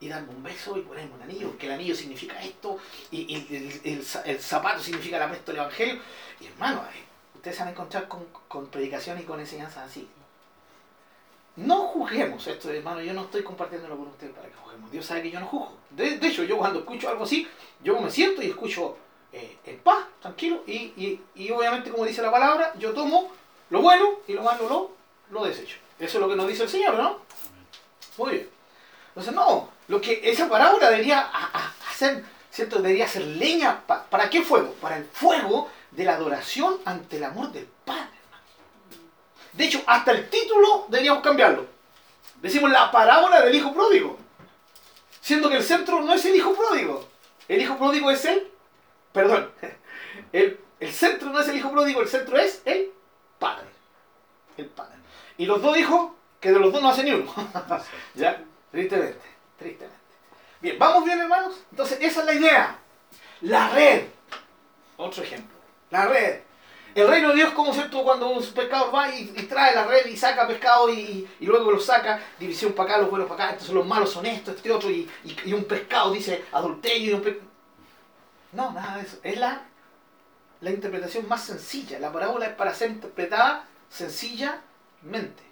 Y 0.00 0.08
darme 0.08 0.28
un 0.30 0.42
beso 0.42 0.76
y 0.76 0.82
ponerme 0.82 1.14
un 1.14 1.22
anillo, 1.22 1.48
porque 1.48 1.66
el 1.66 1.72
anillo 1.72 1.94
significa 1.94 2.38
esto, 2.42 2.76
y, 3.10 3.32
y 3.32 3.56
el, 3.84 3.92
el 3.98 4.06
el 4.30 4.40
zapato 4.42 4.82
significa 4.82 5.18
la 5.18 5.30
peste 5.30 5.52
del 5.52 5.60
evangelio. 5.62 6.00
Y 6.40 6.46
hermano, 6.48 6.82
se 7.52 7.58
van 7.60 7.68
a 7.68 7.70
encontrar 7.72 8.08
con, 8.08 8.24
con 8.48 8.66
predicaciones 8.66 9.22
y 9.24 9.26
con 9.26 9.40
enseñanzas 9.40 9.88
así. 9.88 10.08
No 11.56 11.82
juzguemos 11.88 12.46
esto, 12.46 12.70
hermano. 12.70 13.00
Yo 13.00 13.14
no 13.14 13.22
estoy 13.22 13.42
compartiéndolo 13.42 13.96
con 13.96 14.08
ustedes 14.08 14.34
para 14.34 14.48
que 14.48 14.54
juzguemos. 14.54 14.90
Dios 14.92 15.06
sabe 15.06 15.22
que 15.22 15.30
yo 15.30 15.40
no 15.40 15.46
juzgo. 15.46 15.72
De, 15.90 16.18
hecho, 16.26 16.44
yo 16.44 16.58
cuando 16.58 16.80
escucho 16.80 17.08
algo 17.08 17.24
así, 17.24 17.48
yo 17.82 17.98
me 18.00 18.10
siento 18.10 18.42
y 18.42 18.48
escucho 18.50 18.96
eh, 19.32 19.56
en 19.64 19.78
paz, 19.78 20.04
tranquilo. 20.20 20.62
Y, 20.66 20.72
y- 20.96 21.20
y 21.34 21.50
obviamente, 21.50 21.90
como 21.90 22.04
dice 22.04 22.20
la 22.20 22.30
palabra, 22.30 22.72
yo 22.78 22.92
tomo 22.92 23.30
lo 23.70 23.80
bueno 23.80 24.10
y 24.28 24.34
lo 24.34 24.42
malo 24.42 24.68
lo, 24.68 24.90
lo 25.30 25.46
desecho. 25.46 25.78
Eso 25.98 26.18
es 26.18 26.22
lo 26.22 26.28
que 26.28 26.36
nos 26.36 26.46
dice 26.46 26.64
el 26.64 26.68
Señor, 26.68 26.94
¿no? 26.94 27.20
Muy 28.18 28.32
bien. 28.32 28.50
Entonces, 29.08 29.32
no. 29.32 29.70
Lo 29.88 29.98
que 30.00 30.20
esa 30.30 30.48
parábola 30.50 30.90
debería 30.90 31.30
hacer, 31.90 32.22
¿cierto? 32.50 32.82
Debería 32.82 33.08
ser 33.08 33.22
leña. 33.22 33.80
pa- 33.86 34.04
¿Para 34.04 34.28
qué 34.28 34.42
fuego? 34.42 34.72
Para 34.74 34.98
el 34.98 35.04
fuego 35.06 35.70
de 35.90 36.04
la 36.04 36.14
adoración 36.14 36.78
ante 36.84 37.16
el 37.16 37.24
amor 37.24 37.52
del 37.52 37.66
Padre. 37.84 38.16
De 39.52 39.64
hecho, 39.64 39.82
hasta 39.86 40.12
el 40.12 40.28
título 40.28 40.86
deberíamos 40.88 41.22
cambiarlo. 41.22 41.66
Decimos 42.42 42.70
la 42.70 42.90
parábola 42.90 43.40
del 43.40 43.54
hijo 43.54 43.72
pródigo. 43.72 44.18
Siendo 45.20 45.48
que 45.48 45.56
el 45.56 45.62
centro 45.62 46.02
no 46.02 46.14
es 46.14 46.24
el 46.26 46.36
hijo 46.36 46.54
pródigo. 46.54 47.08
El 47.48 47.62
hijo 47.62 47.76
pródigo 47.76 48.10
es 48.10 48.24
el. 48.24 48.50
Perdón. 49.12 49.50
El, 50.32 50.58
el 50.80 50.92
centro 50.92 51.30
no 51.30 51.40
es 51.40 51.48
el 51.48 51.56
hijo 51.56 51.70
pródigo, 51.70 52.00
el 52.00 52.08
centro 52.08 52.38
es 52.38 52.62
el 52.64 52.90
padre. 53.38 53.66
El 54.56 54.66
padre. 54.66 54.96
Y 55.36 55.46
los 55.46 55.60
dos 55.60 55.76
hijos, 55.76 56.12
que 56.40 56.52
de 56.52 56.58
los 56.58 56.72
dos 56.72 56.82
no 56.82 56.88
hace 56.88 57.04
ni 57.04 57.12
uno. 57.12 57.32
¿Ya? 58.14 58.42
Tristemente. 58.70 59.20
Tristemente. 59.58 59.96
Bien, 60.60 60.78
¿vamos 60.78 61.04
bien, 61.04 61.20
hermanos? 61.20 61.54
Entonces, 61.70 61.98
esa 62.00 62.20
es 62.20 62.26
la 62.26 62.34
idea. 62.34 62.78
La 63.42 63.68
red. 63.68 64.04
Otro 64.96 65.22
ejemplo. 65.22 65.55
La 65.90 66.06
red. 66.06 66.40
El 66.94 67.08
reino 67.08 67.28
de 67.28 67.34
Dios, 67.34 67.52
como 67.52 67.74
cierto, 67.74 68.02
cuando 68.02 68.28
un 68.30 68.42
pescador 68.42 68.94
va 68.94 69.14
y, 69.14 69.26
trae 69.26 69.74
la 69.74 69.84
red 69.84 70.06
y 70.06 70.16
saca 70.16 70.48
pescado 70.48 70.88
y, 70.88 71.28
y- 71.40 71.44
luego 71.44 71.70
lo 71.70 71.78
saca, 71.78 72.18
división 72.38 72.72
para 72.72 72.90
acá, 72.92 72.98
los 73.02 73.10
buenos 73.10 73.28
para 73.28 73.50
acá, 73.50 73.60
son 73.60 73.74
los 73.74 73.86
malos 73.86 74.10
son 74.10 74.24
estos, 74.24 74.56
este 74.56 74.72
otro, 74.72 74.90
y, 74.90 75.06
y- 75.44 75.52
un 75.52 75.64
pescado 75.64 76.10
dice 76.12 76.44
adulterio 76.52 77.10
y 77.10 77.14
un 77.14 77.40
No, 78.52 78.72
nada 78.72 78.96
de 78.96 79.02
eso. 79.02 79.18
Es 79.22 79.38
la, 79.38 79.60
la 80.62 80.70
interpretación 80.70 81.28
más 81.28 81.44
sencilla. 81.44 81.98
La 81.98 82.10
parábola 82.10 82.46
es 82.46 82.54
para 82.54 82.74
ser 82.74 82.90
interpretada 82.92 83.66
sencillamente. 83.90 85.42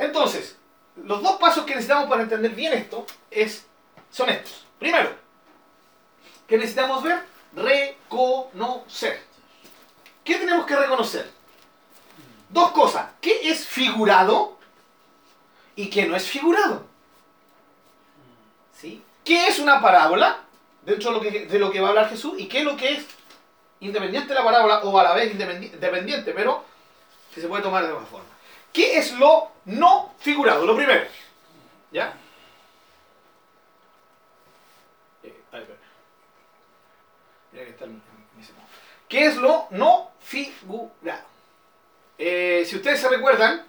Entonces, 0.00 0.56
los 0.96 1.22
dos 1.22 1.38
pasos 1.38 1.64
que 1.64 1.74
necesitamos 1.76 2.08
para 2.08 2.22
entender 2.22 2.50
bien 2.52 2.72
esto 2.72 3.06
es, 3.30 3.64
son 4.10 4.28
estos. 4.30 4.66
Primero, 4.80 5.10
que 6.48 6.56
necesitamos 6.58 7.04
ver? 7.04 7.31
Reconocer. 7.54 9.22
¿Qué 10.24 10.36
tenemos 10.36 10.66
que 10.66 10.76
reconocer? 10.76 11.30
Dos 12.48 12.70
cosas. 12.72 13.10
¿Qué 13.20 13.50
es 13.50 13.66
figurado 13.66 14.56
y 15.76 15.88
qué 15.90 16.06
no 16.06 16.16
es 16.16 16.26
figurado? 16.28 16.84
¿Sí? 18.78 19.02
¿Qué 19.24 19.48
es 19.48 19.58
una 19.58 19.80
parábola 19.80 20.38
dentro 20.82 21.10
de 21.10 21.16
lo, 21.16 21.20
que, 21.22 21.46
de 21.46 21.58
lo 21.58 21.70
que 21.70 21.80
va 21.80 21.88
a 21.88 21.90
hablar 21.90 22.08
Jesús 22.08 22.34
y 22.38 22.48
qué 22.48 22.58
es 22.58 22.64
lo 22.64 22.76
que 22.76 22.94
es 22.94 23.04
independiente 23.80 24.28
de 24.28 24.34
la 24.34 24.44
parábola 24.44 24.80
o 24.84 24.98
a 24.98 25.02
la 25.02 25.12
vez 25.14 25.32
independi- 25.34 25.70
dependiente, 25.72 26.32
pero 26.32 26.64
que 27.34 27.40
se 27.40 27.48
puede 27.48 27.62
tomar 27.62 27.84
de 27.86 27.92
otra 27.92 28.06
forma? 28.06 28.26
¿Qué 28.72 28.98
es 28.98 29.12
lo 29.12 29.50
no 29.66 30.14
figurado? 30.18 30.64
Lo 30.66 30.74
primero. 30.76 31.06
¿Ya? 31.90 32.14
Eh, 35.22 35.42
ahí, 35.52 35.60
espera. 35.60 35.78
Que 37.64 37.84
en-. 37.84 38.02
¿Qué 39.08 39.26
es 39.26 39.36
lo 39.36 39.66
no 39.70 40.10
figurado? 40.20 41.24
Eh, 42.18 42.64
si 42.66 42.76
ustedes 42.76 43.00
se 43.00 43.08
recuerdan, 43.08 43.64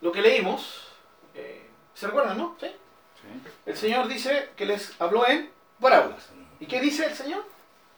lo 0.00 0.12
que 0.12 0.20
leímos, 0.22 0.88
eh, 1.34 1.68
¿se 1.94 2.06
recuerdan, 2.06 2.38
no? 2.38 2.56
¿Sí? 2.60 2.66
Sí. 2.66 3.50
El 3.66 3.76
Señor 3.76 4.08
dice 4.08 4.50
que 4.56 4.64
les 4.66 5.00
habló 5.00 5.26
en 5.26 5.50
parábolas. 5.80 6.28
¿Y 6.60 6.66
qué 6.66 6.80
dice 6.80 7.06
el 7.06 7.14
Señor? 7.14 7.44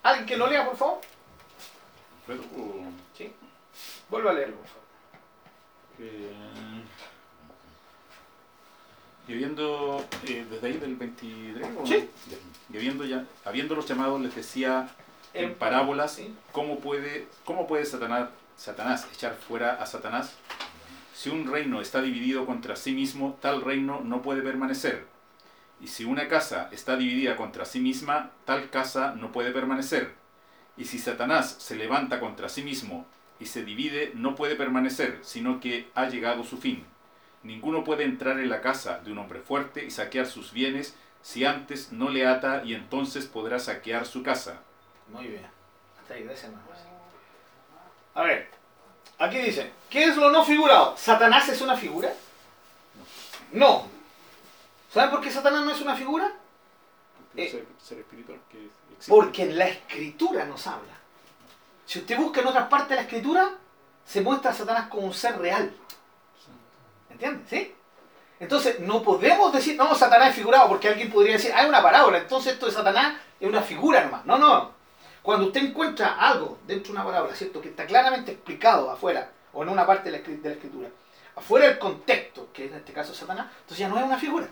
¿Alguien 0.02 0.26
que 0.26 0.36
lo 0.36 0.46
lea, 0.46 0.64
por 0.64 0.76
favor? 0.76 1.00
Uh, 2.28 2.90
Sí. 3.16 3.32
Vuelve 4.08 4.30
a 4.30 4.32
leerlo, 4.32 4.56
por 4.56 4.66
favor. 4.66 4.84
Y 9.28 9.34
habiendo, 9.34 10.04
eh, 10.26 10.46
desde 10.50 10.66
ahí 10.66 10.78
del 10.78 10.96
23, 10.96 11.66
¿o? 11.78 11.86
Sí. 11.86 12.08
y 12.72 12.76
habiendo 12.76 13.04
ya, 13.04 13.24
habiendo 13.44 13.74
los 13.74 13.86
llamados, 13.86 14.20
les 14.20 14.34
decía 14.34 14.88
en 15.34 15.54
parábolas, 15.54 16.14
Sí. 16.14 16.34
¿cómo 16.52 16.80
puede, 16.80 17.26
cómo 17.44 17.66
puede 17.66 17.84
Satanás, 17.84 18.30
Satanás 18.56 19.06
echar 19.14 19.36
fuera 19.36 19.74
a 19.74 19.86
Satanás? 19.86 20.34
Si 21.14 21.28
un 21.30 21.50
reino 21.50 21.80
está 21.80 22.00
dividido 22.00 22.46
contra 22.46 22.76
sí 22.76 22.92
mismo, 22.92 23.36
tal 23.42 23.62
reino 23.62 24.00
no 24.04 24.22
puede 24.22 24.40
permanecer. 24.42 25.04
Y 25.80 25.88
si 25.88 26.04
una 26.04 26.26
casa 26.28 26.68
está 26.72 26.96
dividida 26.96 27.36
contra 27.36 27.64
sí 27.64 27.80
misma, 27.80 28.30
tal 28.44 28.70
casa 28.70 29.14
no 29.16 29.30
puede 29.30 29.50
permanecer. 29.52 30.14
Y 30.76 30.84
si 30.84 30.98
Satanás 30.98 31.56
se 31.58 31.76
levanta 31.76 32.20
contra 32.20 32.48
sí 32.48 32.62
mismo 32.62 33.04
y 33.40 33.46
se 33.46 33.64
divide, 33.64 34.12
no 34.14 34.34
puede 34.34 34.54
permanecer, 34.56 35.18
sino 35.22 35.60
que 35.60 35.88
ha 35.94 36.08
llegado 36.08 36.44
su 36.44 36.56
fin. 36.56 36.84
Ninguno 37.48 37.82
puede 37.82 38.04
entrar 38.04 38.38
en 38.38 38.50
la 38.50 38.60
casa 38.60 38.98
de 38.98 39.10
un 39.10 39.16
hombre 39.16 39.40
fuerte 39.40 39.82
y 39.82 39.90
saquear 39.90 40.26
sus 40.26 40.52
bienes 40.52 40.94
si 41.22 41.46
antes 41.46 41.92
no 41.92 42.10
le 42.10 42.26
ata 42.26 42.62
y 42.62 42.74
entonces 42.74 43.24
podrá 43.24 43.58
saquear 43.58 44.04
su 44.04 44.22
casa. 44.22 44.60
Muy 45.08 45.28
bien. 45.28 45.46
Hasta 45.98 46.12
ahí, 46.12 46.24
gracias, 46.24 46.44
hermano. 46.44 46.66
A 48.14 48.22
ver, 48.22 48.50
aquí 49.18 49.38
dice, 49.38 49.72
¿qué 49.88 50.04
es 50.04 50.16
lo 50.18 50.30
no 50.30 50.44
figurado? 50.44 50.94
¿Satanás 50.98 51.48
es 51.48 51.62
una 51.62 51.74
figura? 51.74 52.12
No. 53.52 53.88
¿Saben 54.92 55.10
por 55.10 55.22
qué 55.22 55.30
Satanás 55.30 55.64
no 55.64 55.70
es 55.70 55.80
una 55.80 55.96
figura? 55.96 56.30
Eh, 57.34 57.50
ser, 57.50 57.66
ser 57.82 58.00
espiritual 58.00 58.38
que 58.50 58.66
existe. 58.94 59.08
Porque 59.08 59.44
en 59.44 59.56
la 59.56 59.68
escritura 59.68 60.44
nos 60.44 60.66
habla. 60.66 60.92
Si 61.86 62.00
usted 62.00 62.18
busca 62.18 62.42
en 62.42 62.48
otras 62.48 62.68
partes 62.68 62.90
de 62.90 62.96
la 62.96 63.02
escritura, 63.02 63.52
se 64.04 64.20
muestra 64.20 64.50
a 64.50 64.54
Satanás 64.54 64.88
como 64.88 65.06
un 65.06 65.14
ser 65.14 65.38
real. 65.38 65.72
¿Entiende? 67.18 67.44
¿Sí? 67.50 67.74
Entonces, 68.40 68.78
no 68.78 69.02
podemos 69.02 69.52
decir, 69.52 69.76
no, 69.76 69.92
Satanás 69.96 70.30
es 70.30 70.36
figurado, 70.36 70.68
porque 70.68 70.88
alguien 70.88 71.10
podría 71.10 71.32
decir, 71.32 71.50
ah, 71.54 71.62
es 71.62 71.68
una 71.68 71.82
parábola, 71.82 72.18
entonces 72.18 72.52
esto 72.52 72.66
de 72.66 72.72
Satanás 72.72 73.14
es 73.40 73.48
una 73.48 73.62
figura 73.62 74.04
nomás. 74.04 74.24
No, 74.24 74.38
no. 74.38 74.70
Cuando 75.22 75.46
usted 75.46 75.62
encuentra 75.62 76.14
algo 76.14 76.58
dentro 76.66 76.92
de 76.92 76.98
una 76.98 77.04
parábola, 77.04 77.34
¿cierto? 77.34 77.60
Que 77.60 77.70
está 77.70 77.84
claramente 77.84 78.32
explicado 78.32 78.90
afuera, 78.90 79.30
o 79.52 79.62
en 79.62 79.68
una 79.68 79.84
parte 79.84 80.10
de 80.10 80.12
la, 80.12 80.18
escritura, 80.52 80.88
afuera 81.34 81.66
del 81.66 81.78
contexto, 81.78 82.48
que 82.52 82.66
en 82.66 82.74
este 82.74 82.92
caso 82.92 83.12
es 83.12 83.18
Satanás, 83.18 83.48
entonces 83.60 83.78
ya 83.78 83.88
no 83.88 83.98
es 83.98 84.04
una 84.04 84.18
figura. 84.18 84.46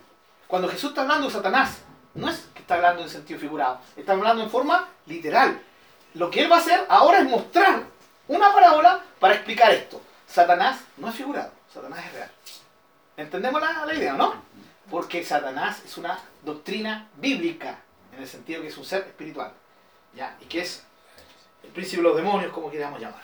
Cuando 0.48 0.68
Jesús 0.68 0.90
está 0.90 1.02
hablando 1.02 1.28
de 1.28 1.32
Satanás, 1.32 1.82
no 2.14 2.28
es 2.28 2.48
que 2.54 2.62
está 2.62 2.74
hablando 2.74 3.02
en 3.02 3.08
sentido 3.08 3.38
figurado, 3.38 3.80
está 3.96 4.12
hablando 4.12 4.42
en 4.42 4.50
forma 4.50 4.88
literal. 5.06 5.60
Lo 6.14 6.30
que 6.30 6.42
él 6.42 6.50
va 6.50 6.56
a 6.56 6.60
hacer 6.60 6.84
ahora 6.88 7.18
es 7.18 7.30
mostrar 7.30 7.84
una 8.26 8.52
parábola 8.52 9.00
para 9.20 9.34
explicar 9.34 9.70
esto. 9.70 10.00
Satanás 10.26 10.80
no 10.96 11.08
es 11.08 11.14
figurado, 11.14 11.52
Satanás 11.72 12.04
es 12.04 12.12
real. 12.12 12.30
¿Entendemos 13.16 13.60
la, 13.60 13.86
la 13.86 13.94
idea, 13.94 14.12
no? 14.14 14.34
Porque 14.90 15.24
Satanás 15.24 15.82
es 15.84 15.96
una 15.98 16.18
doctrina 16.44 17.08
bíblica, 17.16 17.78
en 18.14 18.22
el 18.22 18.28
sentido 18.28 18.62
que 18.62 18.68
es 18.68 18.76
un 18.76 18.84
ser 18.84 19.02
espiritual, 19.02 19.52
¿ya? 20.14 20.36
Y 20.40 20.44
que 20.46 20.60
es 20.60 20.84
el 21.62 21.70
príncipe 21.70 21.98
de 22.02 22.08
los 22.08 22.16
demonios, 22.16 22.52
como 22.52 22.70
queramos 22.70 23.00
llamar. 23.00 23.22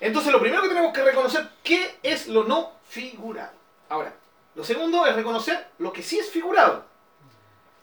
Entonces, 0.00 0.32
lo 0.32 0.40
primero 0.40 0.62
que 0.62 0.68
tenemos 0.68 0.92
que 0.92 1.02
reconocer, 1.02 1.48
¿qué 1.62 1.98
es 2.02 2.28
lo 2.28 2.44
no 2.44 2.72
figurado? 2.88 3.52
Ahora, 3.88 4.12
lo 4.54 4.64
segundo 4.64 5.06
es 5.06 5.14
reconocer 5.14 5.68
lo 5.78 5.92
que 5.92 6.02
sí 6.02 6.18
es 6.18 6.30
figurado. 6.30 6.84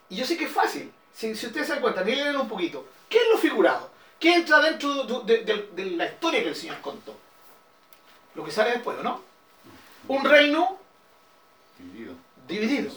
Y 0.09 0.15
yo 0.17 0.25
sé 0.25 0.37
que 0.37 0.45
es 0.45 0.51
fácil. 0.51 0.91
Si, 1.13 1.35
si 1.35 1.47
ustedes 1.47 1.67
se 1.67 1.73
dan 1.73 1.81
cuenta, 1.81 2.03
miren 2.03 2.35
un 2.35 2.47
poquito. 2.49 2.87
¿Qué 3.07 3.17
es 3.17 3.27
lo 3.31 3.37
figurado? 3.37 3.91
¿Qué 4.19 4.33
entra 4.35 4.59
dentro 4.59 5.03
de, 5.23 5.43
de- 5.43 5.85
la 5.91 6.05
historia 6.07 6.41
que 6.43 6.49
el 6.49 6.55
Señor 6.55 6.81
contó? 6.81 7.15
Lo 8.35 8.43
que 8.43 8.51
sale 8.51 8.71
después, 8.71 8.97
¿o 8.99 9.03
no? 9.03 9.21
Un 10.07 10.23
reino 10.25 10.77
Dividido. 11.79 12.13
dividido. 12.47 12.91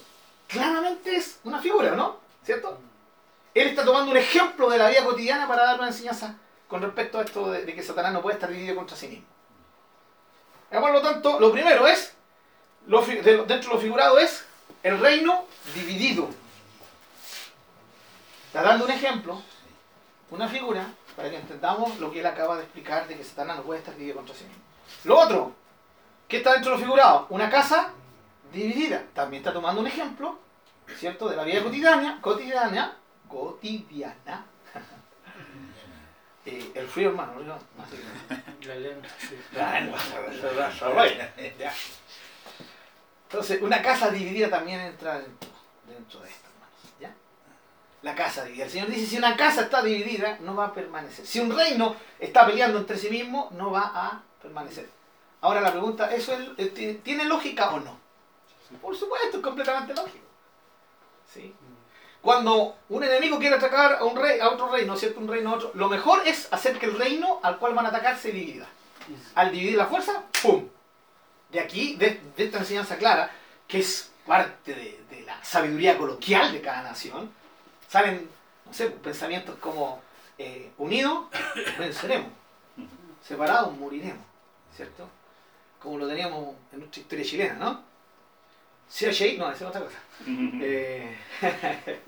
Claramente 0.49 1.17
es 1.17 1.39
una 1.45 1.61
figura, 1.61 1.93
¿no? 1.93 2.19
¿Cierto? 2.45 2.79
Él 3.55 3.69
está 3.69 3.85
tomando 3.85 4.11
un 4.11 4.17
ejemplo 4.17 4.69
de 4.69 4.79
la 4.79 4.89
vida 4.89 5.05
cotidiana 5.05 5.47
para 5.47 5.65
dar 5.65 5.79
una 5.79 5.89
enseñanza 5.89 6.37
con 6.69 6.83
respecto 6.83 7.19
a 7.19 7.23
esto 7.23 7.51
de, 7.51 7.67
que 7.67 7.83
Satanás 7.83 8.13
no 8.13 8.23
puede 8.23 8.35
estar 8.35 8.51
dividido 8.51 8.77
contra 8.77 8.97
sí 8.97 9.09
mismo. 9.09 9.27
Eh, 10.71 10.81
Por 10.81 10.93
lo 10.93 11.03
tanto, 11.03 11.39
lo 11.39 11.53
primero 11.53 11.87
es, 11.87 12.15
dentro 12.87 13.45
de 13.45 13.63
lo 13.69 13.79
figurado 13.79 14.19
es 14.19 14.45
el 14.83 14.99
reino 14.99 15.45
dividido. 15.75 16.29
Está 18.47 18.63
dando 18.63 18.87
un 18.87 18.91
ejemplo, 18.91 19.41
una 20.31 20.49
figura, 20.49 20.87
para 21.15 21.31
que 21.31 21.37
entendamos 21.37 21.99
lo 21.99 22.11
que 22.11 22.21
él 22.21 22.27
acaba 22.27 22.57
de 22.57 22.63
explicar 22.65 23.07
de 23.07 23.17
que 23.17 23.25
Satanás 23.25 23.59
no 23.59 23.63
puede 23.63 23.81
estar 23.81 23.95
dividido 23.95 24.17
contra 24.17 24.35
sí 24.35 24.45
mismo. 24.45 24.63
Lo 25.05 25.19
otro, 25.19 25.53
¿qué 26.27 26.39
está 26.39 26.55
dentro 26.55 26.73
de 26.73 26.79
lo 26.79 26.85
figurado? 26.85 27.27
Una 27.29 27.51
casa 27.51 27.91
dividida. 28.53 29.03
También 29.15 29.41
está 29.43 29.53
tomando 29.53 29.81
un 29.81 29.87
ejemplo, 29.87 30.39
¿cierto? 30.99 31.29
De 31.29 31.37
la 31.37 31.45
vida 31.45 31.63
cotidiana, 31.63 32.19
cotidiana, 32.21 32.97
cotidiana. 33.29 34.47
Eh, 36.45 36.73
el 36.75 36.89
frío, 36.89 37.11
hermano, 37.11 37.35
¿no? 37.39 37.55
Así 37.55 37.97
que- 37.97 38.61
La 39.57 39.79
lengua, 39.79 39.97
sí. 40.01 40.09
Ya. 41.59 41.73
Entonces, 43.29 43.63
una 43.63 43.81
casa 43.81 44.11
dividida 44.11 44.51
también 44.51 44.81
entra 44.81 45.21
dentro, 45.21 45.49
dentro 45.87 46.21
de 46.21 46.29
esto, 46.29 46.49
hermanos. 46.53 46.79
¿ya? 47.01 47.15
La 48.03 48.15
casa 48.17 48.43
dividida. 48.45 48.65
El 48.65 48.71
Señor 48.73 48.89
dice, 48.89 49.07
si 49.07 49.17
una 49.19 49.37
casa 49.37 49.63
está 49.63 49.83
dividida, 49.83 50.39
no 50.41 50.57
va 50.57 50.67
a 50.67 50.75
permanecer. 50.75 51.25
Si 51.25 51.39
un 51.39 51.57
reino 51.57 51.95
está 52.19 52.45
peleando 52.45 52.79
entre 52.79 52.99
sí 52.99 53.09
mismo, 53.09 53.49
no 53.53 53.71
va 53.71 53.93
a 53.95 54.23
permanecer. 54.43 54.89
Ahora 55.43 55.61
la 55.61 55.71
pregunta, 55.71 56.13
¿eso 56.13 56.33
es- 56.35 56.49
eh, 56.59 56.67
ti- 56.71 56.95
tiene 57.05 57.25
lógica 57.25 57.71
o 57.71 57.79
no? 57.81 58.01
Por 58.81 58.97
supuesto, 58.97 59.37
es 59.37 59.43
completamente 59.43 59.95
lógico. 59.95 60.25
¿Sí? 61.33 61.55
Cuando 62.21 62.77
un 62.89 63.03
enemigo 63.03 63.39
quiere 63.39 63.57
atacar 63.57 63.95
a 63.95 64.05
un 64.05 64.17
rey, 64.17 64.39
a 64.39 64.51
otro 64.51 64.71
reino, 64.71 64.97
¿cierto? 64.97 65.19
Un 65.19 65.29
reino 65.29 65.51
a 65.51 65.55
otro, 65.55 65.73
lo 65.75 65.89
mejor 65.89 66.23
es 66.27 66.49
hacer 66.53 66.79
que 66.79 66.87
el 66.87 66.97
reino 66.97 67.41
al 67.43 67.59
cual 67.59 67.75
van 67.75 67.87
a 67.87 67.89
atacar 67.89 68.17
se 68.17 68.31
divida. 68.31 68.67
Al 69.35 69.51
dividir 69.51 69.77
la 69.77 69.87
fuerza, 69.87 70.23
¡pum! 70.41 70.69
De 71.51 71.59
aquí, 71.59 71.97
de, 71.97 72.21
de 72.37 72.45
esta 72.45 72.59
enseñanza 72.59 72.97
clara, 72.97 73.31
que 73.67 73.81
es 73.81 74.13
parte 74.25 74.75
de, 74.75 75.05
de 75.11 75.23
la 75.23 75.43
sabiduría 75.43 75.99
coloquial 75.99 76.53
de 76.53 76.61
cada 76.61 76.83
nación, 76.83 77.31
salen, 77.89 78.29
no 78.65 78.73
sé, 78.73 78.87
pensamientos 78.91 79.57
como 79.59 80.01
eh, 80.39 80.71
unidos, 80.79 81.27
venceremos, 81.79 82.31
separados, 83.27 83.77
moriremos, 83.77 84.25
¿cierto? 84.75 85.09
Como 85.81 85.99
lo 85.99 86.09
teníamos 86.09 86.55
en 86.73 86.79
nuestra 86.79 87.03
historia 87.03 87.25
chilena, 87.25 87.55
¿no? 87.55 87.83
Si 88.93 89.07
hay 89.07 89.39
no, 89.39 89.51
esa 89.51 89.65
es 89.65 89.71
otra 89.71 89.81
cosa. 89.81 89.97
Eh, 90.27 91.17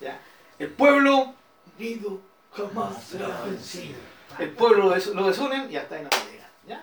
ya. 0.00 0.18
El 0.58 0.70
pueblo 0.70 1.34
unido 1.78 2.20
jamás 2.52 3.00
será 3.04 3.42
vencido. 3.44 3.94
El 4.40 4.50
pueblo 4.50 4.84
lo, 4.86 4.90
des- 4.90 5.06
lo 5.06 5.26
desunen 5.28 5.70
y 5.70 5.76
hasta 5.76 5.94
ahí 5.94 6.02
no 6.02 6.10
llega. 6.32 6.48
¿ya? 6.66 6.80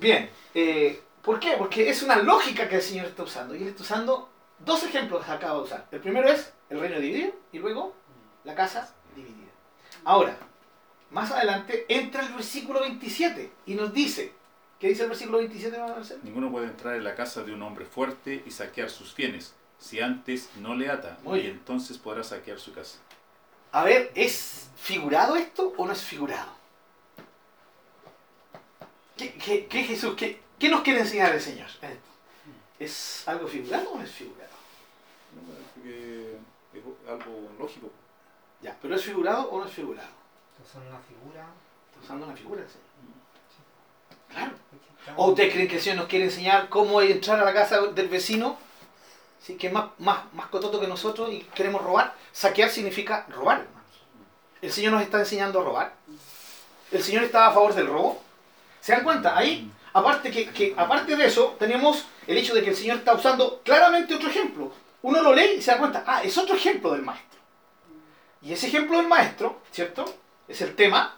Bien, 0.00 0.28
eh, 0.54 1.00
¿por 1.22 1.38
qué? 1.38 1.54
Porque 1.56 1.88
es 1.88 2.02
una 2.02 2.16
lógica 2.16 2.68
que 2.68 2.76
el 2.76 2.82
Señor 2.82 3.06
está 3.06 3.22
usando. 3.22 3.54
Y 3.54 3.62
Él 3.62 3.68
está 3.68 3.82
usando 3.84 4.28
dos 4.58 4.82
ejemplos 4.82 5.24
que 5.24 5.30
acaba 5.30 5.58
de 5.58 5.64
usar. 5.64 5.86
El 5.92 6.00
primero 6.00 6.28
es 6.28 6.52
el 6.70 6.80
reino 6.80 6.98
dividido 6.98 7.32
y 7.52 7.58
luego 7.60 7.94
la 8.42 8.56
casa 8.56 8.92
dividida. 9.14 9.52
Ahora, 10.04 10.36
más 11.10 11.30
adelante 11.30 11.86
entra 11.88 12.22
el 12.26 12.32
versículo 12.32 12.80
27 12.80 13.52
y 13.66 13.74
nos 13.74 13.92
dice, 13.92 14.32
¿qué 14.82 14.88
dice 14.88 15.04
el 15.04 15.08
versículo 15.10 15.38
27, 15.38 15.76
hermano 15.76 15.94
Marcelo? 15.94 16.20
Ninguno 16.24 16.50
puede 16.50 16.66
entrar 16.66 16.96
en 16.96 17.04
la 17.04 17.14
casa 17.14 17.44
de 17.44 17.52
un 17.54 17.62
hombre 17.62 17.84
fuerte 17.86 18.42
y 18.44 18.50
saquear 18.50 18.90
sus 18.90 19.14
bienes, 19.14 19.54
si 19.78 20.00
antes 20.00 20.50
no 20.56 20.74
le 20.74 20.90
ata, 20.90 21.18
Muy 21.22 21.38
y 21.38 21.42
bien. 21.42 21.54
entonces 21.54 21.96
podrá 21.98 22.24
saquear 22.24 22.58
su 22.58 22.72
casa. 22.74 22.98
A 23.70 23.84
ver, 23.84 24.10
¿es 24.16 24.68
figurado 24.76 25.36
esto 25.36 25.72
o 25.76 25.86
no 25.86 25.92
es 25.92 26.02
figurado? 26.02 26.50
¿Qué, 29.16 29.34
qué- 29.34 29.66
qué 29.66 29.84
Jesús, 29.84 30.14
qué, 30.16 30.40
qué 30.58 30.68
nos 30.68 30.82
quiere 30.82 31.00
enseñar 31.00 31.32
el 31.32 31.40
Señor? 31.40 31.68
¿Es 32.78 33.22
algo 33.28 33.46
figurado 33.46 33.90
o 33.92 33.98
no 33.98 34.02
es 34.04 34.10
figurado? 34.10 34.50
No, 35.34 35.88
es 36.74 36.84
algo 37.08 37.48
lógico. 37.58 37.88
Ya, 38.60 38.76
pero 38.82 38.96
¿es 38.96 39.04
figurado 39.04 39.48
o 39.50 39.60
no 39.60 39.66
es 39.66 39.72
figurado? 39.72 40.08
Estas 40.58 40.72
son 40.72 40.86
una 40.88 40.98
figura. 40.98 41.46
Está 41.90 42.00
usando 42.02 42.26
una 42.26 42.34
figura. 42.36 42.62
Claro. 42.62 42.70
Estamos- 42.70 42.92
¿O 45.16 45.28
ustedes 45.28 45.52
creen 45.52 45.68
que 45.68 45.76
el 45.76 45.82
Señor 45.82 45.98
nos 45.98 46.06
quiere 46.06 46.26
enseñar 46.26 46.68
cómo 46.68 47.00
entrar 47.02 47.40
a 47.40 47.44
la 47.44 47.52
casa 47.52 47.80
del 47.80 48.08
vecino? 48.08 48.56
¿Sí? 49.42 49.56
Que 49.56 49.66
es 49.66 49.72
más, 49.72 49.86
más, 49.98 50.32
más 50.32 50.46
cototo 50.46 50.80
que 50.80 50.86
nosotros 50.86 51.32
y 51.32 51.40
queremos 51.54 51.82
robar. 51.82 52.14
Saquear 52.32 52.70
significa 52.70 53.26
robar. 53.28 53.66
El 54.60 54.70
Señor 54.72 54.92
nos 54.92 55.02
está 55.02 55.18
enseñando 55.18 55.60
a 55.60 55.64
robar. 55.64 55.94
El 56.92 57.02
Señor 57.02 57.24
está 57.24 57.48
a 57.48 57.52
favor 57.52 57.74
del 57.74 57.88
robo. 57.88 58.22
¿Se 58.80 58.92
dan 58.92 59.02
cuenta? 59.02 59.36
Ahí, 59.36 59.70
aparte, 59.92 60.30
que, 60.30 60.50
que- 60.50 60.74
aparte 60.76 61.16
de 61.16 61.26
eso, 61.26 61.56
tenemos 61.58 62.04
el 62.26 62.38
hecho 62.38 62.54
de 62.54 62.62
que 62.62 62.70
el 62.70 62.76
Señor 62.76 62.98
está 62.98 63.14
usando 63.14 63.60
claramente 63.64 64.14
otro 64.14 64.28
ejemplo. 64.28 64.72
Uno 65.02 65.20
lo 65.20 65.34
lee 65.34 65.54
y 65.58 65.62
se 65.62 65.72
da 65.72 65.78
cuenta, 65.78 66.04
ah, 66.06 66.22
es 66.22 66.38
otro 66.38 66.54
ejemplo 66.54 66.92
del 66.92 67.02
maestro. 67.02 67.40
Y 68.40 68.52
ese 68.52 68.68
ejemplo 68.68 68.98
del 68.98 69.08
maestro, 69.08 69.60
¿cierto? 69.72 70.04
Es 70.46 70.60
el 70.60 70.76
tema 70.76 71.16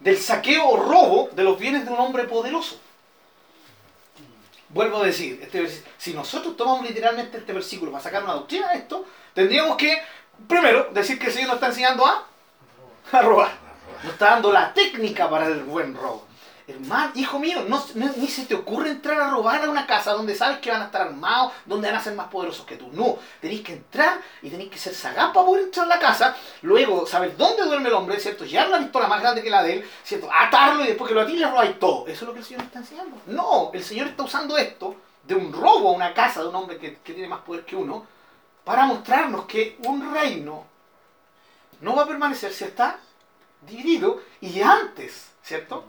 del 0.00 0.16
saqueo 0.16 0.66
o 0.68 0.76
robo 0.76 1.28
de 1.32 1.44
los 1.44 1.58
bienes 1.58 1.84
de 1.84 1.92
un 1.92 1.98
hombre 2.00 2.24
poderoso. 2.24 2.80
Vuelvo 4.70 5.02
a 5.02 5.06
decir, 5.06 5.40
este 5.42 5.82
si 5.96 6.12
nosotros 6.12 6.56
tomamos 6.56 6.86
literalmente 6.86 7.38
este 7.38 7.52
versículo 7.52 7.90
para 7.90 8.04
sacar 8.04 8.22
una 8.22 8.34
doctrina 8.34 8.70
de 8.72 8.78
esto, 8.78 9.04
tendríamos 9.32 9.76
que, 9.76 10.02
primero, 10.46 10.90
decir 10.92 11.18
que 11.18 11.26
el 11.26 11.32
Señor 11.32 11.48
nos 11.48 11.56
está 11.56 11.68
enseñando 11.68 12.04
a 12.06 13.22
robar. 13.22 13.52
Nos 14.04 14.12
está 14.12 14.30
dando 14.30 14.52
la 14.52 14.72
técnica 14.74 15.28
para 15.28 15.46
el 15.46 15.62
buen 15.64 15.94
robo. 15.94 16.27
Hermano, 16.68 17.12
hijo 17.14 17.38
mío, 17.38 17.64
no, 17.66 17.82
ni 17.94 18.28
se 18.28 18.44
te 18.44 18.54
ocurre 18.54 18.90
entrar 18.90 19.18
a 19.18 19.30
robar 19.30 19.64
a 19.64 19.70
una 19.70 19.86
casa 19.86 20.12
donde 20.12 20.34
sabes 20.34 20.58
que 20.58 20.70
van 20.70 20.82
a 20.82 20.86
estar 20.86 21.02
armados, 21.02 21.52
donde 21.64 21.88
van 21.88 21.96
a 21.96 22.02
ser 22.02 22.14
más 22.14 22.28
poderosos 22.28 22.66
que 22.66 22.76
tú. 22.76 22.90
No, 22.92 23.18
tenéis 23.40 23.62
que 23.62 23.72
entrar 23.72 24.20
y 24.42 24.50
tenéis 24.50 24.70
que 24.70 24.78
ser 24.78 24.94
sagaz 24.94 25.32
para 25.32 25.46
poder 25.46 25.64
entrar 25.64 25.86
a 25.86 25.88
la 25.88 25.98
casa. 25.98 26.36
Luego, 26.62 27.06
saber 27.06 27.36
dónde 27.36 27.64
duerme 27.64 27.88
el 27.88 27.94
hombre, 27.94 28.20
¿cierto? 28.20 28.44
Llevar 28.44 28.68
una 28.68 28.78
pistola 28.78 29.08
más 29.08 29.20
grande 29.20 29.42
que 29.42 29.50
la 29.50 29.62
de 29.62 29.74
él, 29.74 29.90
¿cierto? 30.04 30.28
Atarlo 30.32 30.84
y 30.84 30.88
después 30.88 31.08
que 31.08 31.14
lo 31.14 31.22
atire, 31.22 31.40
le 31.40 31.50
robáis 31.50 31.78
todo. 31.78 32.06
Eso 32.06 32.24
es 32.24 32.28
lo 32.28 32.32
que 32.34 32.40
el 32.40 32.44
Señor 32.44 32.62
está 32.64 32.80
enseñando. 32.80 33.16
No, 33.26 33.70
el 33.72 33.82
Señor 33.82 34.08
está 34.08 34.22
usando 34.22 34.56
esto 34.58 34.94
de 35.24 35.34
un 35.34 35.52
robo 35.52 35.88
a 35.88 35.92
una 35.92 36.12
casa 36.12 36.42
de 36.42 36.48
un 36.48 36.54
hombre 36.54 36.78
que 36.78 36.90
tiene 37.02 37.28
más 37.28 37.40
poder 37.40 37.64
que 37.64 37.76
uno 37.76 38.06
para 38.64 38.84
mostrarnos 38.84 39.46
que 39.46 39.78
un 39.86 40.12
reino 40.12 40.66
no 41.80 41.96
va 41.96 42.02
a 42.02 42.06
permanecer 42.06 42.52
si 42.52 42.64
está 42.64 42.98
dividido 43.62 44.20
y 44.42 44.60
antes, 44.60 45.30
¿cierto? 45.42 45.84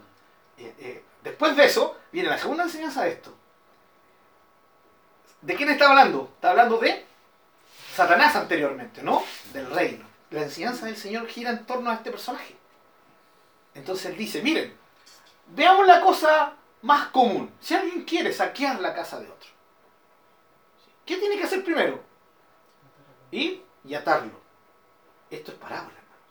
Eh, 0.59 0.75
eh, 0.79 1.03
después 1.23 1.55
de 1.55 1.65
eso 1.65 1.97
viene 2.11 2.29
la 2.29 2.37
segunda 2.37 2.63
enseñanza 2.63 3.03
de 3.03 3.11
esto. 3.11 3.33
¿De 5.41 5.55
quién 5.55 5.69
está 5.69 5.89
hablando? 5.89 6.31
Está 6.35 6.51
hablando 6.51 6.77
de 6.79 7.05
Satanás 7.95 8.35
anteriormente, 8.35 9.01
¿no? 9.01 9.23
Del 9.53 9.71
reino. 9.71 10.05
La 10.31 10.41
enseñanza 10.41 10.85
del 10.85 10.97
Señor 10.97 11.27
gira 11.27 11.51
en 11.51 11.65
torno 11.65 11.89
a 11.89 11.95
este 11.95 12.11
personaje. 12.11 12.55
Entonces 13.73 14.07
él 14.07 14.17
dice, 14.17 14.41
miren, 14.41 14.75
veamos 15.47 15.87
la 15.87 16.01
cosa 16.01 16.53
más 16.81 17.07
común. 17.07 17.53
Si 17.61 17.73
alguien 17.73 18.03
quiere 18.03 18.33
saquear 18.33 18.81
la 18.81 18.93
casa 18.93 19.19
de 19.19 19.29
otro, 19.29 19.49
¿qué 21.05 21.17
tiene 21.17 21.37
que 21.37 21.43
hacer 21.43 21.63
primero? 21.63 22.03
Ir 23.31 23.63
y 23.85 23.93
atarlo. 23.93 24.39
Esto 25.29 25.51
es 25.51 25.57
parábola, 25.57 25.93
hermanos. 25.97 26.25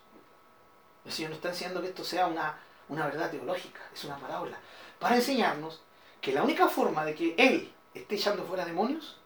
El 1.06 1.12
Señor 1.12 1.30
nos 1.30 1.38
está 1.38 1.48
enseñando 1.48 1.80
que 1.80 1.88
esto 1.88 2.04
sea 2.04 2.26
una, 2.26 2.58
una 2.88 3.06
verdad 3.06 3.30
teológica, 3.30 3.80
es 3.92 4.04
una 4.04 4.16
parábola. 4.16 4.58
Para 4.98 5.16
enseñarnos 5.16 5.80
que 6.20 6.32
la 6.32 6.42
única 6.42 6.68
forma 6.68 7.04
de 7.04 7.14
que 7.14 7.34
Él 7.36 7.72
esté 7.94 8.16
echando 8.16 8.44
fuera 8.44 8.64
demonios 8.64 9.18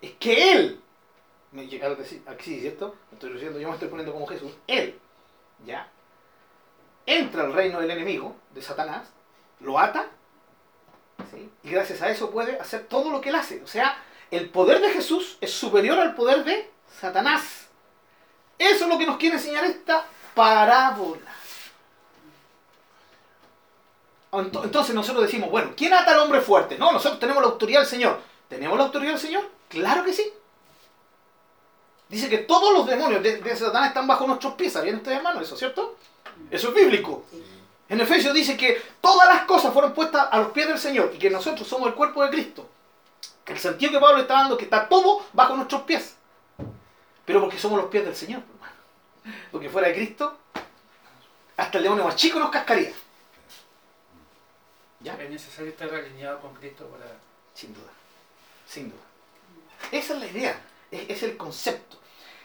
es 0.00 0.12
que 0.12 0.52
Él, 0.52 0.80
me 1.52 1.66
llegaron 1.66 1.96
a 1.96 2.02
decir 2.02 2.22
aquí, 2.26 2.60
¿cierto? 2.60 2.96
Estoy 3.12 3.32
diciendo, 3.32 3.58
yo 3.58 3.68
me 3.68 3.74
estoy 3.74 3.88
poniendo 3.88 4.12
como 4.12 4.26
Jesús, 4.26 4.52
Él, 4.66 4.98
¿ya? 5.64 5.88
Entra 7.06 7.44
al 7.44 7.52
reino 7.52 7.80
del 7.80 7.90
enemigo, 7.90 8.36
de 8.52 8.62
Satanás, 8.62 9.08
lo 9.60 9.78
ata, 9.78 10.10
y 11.62 11.70
gracias 11.70 12.02
a 12.02 12.10
eso 12.10 12.30
puede 12.30 12.58
hacer 12.58 12.86
todo 12.86 13.10
lo 13.10 13.20
que 13.20 13.30
Él 13.30 13.34
hace. 13.36 13.62
O 13.62 13.66
sea, 13.66 13.96
el 14.30 14.50
poder 14.50 14.80
de 14.80 14.90
Jesús 14.90 15.38
es 15.40 15.52
superior 15.52 15.98
al 15.98 16.14
poder 16.14 16.44
de 16.44 16.70
Satanás. 17.00 17.68
Eso 18.58 18.84
es 18.84 18.90
lo 18.90 18.98
que 18.98 19.06
nos 19.06 19.16
quiere 19.16 19.36
enseñar 19.36 19.64
esta 19.64 20.06
parábola. 20.34 21.32
Ento- 24.32 24.64
Entonces 24.64 24.94
nosotros 24.94 25.24
decimos, 25.24 25.50
bueno, 25.50 25.72
¿quién 25.76 25.92
ata 25.94 26.12
al 26.12 26.20
hombre 26.20 26.40
fuerte? 26.40 26.76
No, 26.78 26.92
nosotros 26.92 27.18
tenemos 27.20 27.42
la 27.42 27.48
autoridad 27.50 27.80
del 27.80 27.88
Señor. 27.88 28.20
¿Tenemos 28.48 28.76
la 28.78 28.84
autoridad 28.84 29.12
del 29.12 29.20
Señor? 29.20 29.48
Claro 29.68 30.04
que 30.04 30.12
sí. 30.12 30.30
Dice 32.08 32.28
que 32.28 32.38
todos 32.38 32.72
los 32.72 32.86
demonios 32.86 33.22
de, 33.22 33.38
de 33.40 33.56
Satanás 33.56 33.88
están 33.88 34.06
bajo 34.06 34.26
nuestros 34.26 34.54
pies. 34.54 34.72
¿Sabían 34.72 34.96
ustedes, 34.96 35.16
hermanos, 35.18 35.42
eso, 35.42 35.56
cierto? 35.56 35.96
Eso 36.50 36.68
es 36.68 36.74
bíblico. 36.74 37.24
En 37.88 38.00
Efesios 38.00 38.34
dice 38.34 38.56
que 38.56 38.80
todas 39.00 39.28
las 39.28 39.42
cosas 39.44 39.72
fueron 39.72 39.92
puestas 39.92 40.28
a 40.30 40.38
los 40.38 40.48
pies 40.52 40.68
del 40.68 40.78
Señor 40.78 41.12
y 41.14 41.18
que 41.18 41.30
nosotros 41.30 41.66
somos 41.66 41.88
el 41.88 41.94
cuerpo 41.94 42.22
de 42.22 42.30
Cristo. 42.30 42.68
El 43.46 43.58
sentido 43.58 43.92
que 43.92 43.98
Pablo 44.00 44.20
está 44.20 44.34
dando 44.34 44.54
es 44.54 44.58
que 44.58 44.64
está 44.64 44.88
todo 44.88 45.24
bajo 45.32 45.54
nuestros 45.56 45.82
pies. 45.82 46.16
Pero 47.24 47.40
porque 47.40 47.58
somos 47.58 47.78
los 47.80 47.88
pies 47.90 48.04
del 48.04 48.14
Señor, 48.14 48.42
hermano. 48.54 48.72
Porque 49.50 49.68
fuera 49.68 49.88
de 49.88 49.94
Cristo, 49.94 50.36
hasta 51.56 51.78
el 51.78 51.84
demonio 51.84 52.04
más 52.04 52.16
chico 52.16 52.38
nos 52.38 52.50
cascaría. 52.50 52.92
¿Ya? 55.06 55.14
Es 55.22 55.30
necesario 55.30 55.70
estar 55.70 55.88
alineado 55.94 56.40
con 56.40 56.52
Cristo 56.54 56.84
para... 56.86 57.06
Sin 57.54 57.72
duda. 57.72 57.92
Sin 58.66 58.90
duda. 58.90 59.02
Esa 59.92 60.14
es 60.14 60.18
la 60.18 60.26
idea. 60.26 60.60
Es, 60.90 61.08
es 61.08 61.22
el 61.22 61.36
concepto. 61.36 61.96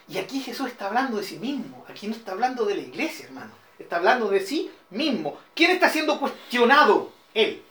Y 0.06 0.18
aquí 0.18 0.40
Jesús 0.40 0.68
está 0.68 0.86
hablando 0.86 1.16
de 1.16 1.24
sí 1.24 1.38
mismo. 1.38 1.84
Aquí 1.88 2.06
no 2.06 2.14
está 2.14 2.30
hablando 2.30 2.64
de 2.64 2.76
la 2.76 2.82
iglesia, 2.82 3.26
hermano. 3.26 3.50
Está 3.80 3.96
hablando 3.96 4.28
de 4.28 4.46
sí 4.46 4.70
mismo. 4.90 5.40
¿Quién 5.56 5.72
está 5.72 5.88
siendo 5.88 6.20
cuestionado? 6.20 7.10
Él. 7.34 7.64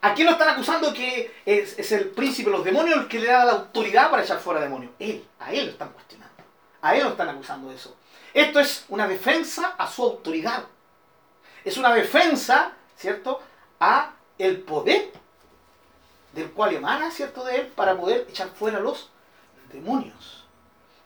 ¿A 0.00 0.14
quién 0.14 0.26
lo 0.26 0.34
están 0.34 0.50
acusando 0.50 0.94
que 0.94 1.34
es, 1.44 1.76
es 1.76 1.90
el 1.90 2.10
príncipe 2.10 2.50
de 2.50 2.56
los 2.56 2.64
demonios 2.64 3.00
el 3.00 3.08
que 3.08 3.18
le 3.18 3.26
da 3.26 3.44
la 3.44 3.52
autoridad 3.52 4.12
para 4.12 4.22
echar 4.22 4.38
fuera 4.38 4.60
demonios? 4.60 4.92
Él. 5.00 5.24
A 5.40 5.52
él 5.52 5.64
lo 5.66 5.72
están 5.72 5.90
cuestionando. 5.90 6.44
A 6.82 6.94
él 6.94 7.02
lo 7.02 7.10
están 7.10 7.30
acusando 7.30 7.68
de 7.68 7.74
eso. 7.74 7.96
Esto 8.32 8.60
es 8.60 8.84
una 8.90 9.08
defensa 9.08 9.74
a 9.76 9.90
su 9.90 10.04
autoridad. 10.04 10.66
Es 11.64 11.76
una 11.76 11.92
defensa, 11.92 12.74
¿cierto? 12.96 13.40
A 13.84 14.12
el 14.38 14.60
poder 14.60 15.12
del 16.34 16.52
cual 16.52 16.72
emana, 16.74 17.10
¿cierto? 17.10 17.42
De 17.42 17.56
él 17.56 17.66
para 17.66 17.96
poder 17.96 18.26
echar 18.28 18.48
fuera 18.50 18.78
los 18.78 19.10
demonios. 19.72 20.44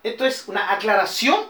Esto 0.03 0.27
es 0.27 0.47
una 0.47 0.71
aclaración 0.73 1.41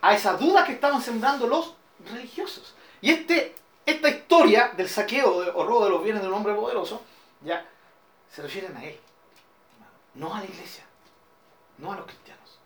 a 0.00 0.12
esa 0.14 0.34
duda 0.36 0.64
que 0.64 0.72
estaban 0.72 1.00
sembrando 1.00 1.46
los 1.46 1.74
religiosos. 2.10 2.74
Y 3.00 3.12
este, 3.12 3.54
esta 3.86 4.08
historia 4.08 4.72
del 4.76 4.88
saqueo 4.88 5.42
de- 5.42 5.50
o 5.50 5.64
robo 5.64 5.84
de 5.84 5.90
los 5.90 6.02
bienes 6.02 6.20
de 6.20 6.26
un 6.28 6.34
hombre 6.34 6.52
poderoso, 6.52 7.00
ya, 7.42 7.64
se 8.28 8.42
refieren 8.42 8.76
a 8.76 8.84
él, 8.84 8.98
no 10.14 10.34
a 10.34 10.40
la 10.40 10.44
iglesia, 10.46 10.84
no 11.78 11.92
a 11.92 11.96
los 11.96 12.06
cristianos. 12.06 12.58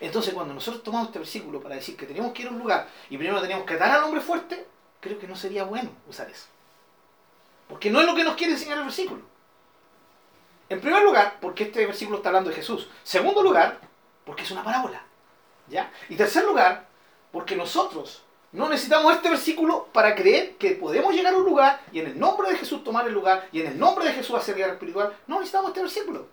Entonces, 0.00 0.32
cuando 0.32 0.54
nosotros 0.54 0.82
tomamos 0.82 1.08
este 1.08 1.18
versículo 1.18 1.60
para 1.60 1.74
decir 1.74 1.94
que 1.96 2.06
tenemos 2.06 2.32
que 2.32 2.40
ir 2.42 2.48
a 2.48 2.52
un 2.52 2.58
lugar 2.58 2.88
y 3.10 3.18
primero 3.18 3.40
tenemos 3.42 3.66
que 3.66 3.74
atar 3.74 3.90
al 3.90 4.02
hombre 4.04 4.22
fuerte, 4.22 4.66
creo 5.00 5.18
que 5.18 5.28
no 5.28 5.36
sería 5.36 5.64
bueno 5.64 5.90
usar 6.08 6.28
eso. 6.30 6.46
Porque 7.74 7.90
no 7.90 8.00
es 8.00 8.06
lo 8.06 8.14
que 8.14 8.22
nos 8.22 8.36
quiere 8.36 8.52
enseñar 8.52 8.78
el 8.78 8.84
versículo. 8.84 9.22
En 10.68 10.80
primer 10.80 11.02
lugar, 11.02 11.38
porque 11.40 11.64
este 11.64 11.84
versículo 11.84 12.18
está 12.18 12.28
hablando 12.28 12.50
de 12.50 12.54
Jesús. 12.54 12.88
Segundo 13.02 13.42
lugar, 13.42 13.80
porque 14.24 14.44
es 14.44 14.50
una 14.52 14.62
parábola. 14.62 15.02
¿Ya? 15.66 15.90
Y 16.08 16.14
tercer 16.14 16.44
lugar, 16.44 16.86
porque 17.32 17.56
nosotros 17.56 18.22
no 18.52 18.68
necesitamos 18.68 19.12
este 19.12 19.28
versículo 19.28 19.88
para 19.92 20.14
creer 20.14 20.54
que 20.54 20.70
podemos 20.76 21.12
llegar 21.12 21.34
a 21.34 21.36
un 21.36 21.44
lugar 21.44 21.82
y 21.90 21.98
en 21.98 22.06
el 22.06 22.16
nombre 22.16 22.48
de 22.48 22.58
Jesús 22.58 22.84
tomar 22.84 23.08
el 23.08 23.12
lugar 23.12 23.48
y 23.50 23.62
en 23.62 23.66
el 23.66 23.76
nombre 23.76 24.04
de 24.04 24.12
Jesús 24.12 24.36
hacer 24.36 24.54
guerra 24.54 24.74
espiritual. 24.74 25.12
No 25.26 25.40
necesitamos 25.40 25.70
este 25.70 25.82
versículo. 25.82 26.28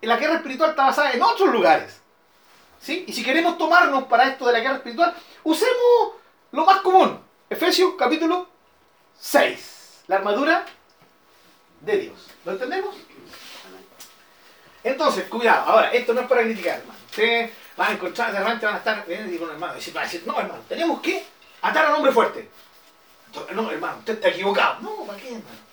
La 0.00 0.16
guerra 0.16 0.34
espiritual 0.34 0.70
está 0.70 0.86
basada 0.86 1.12
en 1.12 1.22
otros 1.22 1.48
lugares. 1.52 2.00
¿Sí? 2.80 3.04
Y 3.06 3.12
si 3.12 3.22
queremos 3.22 3.56
tomarnos 3.56 4.02
para 4.08 4.30
esto 4.30 4.44
de 4.48 4.52
la 4.52 4.58
guerra 4.58 4.76
espiritual, 4.78 5.14
usemos 5.44 6.16
lo 6.50 6.66
más 6.66 6.80
común. 6.80 7.20
Efesios 7.48 7.94
capítulo 7.96 8.48
6. 9.16 9.75
La 10.08 10.16
armadura 10.16 10.64
de 11.80 11.96
Dios. 11.98 12.18
¿Lo 12.44 12.52
entendemos? 12.52 12.96
Entonces, 14.84 15.24
cuidado. 15.28 15.72
Ahora, 15.72 15.90
esto 15.90 16.14
no 16.14 16.20
es 16.20 16.28
para 16.28 16.42
criticar, 16.42 16.78
hermano. 16.78 16.98
Ustedes 17.10 17.50
van 17.76 17.90
a 17.90 17.92
encontrar, 17.94 18.32
de 18.32 18.38
repente 18.38 18.66
van 18.66 18.74
a 18.76 18.78
estar 18.78 19.06
viendo 19.06 19.34
y 19.34 19.38
con 19.38 19.50
hermano. 19.50 19.74
Y 19.74 19.96
a 19.98 20.02
decir, 20.02 20.22
no, 20.26 20.38
hermano, 20.38 20.62
tenemos 20.68 21.00
que 21.00 21.24
atar 21.62 21.86
al 21.86 21.94
hombre 21.94 22.12
fuerte. 22.12 22.48
No, 23.52 23.70
hermano, 23.70 23.98
usted 23.98 24.14
está 24.14 24.28
equivocado. 24.28 24.80
No, 24.80 25.04
¿para 25.04 25.18
qué, 25.18 25.28
hermano? 25.28 25.66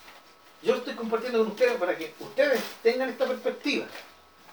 Yo 0.62 0.76
estoy 0.76 0.94
compartiendo 0.94 1.38
con 1.38 1.48
ustedes 1.48 1.74
para 1.74 1.96
que 1.96 2.14
ustedes 2.18 2.60
tengan 2.82 3.08
esta 3.08 3.26
perspectiva. 3.26 3.86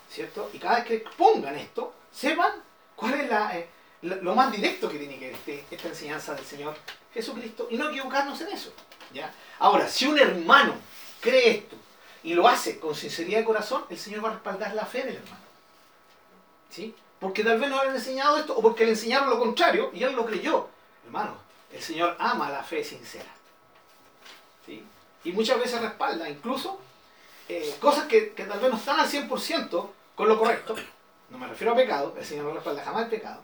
¿Cierto? 0.10 0.50
Y 0.54 0.60
cada 0.60 0.76
vez 0.76 0.86
que 0.86 1.06
pongan 1.18 1.56
esto, 1.56 1.94
sepan 2.12 2.52
cuál 2.96 3.14
es 3.16 3.30
la, 3.30 3.58
eh, 3.58 3.68
lo 4.02 4.36
más 4.36 4.52
directo 4.52 4.90
que 4.90 4.98
tiene 4.98 5.18
que 5.20 5.26
ver 5.28 5.36
este- 5.36 5.66
esta 5.72 5.88
enseñanza 5.90 6.34
del 6.34 6.46
Señor 6.46 6.76
Jesucristo 7.14 7.68
y 7.70 7.78
no 7.78 7.90
equivocarnos 7.90 8.40
en 8.42 8.48
eso. 8.50 8.74
¿ya? 9.14 9.32
Ahora, 9.60 9.88
si 9.88 10.08
un 10.08 10.18
hermano 10.18 10.74
cree 11.20 11.52
esto 11.52 11.76
y 12.24 12.34
lo 12.34 12.48
hace 12.48 12.80
con 12.80 12.96
sinceridad 12.96 13.40
de 13.40 13.46
corazón, 13.46 13.86
el 13.90 13.98
Señor 14.00 14.24
va 14.26 14.30
a 14.30 14.34
respaldar 14.34 14.74
la 14.74 14.86
fe 14.86 15.04
del 15.04 15.16
hermano. 15.18 15.42
¿Sí? 16.70 16.96
Porque 17.20 17.44
tal 17.44 17.60
vez 17.60 17.70
no 17.70 17.84
le 17.84 17.90
han 17.90 17.96
enseñado 17.96 18.38
esto 18.38 18.56
o 18.58 18.62
porque 18.62 18.86
le 18.86 18.92
enseñaron 18.92 19.30
lo 19.30 19.38
contrario 19.38 19.92
y 19.94 20.04
él 20.04 20.14
lo 20.14 20.26
creyó. 20.26 20.70
Hermano, 21.06 21.36
el 21.72 21.82
Señor 21.82 22.16
ama 22.20 22.50
la 22.50 22.64
fe 22.64 22.84
sincera. 22.84 23.30
¿Sí? 24.66 24.84
Y 25.24 25.32
muchas 25.34 25.60
veces 25.60 25.80
respalda 25.82 26.28
incluso 26.30 26.80
eh, 27.50 27.76
cosas 27.80 28.06
que, 28.08 28.32
que 28.34 28.46
tal 28.46 28.60
vez 28.60 28.72
no 28.72 28.78
están 28.78 29.00
al 29.00 29.08
100% 29.10 29.90
con 30.16 30.28
lo 30.28 30.40
correcto. 30.40 30.76
No 31.30 31.38
me 31.38 31.48
refiero 31.48 31.74
a 31.74 31.76
pecado, 31.76 32.16
el 32.18 32.26
Señor 32.26 32.46
no 32.46 32.54
respalda 32.54 32.84
jamás 32.84 33.04
el 33.04 33.10
pecado, 33.10 33.42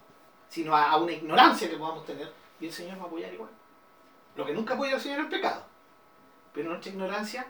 sino 0.50 0.76
a, 0.76 0.92
a 0.92 0.98
una 0.98 1.12
ignorancia 1.12 1.70
que 1.70 1.78
podamos 1.78 2.06
tener 2.06 2.32
y 2.60 2.68
el 2.68 2.74
Señor 2.74 3.00
va 3.00 3.04
a 3.04 3.08
apoyar 3.08 3.34
igual. 3.34 3.50
Lo 4.36 4.46
que 4.46 4.54
nunca 4.54 4.74
apoya 4.74 4.96
al 4.96 5.02
Señor 5.02 5.20
es 5.20 5.26
el 5.26 5.32
pecado. 5.32 5.64
Pero 6.54 6.70
nuestra 6.70 6.92
ignorancia, 6.92 7.48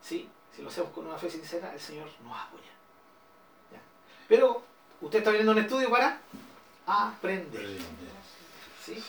sí, 0.00 0.28
si 0.54 0.62
lo 0.62 0.68
hacemos 0.68 0.90
con 0.90 1.06
una 1.06 1.18
fe 1.18 1.30
sincera, 1.30 1.72
el 1.72 1.80
Señor 1.80 2.08
nos 2.22 2.36
apoya. 2.36 2.72
¿Ya? 3.72 3.80
Pero 4.28 4.62
usted 5.00 5.18
está 5.18 5.30
viendo 5.30 5.52
un 5.52 5.58
estudio 5.58 5.90
para 5.90 6.20
aprender. 6.86 7.78
¿sí? 8.84 9.02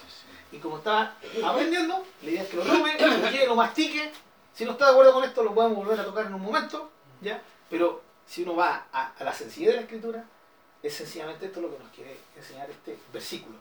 Y 0.52 0.58
como 0.58 0.78
está 0.78 1.16
aprendiendo, 1.44 2.06
la 2.22 2.30
idea 2.30 2.44
es 2.44 2.50
que 2.50 2.58
lo 2.58 2.64
tome, 2.64 2.98
lo 3.00 3.30
lleve, 3.30 3.48
lo 3.48 3.56
mastique. 3.56 4.12
Si 4.54 4.66
no 4.66 4.72
está 4.72 4.86
de 4.86 4.92
acuerdo 4.92 5.14
con 5.14 5.24
esto, 5.24 5.44
lo 5.44 5.54
podemos 5.54 5.78
volver 5.78 6.00
a 6.00 6.06
tocar 6.06 6.26
en 6.28 6.34
un 6.34 6.42
momento. 6.42 6.92
¿ya? 7.22 7.42
Pero 7.70 8.02
si 8.26 8.44
uno 8.44 8.56
va 8.56 8.88
a, 8.92 9.12
a 9.12 9.24
la 9.24 9.34
sencillez 9.34 9.70
de 9.70 9.76
la 9.76 9.82
escritura, 9.82 10.26
es 10.88 10.94
sencillamente 10.94 11.48
esto 11.48 11.62
lo 11.62 11.72
que 11.72 11.84
nos 11.84 11.92
quiere 11.94 12.18
enseñar 12.38 12.70
este 12.70 12.98
versículo. 13.12 13.58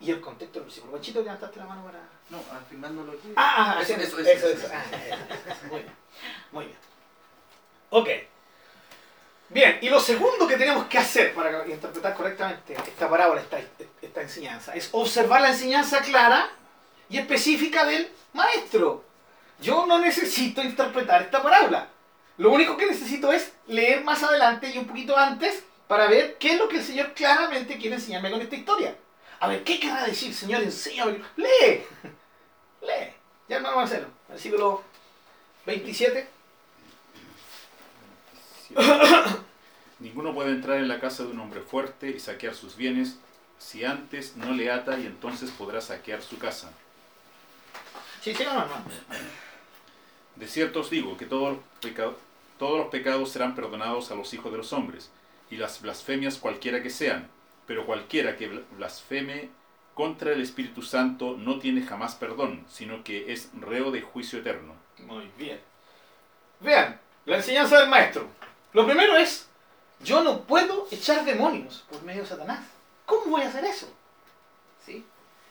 y 0.00 0.10
el 0.10 0.20
contexto 0.20 0.58
del 0.58 0.64
versículo. 0.66 0.92
Guachito, 0.92 1.20
levantaste 1.22 1.58
la 1.58 1.66
mano 1.66 1.84
para... 1.84 1.98
No, 2.30 2.38
afirmando 2.56 3.04
lo 3.04 3.12
que. 3.12 3.32
Ah, 3.36 3.76
ah, 3.78 3.82
eso, 3.82 3.94
eso, 3.94 4.18
eso, 4.18 4.30
eso, 4.30 4.46
eso, 4.48 4.66
eso. 4.66 4.72
Ah, 4.72 4.82
Muy 5.70 5.80
bien, 5.80 5.94
muy 6.52 6.64
bien. 6.66 6.78
Ok. 7.90 8.08
Bien, 9.50 9.78
y 9.82 9.88
lo 9.88 10.00
segundo 10.00 10.46
que 10.46 10.56
tenemos 10.56 10.86
que 10.86 10.96
hacer 10.96 11.34
para 11.34 11.66
interpretar 11.66 12.14
correctamente 12.14 12.74
esta 12.74 13.10
parábola, 13.10 13.40
esta, 13.40 13.58
esta 14.00 14.22
enseñanza, 14.22 14.74
es 14.74 14.88
observar 14.92 15.40
la 15.40 15.48
enseñanza 15.50 16.00
clara 16.02 16.48
y 17.08 17.18
específica 17.18 17.84
del 17.84 18.10
maestro. 18.32 19.04
Yo 19.60 19.86
no 19.86 19.98
necesito 19.98 20.62
interpretar 20.62 21.22
esta 21.22 21.42
parábola. 21.42 21.88
Lo 22.38 22.52
único 22.52 22.76
que 22.76 22.86
necesito 22.86 23.32
es 23.32 23.52
leer 23.66 24.04
más 24.04 24.22
adelante 24.22 24.70
y 24.70 24.78
un 24.78 24.86
poquito 24.86 25.16
antes 25.18 25.64
para 25.90 26.06
ver 26.06 26.38
qué 26.38 26.52
es 26.52 26.58
lo 26.58 26.68
que 26.68 26.76
el 26.76 26.84
Señor 26.84 27.14
claramente 27.14 27.76
quiere 27.76 27.96
enseñarme 27.96 28.30
con 28.30 28.40
esta 28.40 28.54
historia. 28.54 28.96
A 29.40 29.48
ver, 29.48 29.64
¿qué 29.64 29.80
querrá 29.80 30.04
decir, 30.06 30.32
Señor? 30.32 30.62
Enséñame. 30.62 31.20
Lee. 31.36 31.82
Lee. 32.80 33.12
Ya 33.48 33.56
hermano 33.56 33.74
Marcelo, 33.78 34.06
versículo 34.28 34.84
27. 35.66 36.28
Ninguno 39.98 40.32
puede 40.32 40.50
entrar 40.50 40.78
en 40.78 40.86
la 40.86 41.00
casa 41.00 41.24
de 41.24 41.30
un 41.30 41.40
hombre 41.40 41.60
fuerte 41.60 42.08
y 42.10 42.20
saquear 42.20 42.54
sus 42.54 42.76
bienes 42.76 43.18
si 43.58 43.84
antes 43.84 44.36
no 44.36 44.52
le 44.52 44.70
ata 44.70 44.96
y 44.96 45.06
entonces 45.06 45.50
podrá 45.50 45.80
saquear 45.80 46.22
su 46.22 46.38
casa. 46.38 46.70
Sí, 48.22 48.32
sí, 48.32 48.44
hermano. 48.44 48.70
De 50.36 50.46
cierto 50.46 50.80
os 50.80 50.90
digo 50.90 51.16
que 51.16 51.26
todos 51.26 51.54
los, 51.56 51.60
peca- 51.82 52.14
todos 52.60 52.78
los 52.78 52.86
pecados 52.90 53.32
serán 53.32 53.56
perdonados 53.56 54.12
a 54.12 54.14
los 54.14 54.32
hijos 54.32 54.52
de 54.52 54.58
los 54.58 54.72
hombres, 54.72 55.10
y 55.50 55.56
las 55.56 55.82
blasfemias 55.82 56.38
cualquiera 56.38 56.82
que 56.82 56.90
sean, 56.90 57.28
pero 57.66 57.84
cualquiera 57.86 58.36
que 58.36 58.50
bl- 58.50 58.64
blasfeme 58.76 59.50
contra 59.94 60.32
el 60.32 60.40
Espíritu 60.40 60.82
Santo 60.82 61.36
no 61.36 61.58
tiene 61.58 61.82
jamás 61.82 62.14
perdón, 62.14 62.64
sino 62.70 63.04
que 63.04 63.32
es 63.32 63.50
reo 63.60 63.90
de 63.90 64.00
juicio 64.00 64.38
eterno. 64.38 64.74
Muy 64.98 65.30
bien. 65.36 65.60
Vean, 66.60 67.00
la 67.26 67.36
enseñanza 67.36 67.78
del 67.80 67.88
maestro. 67.88 68.28
Lo 68.72 68.86
primero 68.86 69.16
es, 69.16 69.48
yo 70.02 70.22
no 70.22 70.42
puedo 70.42 70.86
echar 70.90 71.24
demonios 71.24 71.84
por 71.90 72.02
medio 72.02 72.22
de 72.22 72.28
Satanás. 72.28 72.64
¿Cómo 73.04 73.26
voy 73.26 73.42
a 73.42 73.48
hacer 73.48 73.64
eso? 73.64 73.92
¿Sí? 74.86 75.04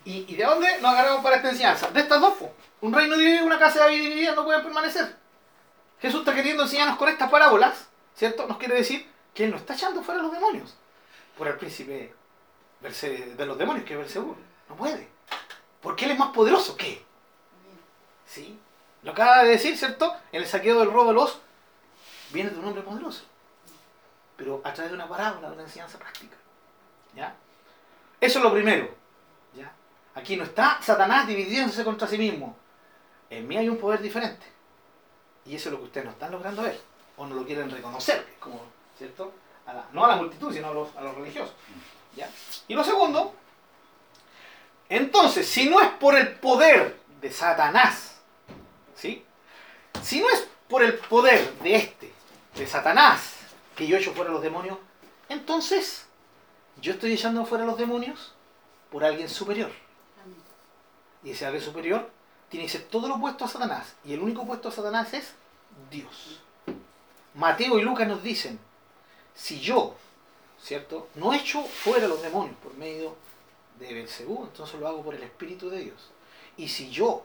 ¿Y, 0.05 0.25
y 0.31 0.35
de 0.35 0.45
dónde 0.45 0.67
nos 0.81 0.91
agarramos 0.91 1.21
para 1.21 1.35
esta 1.35 1.49
enseñanza? 1.49 1.91
De 1.91 1.99
estas 1.99 2.21
dos. 2.21 2.35
Un 2.81 2.93
reino 2.93 3.17
dividido, 3.17 3.45
una 3.45 3.59
casa 3.59 3.85
dividida 3.87 4.33
no 4.33 4.45
pueden 4.45 4.63
permanecer. 4.63 5.15
Jesús 6.01 6.21
está 6.21 6.33
queriendo 6.33 6.63
enseñarnos 6.63 6.97
con 6.97 7.09
estas 7.09 7.29
parábolas, 7.29 7.89
¿cierto? 8.15 8.47
Nos 8.47 8.57
quiere 8.57 8.75
decir 8.75 9.05
que 9.33 9.45
Él 9.45 9.51
no 9.51 9.57
está 9.57 9.73
echando 9.73 10.03
fuera 10.03 10.19
a 10.19 10.23
los 10.23 10.31
demonios. 10.31 10.75
Por 11.37 11.47
el 11.47 11.55
príncipe 11.57 12.13
de 12.81 13.45
los 13.45 13.57
demonios, 13.57 13.85
que 13.85 13.93
es 13.93 13.99
Belcebú. 13.99 14.35
No 14.67 14.75
puede. 14.75 15.07
Porque 15.81 16.05
Él 16.05 16.11
es 16.11 16.19
más 16.19 16.31
poderoso 16.31 16.75
que. 16.75 17.03
¿Sí? 18.25 18.59
Lo 19.03 19.11
acaba 19.11 19.43
de 19.43 19.51
decir, 19.51 19.77
¿cierto? 19.77 20.13
En 20.31 20.41
el 20.41 20.47
saqueo 20.47 20.79
del 20.79 20.91
robo 20.91 21.07
de 21.07 21.13
los 21.13 21.39
viene 22.31 22.49
de 22.49 22.59
un 22.59 22.65
hombre 22.65 22.83
poderoso. 22.83 23.23
Pero 24.35 24.61
a 24.63 24.73
través 24.73 24.91
de 24.91 24.95
una 24.95 25.07
parábola, 25.07 25.47
de 25.49 25.53
una 25.53 25.63
enseñanza 25.63 25.97
práctica. 25.97 26.35
¿Ya? 27.15 27.35
Eso 28.21 28.39
es 28.39 28.43
lo 28.43 28.53
primero. 28.53 28.89
¿Ya? 29.55 29.71
Aquí 30.15 30.35
no 30.35 30.43
está 30.43 30.81
Satanás 30.81 31.27
dividiéndose 31.27 31.83
contra 31.83 32.07
sí 32.07 32.17
mismo. 32.17 32.55
En 33.29 33.47
mí 33.47 33.57
hay 33.57 33.69
un 33.69 33.77
poder 33.77 34.01
diferente. 34.01 34.45
Y 35.45 35.55
eso 35.55 35.69
es 35.69 35.73
lo 35.73 35.79
que 35.79 35.85
ustedes 35.85 36.05
no 36.05 36.11
están 36.11 36.31
logrando 36.31 36.61
ver. 36.61 36.79
O 37.17 37.25
no 37.25 37.35
lo 37.35 37.45
quieren 37.45 37.69
reconocer. 37.69 38.35
Como, 38.39 38.61
¿cierto? 38.99 39.33
A 39.65 39.73
la- 39.73 39.87
no 39.93 40.05
a 40.05 40.09
la 40.09 40.15
multitud, 40.17 40.53
sino 40.53 40.67
a 40.67 40.73
los, 40.73 40.95
a 40.95 41.01
los 41.01 41.15
religiosos. 41.15 41.55
¿Ya? 42.15 42.29
Y 42.67 42.73
lo 42.75 42.83
segundo, 42.83 43.33
entonces, 44.89 45.47
si 45.47 45.69
no 45.69 45.79
es 45.81 45.89
por 45.91 46.15
el 46.15 46.33
poder 46.35 46.99
de 47.21 47.31
Satanás, 47.31 48.15
¿sí? 48.95 49.23
Si 50.03 50.19
no 50.19 50.29
es 50.29 50.47
por 50.67 50.83
el 50.83 50.95
poder 50.97 51.53
de 51.59 51.75
este, 51.75 52.11
de 52.55 52.67
Satanás, 52.67 53.35
que 53.75 53.87
yo 53.87 53.97
echo 53.97 54.13
fuera 54.13 54.31
los 54.31 54.41
demonios, 54.41 54.77
entonces 55.29 56.05
yo 56.81 56.93
estoy 56.93 57.13
echando 57.13 57.45
fuera 57.45 57.65
los 57.65 57.77
demonios 57.77 58.33
por 58.91 59.03
alguien 59.03 59.29
superior. 59.29 59.71
Y 61.23 61.31
ese 61.31 61.45
alguien 61.45 61.63
superior 61.63 62.09
tiene 62.49 62.65
que 62.65 62.71
ser 62.71 62.83
todo 62.83 63.07
lo 63.07 63.15
opuesto 63.15 63.45
a 63.45 63.47
Satanás. 63.47 63.95
Y 64.03 64.13
el 64.13 64.21
único 64.21 64.41
opuesto 64.41 64.69
a 64.69 64.71
Satanás 64.71 65.13
es 65.13 65.33
Dios. 65.91 66.41
Mateo 67.35 67.77
y 67.77 67.81
Lucas 67.83 68.07
nos 68.07 68.23
dicen, 68.23 68.59
si 69.35 69.59
yo, 69.59 69.95
¿cierto? 70.61 71.07
No 71.15 71.33
echo 71.33 71.63
fuera 71.63 72.07
los 72.07 72.21
demonios 72.21 72.55
por 72.61 72.73
medio 72.75 73.15
de 73.79 73.93
Belcebú, 73.93 74.43
entonces 74.43 74.79
lo 74.79 74.87
hago 74.87 75.03
por 75.03 75.15
el 75.15 75.23
Espíritu 75.23 75.69
de 75.69 75.79
Dios. 75.79 76.09
Y 76.57 76.67
si 76.67 76.89
yo 76.89 77.23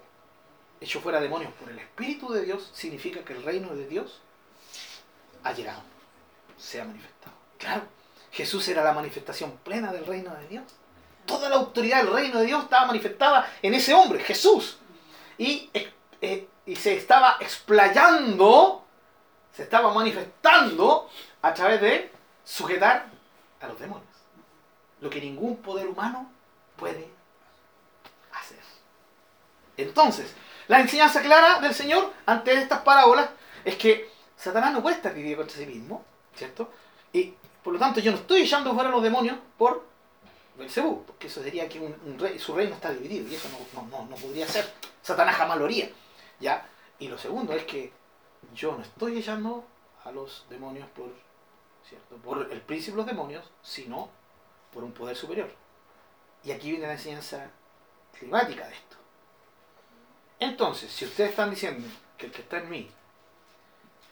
echo 0.80 1.00
fuera 1.00 1.20
demonios 1.20 1.52
por 1.54 1.70
el 1.70 1.78
Espíritu 1.78 2.32
de 2.32 2.44
Dios, 2.44 2.70
significa 2.72 3.24
que 3.24 3.32
el 3.32 3.42
reino 3.42 3.74
de 3.74 3.86
Dios 3.86 4.20
ha 5.42 5.52
llegado, 5.52 5.82
se 6.56 6.80
ha 6.80 6.84
manifestado. 6.84 7.36
Claro, 7.58 7.82
Jesús 8.30 8.66
era 8.68 8.84
la 8.84 8.92
manifestación 8.92 9.58
plena 9.64 9.92
del 9.92 10.06
reino 10.06 10.34
de 10.34 10.48
Dios. 10.48 10.64
Toda 11.26 11.48
la 11.48 11.56
autoridad 11.56 12.02
del 12.02 12.12
reino 12.12 12.40
de 12.40 12.46
Dios 12.46 12.64
estaba 12.64 12.86
manifestada 12.86 13.50
en 13.62 13.74
ese 13.74 13.94
hombre, 13.94 14.20
Jesús. 14.20 14.78
Y, 15.38 15.70
eh, 16.20 16.48
y 16.66 16.76
se 16.76 16.96
estaba 16.96 17.36
explayando, 17.40 18.84
se 19.52 19.62
estaba 19.62 19.92
manifestando 19.92 21.08
a 21.44 21.52
través 21.52 21.78
de 21.78 22.10
sujetar 22.42 23.04
a 23.60 23.68
los 23.68 23.78
demonios. 23.78 24.08
Lo 25.02 25.10
que 25.10 25.20
ningún 25.20 25.58
poder 25.58 25.86
humano 25.86 26.32
puede 26.74 27.06
hacer. 28.32 28.60
Entonces, 29.76 30.32
la 30.68 30.80
enseñanza 30.80 31.20
clara 31.20 31.60
del 31.60 31.74
Señor 31.74 32.10
ante 32.24 32.54
estas 32.54 32.80
parábolas 32.80 33.28
es 33.62 33.76
que 33.76 34.08
Satanás 34.34 34.72
no 34.72 34.88
estar 34.88 35.12
dividido 35.12 35.36
contra 35.36 35.58
sí 35.58 35.66
mismo, 35.66 36.02
¿cierto? 36.34 36.72
Y 37.12 37.34
por 37.62 37.74
lo 37.74 37.78
tanto 37.78 38.00
yo 38.00 38.10
no 38.10 38.16
estoy 38.16 38.40
echando 38.40 38.72
fuera 38.72 38.88
a 38.88 38.92
los 38.92 39.02
demonios 39.02 39.36
por 39.58 39.84
Belcebú, 40.56 41.04
porque 41.04 41.26
eso 41.26 41.42
sería 41.42 41.68
que 41.68 41.78
un 41.78 42.18
rey, 42.18 42.38
su 42.38 42.54
reino 42.54 42.74
está 42.74 42.90
dividido 42.90 43.28
y 43.28 43.34
eso 43.34 43.50
no, 43.50 43.82
no, 43.82 43.88
no, 43.88 44.06
no 44.06 44.16
podría 44.16 44.48
ser. 44.48 44.64
Satanás 45.02 45.36
jamás 45.36 45.58
lo 45.58 45.66
haría, 45.66 45.90
¿ya? 46.40 46.66
Y 46.98 47.08
lo 47.08 47.18
segundo 47.18 47.52
es 47.52 47.64
que 47.64 47.92
yo 48.54 48.72
no 48.72 48.82
estoy 48.82 49.18
echando 49.18 49.66
a 50.04 50.10
los 50.10 50.46
demonios 50.48 50.88
por, 50.90 51.10
¿cierto? 51.88 52.16
por 52.16 52.50
el 52.50 52.60
príncipe 52.60 52.92
de 52.92 52.96
los 52.98 53.06
demonios, 53.06 53.44
sino 53.62 54.10
por 54.72 54.84
un 54.84 54.92
poder 54.92 55.16
superior. 55.16 55.50
Y 56.42 56.52
aquí 56.52 56.70
viene 56.70 56.86
la 56.86 56.94
enseñanza 56.94 57.50
climática 58.18 58.66
de 58.66 58.74
esto. 58.74 58.96
Entonces, 60.40 60.92
si 60.92 61.04
ustedes 61.04 61.30
están 61.30 61.50
diciendo 61.50 61.86
que 62.18 62.26
el 62.26 62.32
que 62.32 62.42
está 62.42 62.58
en 62.58 62.68
mí 62.68 62.90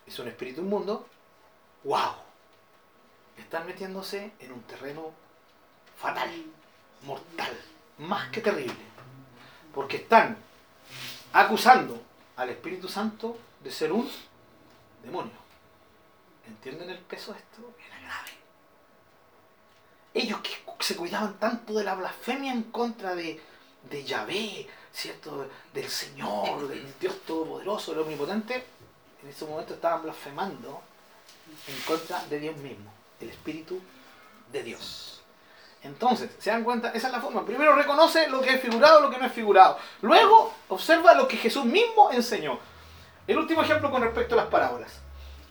es 0.07 0.19
un 0.19 0.29
espíritu 0.29 0.61
inmundo, 0.61 1.07
¡wow! 1.85 2.15
Están 3.37 3.67
metiéndose 3.67 4.33
en 4.39 4.53
un 4.53 4.63
terreno 4.63 5.13
fatal, 5.97 6.31
mortal, 7.03 7.57
más 7.99 8.31
que 8.31 8.41
terrible. 8.41 8.77
Porque 9.75 9.99
están 9.99 10.37
acusando 11.33 12.01
al 12.37 12.51
Espíritu 12.51 12.89
Santo 12.89 13.37
de 13.63 13.71
ser 13.71 13.93
un 13.93 14.09
demonio. 15.03 15.42
¿Entienden 16.47 16.91
el 16.91 16.99
peso 16.99 17.33
de 17.33 17.39
esto? 17.39 17.75
Era 17.87 17.99
grave. 18.01 18.31
Ellos 20.15 20.41
que 20.41 20.51
se 20.81 20.97
cuidaban 20.97 21.39
tanto 21.39 21.75
de 21.75 21.85
la 21.85 21.95
blasfemia 21.95 22.53
en 22.53 22.65
contra 22.65 23.15
de, 23.15 23.41
de 23.89 24.05
Yahvé, 24.05 24.69
¿cierto? 24.93 25.49
Del 25.73 25.89
Señor, 25.89 26.69
del 26.69 26.95
Dios 26.99 27.21
Todopoderoso, 27.27 27.93
del 27.93 28.03
Omnipotente, 28.03 28.65
en 29.23 29.29
ese 29.29 29.45
momento 29.45 29.75
estaban 29.75 30.03
blasfemando 30.03 30.83
en 31.69 31.81
contra 31.87 32.25
de 32.25 32.41
Dios 32.41 32.57
mismo, 32.57 32.93
el 33.21 33.31
Espíritu 33.31 33.81
de 34.51 34.63
Dios. 34.63 35.23
Entonces, 35.83 36.31
¿se 36.39 36.51
dan 36.51 36.63
cuenta? 36.63 36.91
Esa 36.91 37.09
es 37.09 37.13
la 37.13 37.21
forma. 37.21 37.45
Primero 37.45 37.75
reconoce 37.75 38.29
lo 38.29 38.41
que 38.41 38.55
es 38.55 38.61
figurado, 38.61 39.01
lo 39.01 39.11
que 39.11 39.19
no 39.19 39.27
es 39.27 39.33
figurado. 39.33 39.79
Luego 40.01 40.55
observa 40.69 41.15
lo 41.15 41.27
que 41.27 41.37
Jesús 41.37 41.65
mismo 41.65 42.13
enseñó. 42.13 42.59
El 43.27 43.39
último 43.39 43.63
ejemplo 43.63 43.91
con 43.91 44.03
respecto 44.03 44.35
a 44.35 44.39
las 44.39 44.47
parábolas. 44.47 45.01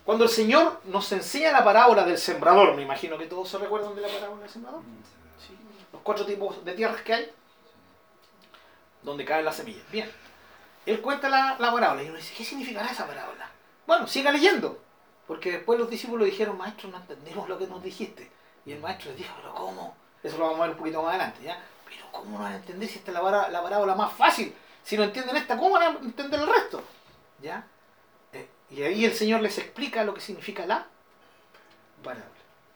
Cuando 0.06 0.24
el 0.24 0.30
Señor 0.30 0.82
nos 0.86 1.12
enseña 1.12 1.52
la 1.52 1.64
parábola 1.64 2.04
del 2.04 2.18
sembrador, 2.18 2.76
me 2.76 2.82
imagino 2.82 3.18
que 3.18 3.28
todos 3.28 3.50
se 3.50 3.58
recuerdan 3.58 3.96
de 3.96 4.02
la 4.02 4.08
parábola 4.08 4.42
del 4.42 4.50
sembrador. 4.50 4.82
Sí. 5.38 5.56
Los 5.94 6.02
cuatro 6.02 6.26
tipos 6.26 6.64
de 6.66 6.74
tierras 6.74 7.02
que 7.02 7.14
hay, 7.14 7.32
donde 9.04 9.26
caen 9.26 9.46
las 9.46 9.56
semillas. 9.56 9.90
Bien. 9.92 10.12
Él 10.86 11.02
cuenta 11.02 11.30
la, 11.30 11.56
la 11.60 11.72
parábola 11.72 12.04
y 12.04 12.08
uno 12.08 12.18
dice, 12.18 12.34
¿qué 12.36 12.44
significará 12.44 12.90
esa 12.90 13.06
parábola? 13.06 13.50
Bueno, 13.86 14.08
siga 14.08 14.32
leyendo. 14.32 14.80
Porque 15.28 15.52
después 15.52 15.80
los 15.80 15.90
discípulos 15.90 16.26
dijeron, 16.26 16.58
maestro, 16.58 16.90
no 16.90 16.98
entendemos 16.98 17.48
lo 17.48 17.58
que 17.58 17.68
nos 17.68 17.84
dijiste. 17.84 18.30
Y 18.66 18.74
el 18.74 18.80
maestro 18.80 19.12
les 19.12 19.20
dijo, 19.20 19.34
pero 19.38 19.54
¿cómo? 19.54 19.96
Eso 20.24 20.38
lo 20.38 20.46
vamos 20.46 20.60
a 20.60 20.64
ver 20.64 20.72
un 20.72 20.78
poquito 20.78 21.02
más 21.02 21.12
adelante, 21.12 21.44
¿ya? 21.44 21.60
Pero 21.86 22.06
¿cómo 22.12 22.38
no 22.38 22.44
van 22.44 22.54
a 22.54 22.56
entender 22.58 22.90
si 22.90 23.00
esta 23.00 23.12
es 23.12 23.52
la 23.52 23.64
parábola 23.64 23.96
más 23.96 24.14
fácil? 24.14 24.54
Si 24.84 24.98
no 24.98 25.04
entienden 25.04 25.38
esta, 25.38 25.58
¿cómo 25.58 25.72
van 25.72 25.84
a 25.84 26.00
entender 26.00 26.40
el 26.40 26.48
resto? 26.48 26.82
¿Ya? 27.42 27.66
Y 28.72 28.84
ahí 28.84 29.06
el 29.06 29.14
Señor 29.14 29.42
les 29.42 29.58
explica 29.58 30.04
lo 30.04 30.14
que 30.14 30.22
significa 30.22 30.66
la 30.66 30.88
parábola. 32.04 32.28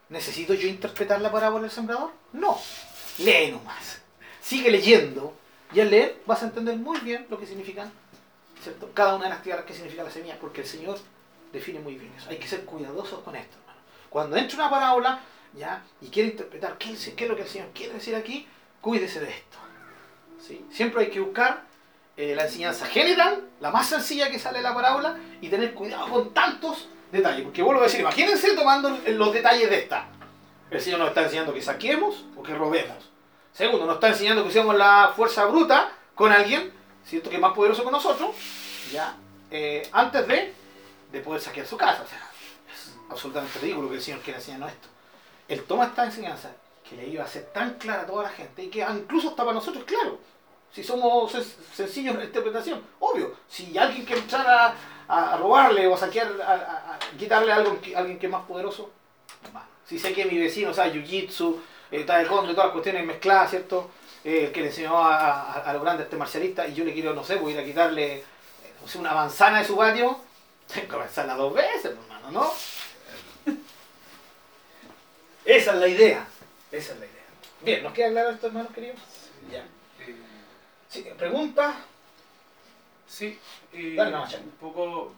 ¿Necesito 0.08 0.54
yo 0.54 0.68
interpretar 0.68 1.20
la 1.20 1.32
parábola 1.32 1.62
del 1.62 1.70
sembrador? 1.70 2.12
No. 2.32 2.58
Lee 3.18 3.50
nomás. 3.50 4.02
sigue 4.40 4.70
leyendo 4.70 5.34
y 5.72 5.80
al 5.80 5.90
leer 5.90 6.22
vas 6.26 6.42
a 6.42 6.46
entender 6.46 6.76
muy 6.76 7.00
bien 7.00 7.26
lo 7.28 7.40
que 7.40 7.46
significan, 7.46 7.90
¿cierto? 8.62 8.90
Cada 8.94 9.16
una 9.16 9.24
de 9.24 9.30
las 9.30 9.42
tierras 9.42 9.64
que 9.64 9.74
significa 9.74 10.04
la 10.04 10.10
semilla, 10.10 10.38
porque 10.38 10.60
el 10.60 10.66
Señor 10.66 10.98
define 11.52 11.80
muy 11.80 11.96
bien 11.96 12.12
eso. 12.16 12.30
Hay 12.30 12.38
que 12.38 12.46
ser 12.46 12.64
cuidadosos 12.64 13.20
con 13.20 13.34
esto, 13.34 13.56
hermano. 13.58 13.80
Cuando 14.10 14.36
entra 14.36 14.56
una 14.58 14.70
parábola, 14.70 15.20
¿ya? 15.54 15.82
Y 16.00 16.08
quiere 16.08 16.30
interpretar 16.30 16.78
qué, 16.78 16.94
qué 17.16 17.24
es 17.24 17.30
lo 17.30 17.34
que 17.34 17.42
el 17.42 17.48
Señor 17.48 17.68
quiere 17.74 17.94
decir 17.94 18.14
aquí, 18.14 18.46
cuídese 18.80 19.20
de 19.20 19.30
esto. 19.30 19.58
¿sí? 20.46 20.64
Siempre 20.70 21.04
hay 21.04 21.10
que 21.10 21.20
buscar 21.20 21.64
eh, 22.16 22.34
la 22.34 22.44
enseñanza 22.44 22.86
general, 22.86 23.42
la 23.60 23.70
más 23.70 23.88
sencilla 23.88 24.30
que 24.30 24.38
sale 24.38 24.58
de 24.58 24.64
la 24.64 24.74
parábola, 24.74 25.16
y 25.40 25.48
tener 25.48 25.74
cuidado 25.74 26.08
con 26.08 26.32
tantos 26.32 26.88
detalles. 27.12 27.44
Porque 27.44 27.62
vuelvo 27.62 27.82
a 27.82 27.84
decir, 27.84 28.00
imagínense 28.00 28.54
tomando 28.54 28.98
los 29.06 29.32
detalles 29.32 29.68
de 29.68 29.78
esta. 29.78 30.06
El 30.70 30.80
Señor 30.80 30.98
nos 30.98 31.08
está 31.08 31.22
enseñando 31.22 31.52
que 31.54 31.62
saquemos 31.62 32.24
o 32.36 32.42
que 32.42 32.54
robemos. 32.54 33.10
Segundo, 33.52 33.86
nos 33.86 33.96
está 33.96 34.08
enseñando 34.08 34.42
que 34.42 34.48
usemos 34.48 34.74
la 34.74 35.12
fuerza 35.14 35.46
bruta 35.46 35.90
con 36.14 36.32
alguien, 36.32 36.72
¿cierto? 37.04 37.30
Que 37.30 37.36
es 37.36 37.42
más 37.42 37.52
poderoso 37.52 37.84
que 37.84 37.90
nosotros, 37.90 38.34
ya, 38.92 39.16
eh, 39.50 39.88
antes 39.92 40.26
de, 40.26 40.54
de 41.12 41.20
poder 41.20 41.40
saquear 41.40 41.66
su 41.66 41.76
casa. 41.76 42.02
O 42.02 42.06
sea, 42.06 42.18
es 42.74 42.94
absolutamente 43.08 43.58
ridículo 43.60 43.88
que 43.88 43.96
el 43.96 44.02
Señor 44.02 44.20
quiera 44.20 44.38
enseñarnos 44.38 44.72
esto. 44.72 44.88
Él 45.48 45.62
toma 45.64 45.84
esta 45.84 46.04
enseñanza 46.04 46.50
que 46.88 46.96
le 46.96 47.08
iba 47.08 47.24
a 47.24 47.28
ser 47.28 47.44
tan 47.52 47.74
clara 47.74 48.02
a 48.02 48.06
toda 48.06 48.24
la 48.24 48.28
gente 48.30 48.64
y 48.64 48.68
que 48.68 48.80
incluso 48.80 49.28
hasta 49.28 49.44
para 49.44 49.54
nosotros 49.54 49.84
claro. 49.84 50.18
Si 50.76 50.84
somos 50.84 51.32
sencillos 51.72 52.12
en 52.12 52.18
la 52.18 52.26
interpretación, 52.26 52.82
obvio. 53.00 53.34
Si 53.48 53.78
alguien 53.78 54.04
quiere 54.04 54.20
entrar 54.20 54.76
a, 55.08 55.36
robarle 55.38 55.86
o 55.86 55.94
a 55.94 55.96
saquear, 55.96 56.30
a, 56.42 56.98
quitarle 57.18 57.50
algo 57.50 57.78
a 57.94 57.98
alguien 57.98 58.18
que 58.18 58.26
es 58.26 58.32
más 58.32 58.44
poderoso, 58.44 58.90
si 59.88 59.98
sé 59.98 60.12
que 60.12 60.26
mi 60.26 60.36
vecino 60.36 60.74
sabe 60.74 60.92
jiu-jitsu, 60.92 61.56
eh, 61.92 62.04
taekwondo 62.04 62.52
y 62.52 62.54
todas 62.54 62.66
las 62.66 62.72
cuestiones 62.74 63.06
mezcladas, 63.06 63.48
¿cierto? 63.48 63.88
Eh, 64.22 64.50
que 64.52 64.60
le 64.60 64.66
enseñó 64.66 65.02
a, 65.02 65.66
los 65.72 65.80
grandes 65.80 66.04
este 66.04 66.18
marcialista 66.18 66.68
y 66.68 66.74
yo 66.74 66.84
le 66.84 66.92
quiero, 66.92 67.14
no 67.14 67.24
sé, 67.24 67.36
voy 67.36 67.52
a 67.52 67.54
ir 67.54 67.60
a 67.62 67.64
quitarle 67.64 68.16
eh, 68.16 68.22
una 68.96 69.14
manzana 69.14 69.60
de 69.60 69.64
su 69.64 69.78
patio, 69.78 70.20
tengo 70.74 70.88
que 70.88 71.04
pensarla 71.04 71.36
dos 71.36 71.54
veces, 71.54 71.86
hermano, 71.86 72.30
¿no? 72.32 72.52
Esa 75.42 75.72
es 75.72 75.78
la 75.78 75.88
idea. 75.88 76.26
Esa 76.70 76.92
es 76.92 76.98
la 76.98 77.06
idea. 77.06 77.24
Bien, 77.62 77.82
¿nos 77.82 77.94
queda 77.94 78.10
claro 78.10 78.28
esto, 78.28 78.48
hermanos 78.48 78.72
queridos? 78.74 78.98
Ya. 79.50 79.64
Sí, 80.88 81.06
¿Pregunta? 81.18 81.76
Sí, 83.08 83.38
un 83.72 84.50
poco 84.60 85.12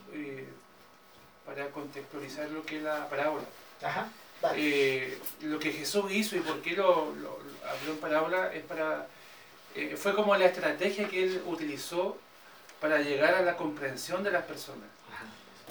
para 1.47 1.69
contextualizar 1.71 2.51
lo 2.51 2.65
que 2.65 2.77
es 2.77 2.83
la 2.83 3.09
parábola. 3.09 3.45
Ajá. 3.83 4.09
Eh, 4.55 5.19
lo 5.43 5.59
que 5.59 5.73
Jesús 5.73 6.13
hizo 6.13 6.37
y 6.37 6.41
por 6.41 6.61
qué 6.63 6.77
lo, 6.77 7.13
lo, 7.17 7.39
habló 7.69 7.93
en 7.93 7.99
parábola 7.99 8.53
es 8.55 8.63
para 8.63 9.07
eh, 9.75 9.97
fue 9.97 10.15
como 10.15 10.37
la 10.37 10.47
estrategia 10.47 11.09
que 11.09 11.25
él 11.25 11.43
utilizó 11.47 12.17
para 12.81 13.01
llegar 13.01 13.35
a 13.35 13.43
la 13.43 13.57
comprensión 13.57 14.23
de 14.23 14.31
las 14.31 14.45
personas 14.45 14.89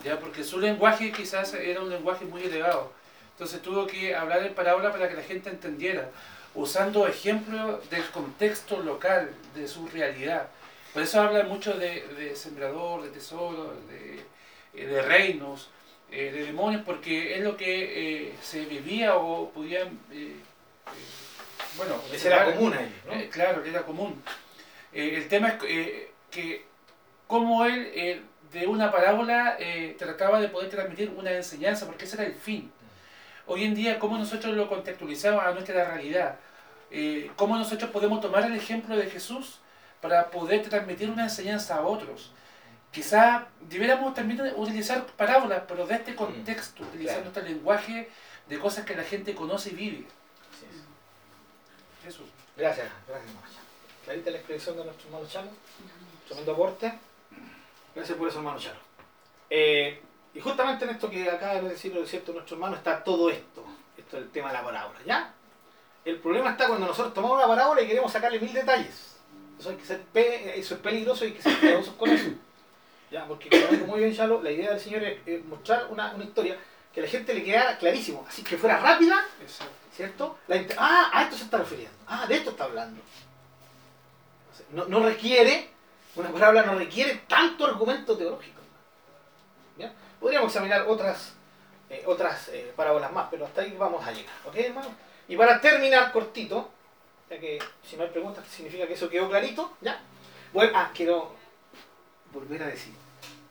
ya 0.03 0.19
porque 0.19 0.43
su 0.43 0.59
lenguaje 0.59 1.13
quizás 1.13 1.53
era 1.53 1.79
un 1.79 1.89
lenguaje 1.89 2.25
muy 2.25 2.43
elevado 2.43 2.91
entonces 3.31 3.61
tuvo 3.61 3.87
que 3.87 4.13
hablar 4.13 4.43
en 4.43 4.53
parábola 4.53 4.91
para 4.91 5.07
que 5.07 5.15
la 5.15 5.23
gente 5.23 5.49
entendiera 5.49 6.09
usando 6.57 7.07
ejemplos 7.07 7.89
del 7.89 8.03
contexto 8.05 8.81
local 8.81 9.31
de 9.55 9.67
su 9.67 9.87
realidad 9.87 10.47
por 10.93 11.03
eso 11.03 11.21
habla 11.21 11.43
mucho 11.43 11.73
de, 11.73 12.07
de 12.17 12.35
sembrador 12.35 13.03
de 13.03 13.09
tesoro 13.09 13.75
de, 13.89 14.25
eh, 14.73 14.85
de 14.85 15.01
reinos 15.01 15.69
eh, 16.09 16.31
de 16.31 16.45
demonios 16.45 16.83
porque 16.85 17.35
es 17.35 17.43
lo 17.43 17.57
que 17.57 18.27
eh, 18.27 18.33
se 18.41 18.63
vivía 18.65 19.17
o 19.17 19.49
podían... 19.49 19.99
Eh, 20.11 20.37
bueno, 21.75 21.95
ese 22.13 22.29
era 22.29 22.45
común 22.45 22.73
ahí, 22.73 22.93
¿no? 23.05 23.29
claro, 23.29 23.63
era 23.63 23.83
común. 23.83 24.23
el 24.93 25.27
tema 25.27 25.49
es 25.67 26.07
que 26.31 26.65
como 27.27 27.65
él 27.65 28.23
de 28.51 28.65
una 28.65 28.89
parábola 28.91 29.57
trataba 29.97 30.39
de 30.39 30.47
poder 30.47 30.69
transmitir 30.69 31.11
una 31.15 31.31
enseñanza, 31.33 31.85
porque 31.85 32.05
ese 32.05 32.15
era 32.15 32.25
el 32.25 32.33
fin. 32.33 32.71
Hoy 33.45 33.65
en 33.65 33.75
día, 33.75 33.99
cómo 33.99 34.17
nosotros 34.17 34.55
lo 34.55 34.69
contextualizamos 34.69 35.43
a 35.43 35.51
nuestra 35.51 35.85
realidad, 35.93 36.39
cómo 37.35 37.57
nosotros 37.57 37.91
podemos 37.91 38.21
tomar 38.21 38.45
el 38.45 38.55
ejemplo 38.55 38.95
de 38.95 39.09
Jesús 39.09 39.59
para 40.01 40.29
poder 40.29 40.67
transmitir 40.67 41.09
una 41.09 41.23
enseñanza 41.23 41.75
a 41.75 41.81
otros. 41.81 42.31
Quizá 42.91 43.47
debiéramos 43.61 44.13
también 44.13 44.41
utilizar 44.55 45.05
parábolas, 45.05 45.63
pero 45.67 45.85
de 45.85 45.95
este 45.95 46.13
mm, 46.13 46.15
contexto, 46.15 46.83
utilizando 46.83 47.27
este 47.27 47.43
lenguaje 47.43 48.09
de 48.47 48.59
cosas 48.59 48.85
que 48.85 48.95
la 48.95 49.03
gente 49.03 49.35
conoce 49.35 49.69
y 49.71 49.73
vive. 49.73 50.07
Eso. 52.07 52.23
Gracias, 52.55 52.87
gracias, 53.07 53.31
Clarita 54.05 54.31
la 54.31 54.37
expresión 54.37 54.77
de 54.77 54.85
nuestro 54.85 55.07
hermano 55.07 55.27
Chalo. 55.27 55.49
Tremendo 56.27 56.53
aporte. 56.53 56.93
Gracias 57.93 58.17
por 58.17 58.29
eso, 58.29 58.37
hermano 58.37 58.59
Chalo. 58.59 58.79
Eh, 59.49 60.01
y 60.33 60.39
justamente 60.39 60.85
en 60.85 60.91
esto 60.91 61.09
que 61.09 61.29
acaba 61.29 61.55
de 61.55 61.69
decir 61.69 61.93
cierto 62.07 62.31
nuestro 62.31 62.55
hermano 62.55 62.77
está 62.77 63.03
todo 63.03 63.29
esto. 63.29 63.65
Esto 63.97 64.17
es 64.17 64.23
el 64.23 64.29
tema 64.31 64.47
de 64.47 64.53
la 64.53 64.63
parábola, 64.63 64.99
¿ya? 65.05 65.33
El 66.07 66.19
problema 66.19 66.51
está 66.51 66.69
cuando 66.69 66.87
nosotros 66.87 67.13
tomamos 67.13 67.37
una 67.37 67.47
parábola 67.47 67.81
y 67.81 67.87
queremos 67.87 68.09
sacarle 68.09 68.39
mil 68.39 68.53
detalles. 68.53 69.17
Eso, 69.59 69.71
hay 69.71 69.75
que 69.75 69.85
ser 69.85 70.01
eso 70.15 70.75
es 70.75 70.79
peligroso 70.79 71.25
y 71.25 71.27
hay 71.27 71.33
que 71.33 71.41
ser 71.41 71.57
cuidadosos 71.59 71.93
con 71.95 72.09
eso. 72.09 72.29
¿ya? 73.11 73.25
Porque 73.25 73.49
como 73.49 73.87
muy 73.87 73.99
bien 73.99 74.15
Chalo, 74.15 74.41
la 74.41 74.49
idea 74.49 74.69
del 74.69 74.79
Señor 74.79 75.03
es, 75.03 75.43
mostrar 75.43 75.87
una, 75.89 76.13
una, 76.15 76.23
historia 76.23 76.57
que 76.93 77.01
a 77.01 77.03
la 77.03 77.09
gente 77.09 77.33
le 77.33 77.43
quedara 77.43 77.77
clarísimo, 77.77 78.25
así 78.25 78.41
que 78.41 78.55
fuera 78.57 78.79
rápida, 78.79 79.25
¿cierto? 79.93 80.37
ah, 80.77 81.11
a 81.11 81.23
esto 81.23 81.35
se 81.35 81.43
está 81.43 81.57
refiriendo, 81.57 81.97
ah, 82.07 82.25
de 82.25 82.35
esto 82.35 82.51
está 82.51 82.63
hablando. 82.63 83.01
No, 84.71 84.85
no 84.85 85.03
requiere, 85.03 85.71
una 86.15 86.29
palabra 86.29 86.63
no 86.63 86.75
requiere 86.75 87.23
tanto 87.27 87.65
argumento 87.65 88.17
teológico. 88.17 88.61
¿ya? 89.77 89.91
Podríamos 90.21 90.53
examinar 90.53 90.85
otras, 90.87 91.33
eh, 91.89 92.05
otras 92.05 92.47
eh, 92.47 92.71
parábolas 92.77 93.11
más, 93.11 93.27
pero 93.29 93.45
hasta 93.45 93.59
ahí 93.59 93.75
vamos 93.77 94.07
a 94.07 94.13
llegar, 94.13 94.33
¿ok, 94.45 94.55
hermano? 94.55 95.06
Y 95.27 95.35
para 95.35 95.59
terminar 95.59 96.11
cortito, 96.11 96.69
ya 97.29 97.39
que 97.39 97.59
si 97.83 97.97
no 97.97 98.03
hay 98.03 98.09
preguntas, 98.09 98.45
significa 98.47 98.87
que 98.87 98.93
eso 98.93 99.09
quedó 99.09 99.29
clarito, 99.29 99.73
¿ya? 99.81 99.99
Bueno, 100.53 100.71
ah, 100.75 100.91
quiero 100.93 101.35
volver 102.33 102.63
a 102.63 102.67
decir, 102.67 102.93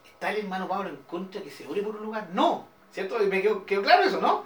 ¿está 0.05 0.31
el 0.31 0.39
hermano 0.39 0.67
Pablo 0.67 0.89
en 0.89 0.97
contra 0.97 1.39
de 1.39 1.47
que 1.47 1.55
se 1.55 1.67
ore 1.67 1.83
por 1.83 1.95
un 1.95 2.05
lugar? 2.05 2.29
No, 2.33 2.67
¿cierto? 2.91 3.19
Me 3.19 3.41
quedó, 3.41 3.63
claro 3.63 4.03
eso, 4.03 4.19
¿no? 4.19 4.45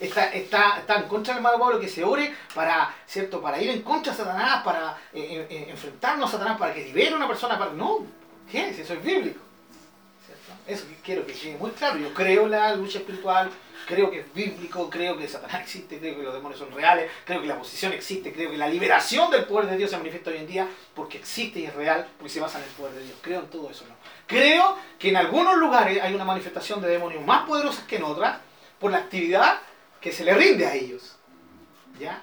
Está, 0.00 0.32
está, 0.32 0.80
está, 0.80 0.96
en 0.96 1.08
contra 1.08 1.34
del 1.34 1.44
hermano 1.44 1.62
Pablo 1.62 1.78
que 1.78 1.88
se 1.88 2.02
ore 2.02 2.34
para, 2.54 2.92
¿cierto? 3.06 3.40
para 3.40 3.62
ir 3.62 3.70
en 3.70 3.82
contra 3.82 4.12
de 4.12 4.18
Satanás, 4.18 4.64
para 4.64 4.98
eh, 5.12 5.46
eh, 5.48 5.66
enfrentarnos 5.68 6.28
a 6.28 6.32
Satanás, 6.32 6.58
para 6.58 6.74
que 6.74 6.84
libere 6.84 7.12
a 7.12 7.16
una 7.16 7.28
persona. 7.28 7.56
Para... 7.56 7.72
No, 7.72 8.04
¿qué 8.50 8.70
es? 8.70 8.80
Eso 8.80 8.94
es 8.94 9.04
bíblico. 9.04 9.40
Eso 10.66 10.86
quiero 11.04 11.24
que 11.26 11.32
quede 11.32 11.56
muy 11.56 11.70
claro. 11.70 11.98
Yo 11.98 12.12
creo 12.14 12.48
la 12.48 12.74
lucha 12.74 12.98
espiritual, 12.98 13.50
creo 13.86 14.10
que 14.10 14.20
es 14.20 14.34
bíblico, 14.34 14.88
creo 14.88 15.16
que 15.16 15.28
Satanás 15.28 15.62
existe, 15.62 15.98
creo 15.98 16.16
que 16.16 16.22
los 16.22 16.34
demonios 16.34 16.58
son 16.58 16.72
reales, 16.72 17.10
creo 17.24 17.40
que 17.40 17.46
la 17.46 17.58
posición 17.58 17.92
existe, 17.92 18.32
creo 18.32 18.50
que 18.50 18.56
la 18.56 18.68
liberación 18.68 19.30
del 19.30 19.44
poder 19.44 19.70
de 19.70 19.76
Dios 19.76 19.90
se 19.90 19.96
manifiesta 19.96 20.30
hoy 20.30 20.38
en 20.38 20.46
día 20.46 20.68
porque 20.94 21.18
existe 21.18 21.60
y 21.60 21.64
es 21.66 21.74
real, 21.74 22.06
porque 22.18 22.32
se 22.32 22.40
basa 22.40 22.58
en 22.58 22.64
el 22.64 22.70
poder 22.70 22.94
de 22.94 23.04
Dios. 23.04 23.16
Creo 23.20 23.40
en 23.40 23.48
todo 23.48 23.70
eso, 23.70 23.84
¿no? 23.88 23.94
Creo 24.26 24.76
que 24.98 25.10
en 25.10 25.16
algunos 25.16 25.56
lugares 25.56 26.02
hay 26.02 26.14
una 26.14 26.24
manifestación 26.24 26.80
de 26.80 26.88
demonios 26.88 27.24
más 27.24 27.46
poderosas 27.46 27.84
que 27.84 27.96
en 27.96 28.04
otras 28.04 28.38
por 28.78 28.90
la 28.90 28.98
actividad 28.98 29.60
que 30.00 30.12
se 30.12 30.24
le 30.24 30.34
rinde 30.34 30.66
a 30.66 30.74
ellos. 30.74 31.16
¿Ya? 31.98 32.22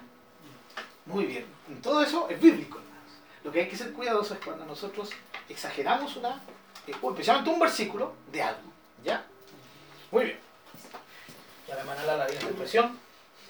Muy 1.06 1.26
bien. 1.26 1.46
En 1.70 1.82
todo 1.82 2.02
eso 2.02 2.28
es 2.30 2.40
bíblico, 2.40 2.80
hermanos. 2.80 3.12
Lo 3.44 3.52
que 3.52 3.62
hay 3.62 3.68
que 3.68 3.78
ser 3.78 3.94
cuidadoso 3.94 4.34
es 4.34 4.40
cuando 4.40 4.66
nosotros 4.66 5.10
exageramos 5.48 6.16
una 6.16 6.42
especialmente 6.88 7.50
un 7.50 7.60
versículo 7.60 8.14
de 8.32 8.42
algo. 8.42 8.62
¿Ya? 9.04 9.26
Muy 10.12 10.26
bien. 10.26 10.49
La 11.70 11.80
hermana 11.80 12.04
la 12.04 12.26
viene 12.26 12.46
expresión. 12.46 13.00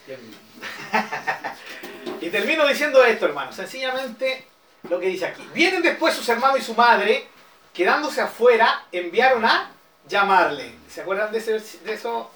y 2.22 2.30
termino 2.30 2.68
diciendo 2.68 3.04
esto, 3.04 3.26
hermano. 3.26 3.52
Sencillamente 3.52 4.48
lo 4.90 5.00
que 5.00 5.08
dice 5.08 5.28
aquí. 5.28 5.48
Vienen 5.54 5.82
después 5.82 6.14
sus 6.14 6.28
hermanos 6.30 6.60
y 6.60 6.64
su 6.64 6.74
madre, 6.74 7.28
quedándose 7.74 8.22
afuera, 8.22 8.86
enviaron 8.92 9.46
a 9.46 9.72
llamarle. 10.08 10.76
¿Se 10.88 11.02
acuerdan 11.02 11.32
de, 11.32 11.38
ese, 11.38 11.60
de 11.60 11.94
eso? 11.94 12.32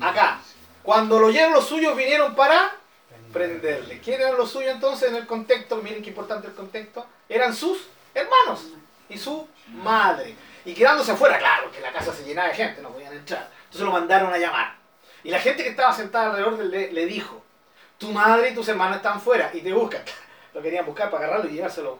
Acá. 0.00 0.40
Cuando 0.82 1.18
lo 1.18 1.26
oyeron 1.26 1.52
los 1.52 1.68
suyos, 1.68 1.96
vinieron 1.96 2.34
para 2.34 2.74
prenderle. 3.32 4.00
¿Quién 4.00 4.20
eran 4.20 4.38
los 4.38 4.50
suyos 4.50 4.72
entonces 4.72 5.10
en 5.10 5.16
el 5.16 5.26
contexto? 5.26 5.76
Miren 5.76 6.02
qué 6.02 6.08
importante 6.08 6.48
el 6.48 6.54
contexto. 6.54 7.06
Eran 7.28 7.54
sus 7.54 7.78
hermanos 8.14 8.68
y 9.08 9.18
su 9.18 9.46
madre. 9.66 10.34
Y 10.64 10.74
quedándose 10.74 11.12
afuera, 11.12 11.38
claro, 11.38 11.70
que 11.70 11.80
la 11.80 11.92
casa 11.92 12.14
se 12.14 12.24
llenaba 12.24 12.48
de 12.48 12.54
gente, 12.54 12.80
no 12.80 12.90
podían 12.90 13.12
entrar. 13.12 13.50
Entonces 13.64 13.82
lo 13.82 13.92
mandaron 13.92 14.32
a 14.32 14.38
llamar. 14.38 14.77
Y 15.24 15.30
la 15.30 15.40
gente 15.40 15.62
que 15.62 15.70
estaba 15.70 15.92
sentada 15.92 16.26
alrededor 16.26 16.58
le, 16.58 17.06
dijo, 17.06 17.42
tu 17.98 18.12
madre 18.12 18.50
y 18.50 18.54
tus 18.54 18.68
hermanos 18.68 18.98
están 18.98 19.20
fuera 19.20 19.50
y 19.52 19.60
te 19.60 19.72
buscan. 19.72 20.02
Lo 20.54 20.62
querían 20.62 20.86
buscar 20.86 21.10
para 21.10 21.24
agarrarlo 21.24 21.50
y 21.50 21.54
llevárselo. 21.54 21.98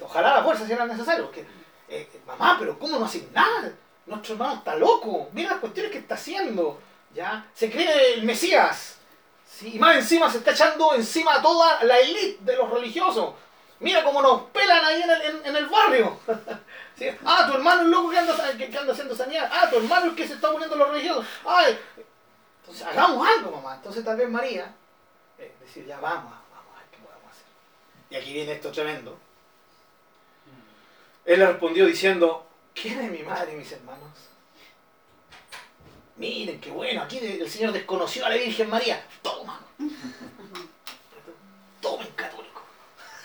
Ojalá 0.00 0.36
la 0.36 0.44
fuerza 0.44 0.66
si 0.66 0.72
era 0.72 0.86
necesario. 0.86 1.24
Porque, 1.24 1.44
eh, 1.88 2.08
mamá, 2.26 2.56
pero 2.58 2.78
¿cómo 2.78 2.98
no 2.98 3.04
hacen 3.04 3.28
nada? 3.32 3.72
Nuestro 4.06 4.34
hermano 4.34 4.54
está 4.54 4.76
loco. 4.76 5.28
Mira 5.32 5.50
las 5.52 5.60
cuestiones 5.60 5.90
que 5.92 5.98
está 5.98 6.14
haciendo. 6.14 6.78
¿ya? 7.14 7.46
Se 7.54 7.70
cree 7.70 8.14
el 8.14 8.22
Mesías. 8.22 8.98
¿sí? 9.46 9.72
Y 9.74 9.78
más 9.78 9.96
encima 9.96 10.30
se 10.30 10.38
está 10.38 10.52
echando 10.52 10.94
encima 10.94 11.36
a 11.36 11.42
toda 11.42 11.82
la 11.84 11.98
élite 11.98 12.38
de 12.40 12.56
los 12.56 12.70
religiosos. 12.70 13.34
Mira 13.80 14.04
cómo 14.04 14.20
nos 14.20 14.42
pelan 14.50 14.84
ahí 14.84 15.02
en 15.02 15.10
el, 15.10 15.46
en, 15.46 15.56
el 15.56 15.66
barrio. 15.66 16.18
Ah, 17.24 17.46
tu 17.48 17.54
hermano 17.54 17.80
es 17.80 17.88
loco 17.88 18.10
que 18.10 18.18
anda, 18.18 18.34
que, 18.58 18.76
haciendo 18.76 19.16
sanidad. 19.16 19.50
Ah, 19.50 19.70
tu 19.70 19.78
hermano 19.78 20.10
es 20.10 20.12
que 20.12 20.28
se 20.28 20.34
está 20.34 20.52
poniendo 20.52 20.76
los 20.76 20.90
religiosos. 20.90 21.24
Ay. 21.46 21.78
Entonces, 22.70 22.86
hagamos 22.86 23.26
algo, 23.26 23.50
mamá. 23.50 23.74
Entonces, 23.74 24.04
tal 24.04 24.16
vez 24.16 24.30
María, 24.30 24.72
eh, 25.38 25.52
decir, 25.60 25.84
ya 25.86 25.98
vamos, 25.98 26.32
vamos 26.52 26.72
a 26.72 26.78
ver 26.78 26.86
qué 26.92 26.98
podemos 26.98 27.28
hacer. 27.28 27.44
Y 28.10 28.14
aquí 28.14 28.32
viene 28.32 28.52
esto 28.52 28.70
tremendo. 28.70 29.18
Él 31.24 31.40
le 31.40 31.46
respondió 31.46 31.84
diciendo, 31.86 32.46
¿quién 32.72 33.00
es 33.00 33.10
mi 33.10 33.24
madre 33.24 33.54
y 33.54 33.56
mis 33.56 33.72
hermanos? 33.72 34.10
Miren, 36.14 36.60
qué 36.60 36.70
bueno, 36.70 37.02
aquí 37.02 37.18
el 37.18 37.50
Señor 37.50 37.72
desconoció 37.72 38.24
a 38.24 38.28
la 38.28 38.36
Virgen 38.36 38.70
María. 38.70 39.04
Toma. 39.20 39.60
Tomen 41.80 42.12
católico. 42.14 42.62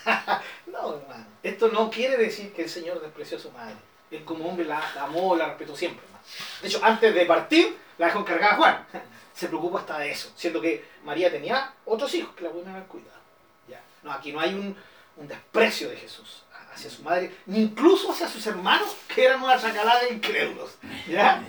no, 0.65 0.95
hermano. 0.95 1.27
Esto 1.43 1.67
no 1.67 1.91
quiere 1.91 2.17
decir 2.17 2.51
que 2.51 2.63
el 2.63 2.69
Señor 2.69 2.99
despreció 2.99 3.37
a 3.37 3.41
su 3.41 3.51
madre. 3.51 3.75
Él 4.09 4.25
como 4.25 4.49
hombre 4.49 4.65
la, 4.65 4.81
la 4.95 5.03
amó, 5.03 5.35
la 5.35 5.49
respetó 5.49 5.75
siempre. 5.75 6.03
hermano. 6.03 6.23
De 6.63 6.67
hecho, 6.67 6.79
antes 6.83 7.13
de 7.13 7.25
partir, 7.27 7.77
la 7.99 8.07
dejó 8.07 8.21
encargada 8.21 8.53
a 8.53 8.57
Juan. 8.57 8.87
Se 9.35 9.47
preocupa 9.47 9.79
hasta 9.79 9.99
de 9.99 10.11
eso, 10.11 10.31
siendo 10.35 10.61
que 10.61 10.85
María 11.03 11.29
tenía 11.29 11.73
otros 11.85 12.13
hijos 12.15 12.33
que 12.35 12.43
la 12.45 12.51
pueden 12.51 12.69
haber 12.69 12.83
cuidado. 12.83 13.19
Ya. 13.67 13.81
No, 14.01 14.13
aquí 14.13 14.31
no 14.31 14.39
hay 14.39 14.53
un, 14.53 14.75
un 15.17 15.27
desprecio 15.27 15.89
de 15.89 15.97
Jesús 15.97 16.43
hacia 16.73 16.89
su 16.89 17.03
madre, 17.03 17.33
ni 17.45 17.61
incluso 17.61 18.11
hacia 18.11 18.27
sus 18.27 18.45
hermanos, 18.47 18.95
que 19.13 19.25
eran 19.25 19.41
una 19.41 19.57
sacalada 19.57 20.01
de 20.01 20.13
incrédulos. 20.13 20.77
¿Ya? 21.07 21.43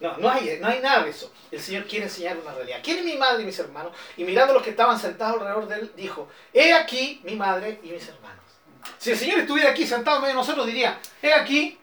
No, 0.00 0.16
no 0.18 0.28
hay, 0.28 0.58
no 0.60 0.68
hay 0.68 0.80
nada 0.80 1.04
de 1.04 1.10
eso. 1.10 1.32
El 1.50 1.60
Señor 1.60 1.86
quiere 1.86 2.06
enseñar 2.06 2.36
una 2.36 2.52
realidad. 2.52 2.80
¿Quién 2.82 2.98
es 2.98 3.04
mi 3.04 3.16
madre 3.16 3.42
y 3.42 3.46
mis 3.46 3.58
hermanos? 3.58 3.92
Y 4.16 4.24
mirando 4.24 4.52
a 4.52 4.54
los 4.54 4.62
que 4.62 4.70
estaban 4.70 4.98
sentados 4.98 5.40
alrededor 5.40 5.68
de 5.68 5.76
él, 5.76 5.92
dijo, 5.96 6.28
he 6.52 6.72
aquí 6.72 7.20
mi 7.24 7.36
madre 7.36 7.80
y 7.82 7.88
mis 7.88 8.06
hermanos. 8.08 8.44
Si 8.98 9.12
el 9.12 9.16
Señor 9.16 9.40
estuviera 9.40 9.70
aquí 9.70 9.86
sentado 9.86 10.16
en 10.16 10.22
medio 10.22 10.34
de 10.34 10.40
nosotros, 10.40 10.66
diría, 10.66 11.00
he 11.22 11.32
aquí, 11.32 11.78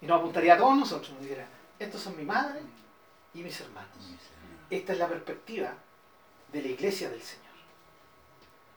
y 0.00 0.06
nos 0.06 0.20
apuntaría 0.20 0.54
a 0.54 0.58
todos 0.58 0.76
nosotros, 0.76 1.10
nos 1.12 1.22
diría, 1.22 1.46
estos 1.78 2.00
son 2.00 2.16
mi 2.16 2.24
madre 2.24 2.60
y 3.36 3.42
mis 3.42 3.60
hermanos. 3.60 3.90
Esta 4.70 4.92
es 4.92 4.98
la 4.98 5.08
perspectiva 5.08 5.72
de 6.52 6.62
la 6.62 6.68
iglesia 6.68 7.08
del 7.10 7.22
Señor. 7.22 7.44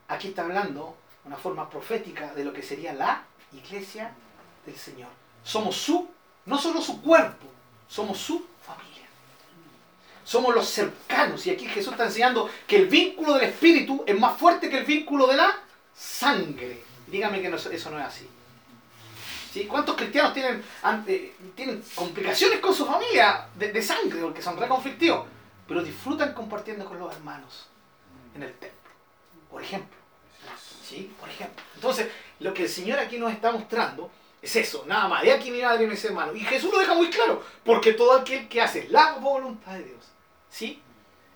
Aquí 0.07 0.29
está 0.29 0.43
hablando 0.43 0.97
una 1.25 1.35
forma 1.37 1.69
profética 1.69 2.33
de 2.33 2.43
lo 2.43 2.53
que 2.53 2.61
sería 2.61 2.93
la 2.93 3.23
iglesia 3.53 4.11
del 4.65 4.75
Señor. 4.75 5.09
Somos 5.43 5.75
su, 5.77 6.09
no 6.45 6.57
solo 6.57 6.81
su 6.81 7.01
cuerpo, 7.01 7.47
somos 7.87 8.17
su 8.17 8.45
familia. 8.65 9.07
Somos 10.23 10.53
los 10.53 10.67
cercanos. 10.67 11.45
Y 11.47 11.51
aquí 11.51 11.65
Jesús 11.67 11.91
está 11.93 12.05
enseñando 12.05 12.49
que 12.67 12.75
el 12.77 12.87
vínculo 12.87 13.33
del 13.35 13.49
Espíritu 13.49 14.03
es 14.05 14.19
más 14.19 14.37
fuerte 14.37 14.69
que 14.69 14.77
el 14.79 14.85
vínculo 14.85 15.25
de 15.27 15.37
la 15.37 15.57
sangre. 15.95 16.83
Dígame 17.07 17.41
que 17.41 17.49
no- 17.49 17.57
eso 17.57 17.89
no 17.89 17.99
es 17.99 18.05
así. 18.05 18.29
¿Sí? 19.51 19.65
¿Cuántos 19.65 19.95
cristianos 19.95 20.33
tienen, 20.33 20.63
ante- 20.83 21.33
tienen 21.55 21.83
complicaciones 21.95 22.59
con 22.59 22.73
su 22.73 22.85
familia 22.85 23.47
de, 23.55 23.71
de 23.71 23.81
sangre, 23.81 24.21
porque 24.21 24.41
son 24.41 24.57
reconflictivos? 24.57 25.25
Pero 25.67 25.81
disfrutan 25.83 26.33
compartiendo 26.33 26.85
con 26.85 26.99
los 26.99 27.11
hermanos 27.13 27.67
en 28.35 28.43
el 28.43 28.53
templo, 28.53 28.91
por 29.49 29.61
ejemplo. 29.63 29.97
¿Sí? 30.83 31.11
Por 31.19 31.29
ejemplo. 31.29 31.63
Entonces, 31.75 32.07
lo 32.39 32.53
que 32.53 32.63
el 32.63 32.69
Señor 32.69 32.97
aquí 32.99 33.17
nos 33.17 33.31
está 33.31 33.51
mostrando 33.51 34.09
es 34.41 34.55
eso, 34.55 34.85
nada 34.87 35.07
más. 35.07 35.21
De 35.23 35.31
aquí 35.31 35.51
mi 35.51 35.61
madre 35.61 35.83
y 35.83 35.87
mis 35.87 36.03
hermanos. 36.05 36.35
Y 36.35 36.39
Jesús 36.39 36.71
lo 36.71 36.79
deja 36.79 36.93
muy 36.95 37.09
claro, 37.09 37.43
porque 37.63 37.93
todo 37.93 38.13
aquel 38.13 38.47
que 38.47 38.61
hace 38.61 38.87
la 38.89 39.13
voluntad 39.13 39.73
de 39.73 39.83
Dios, 39.83 40.03
¿sí? 40.49 40.81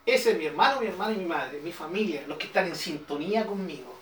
Ese 0.06 0.32
es 0.32 0.38
mi 0.38 0.46
hermano, 0.48 0.82
mi 0.82 0.88
hermana 0.88 1.14
y 1.14 1.18
mi 1.18 1.26
madre, 1.26 1.60
mi 1.62 1.72
familia, 1.72 2.24
los 2.28 2.38
que 2.38 2.48
están 2.48 2.66
en 2.68 2.76
sintonía 2.76 3.46
conmigo. 3.46 3.93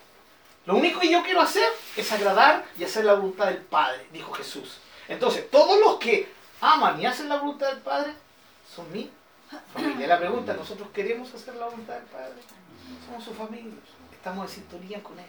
Lo 0.65 0.75
único 0.75 0.99
que 0.99 1.11
yo 1.11 1.23
quiero 1.23 1.41
hacer 1.41 1.67
es 1.95 2.11
agradar 2.11 2.65
y 2.77 2.83
hacer 2.83 3.05
la 3.05 3.15
voluntad 3.15 3.47
del 3.47 3.57
Padre, 3.57 4.05
dijo 4.11 4.31
Jesús. 4.33 4.77
Entonces, 5.07 5.49
todos 5.49 5.79
los 5.79 5.97
que 5.97 6.31
aman 6.61 7.01
y 7.01 7.05
hacen 7.05 7.27
la 7.29 7.37
voluntad 7.37 7.69
del 7.69 7.81
Padre 7.81 8.13
son 8.73 8.91
mi 8.91 9.09
familia. 9.73 10.07
La 10.07 10.19
pregunta, 10.19 10.53
¿nosotros 10.53 10.89
queremos 10.93 11.33
hacer 11.33 11.55
la 11.55 11.65
voluntad 11.65 11.95
del 11.95 12.05
Padre? 12.05 12.35
Somos 13.07 13.23
su 13.23 13.33
familia, 13.33 13.73
estamos 14.11 14.49
en 14.49 14.55
sintonía 14.55 15.01
con 15.01 15.17
Él. 15.17 15.25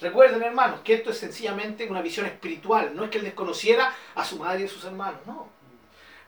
Recuerden, 0.00 0.42
hermanos, 0.42 0.80
que 0.82 0.94
esto 0.94 1.10
es 1.10 1.18
sencillamente 1.18 1.86
una 1.90 2.00
visión 2.00 2.24
espiritual, 2.26 2.94
no 2.94 3.04
es 3.04 3.10
que 3.10 3.18
Él 3.18 3.24
desconociera 3.24 3.92
a 4.14 4.24
su 4.24 4.38
madre 4.38 4.62
y 4.62 4.64
a 4.64 4.68
sus 4.68 4.84
hermanos, 4.84 5.20
no. 5.26 5.48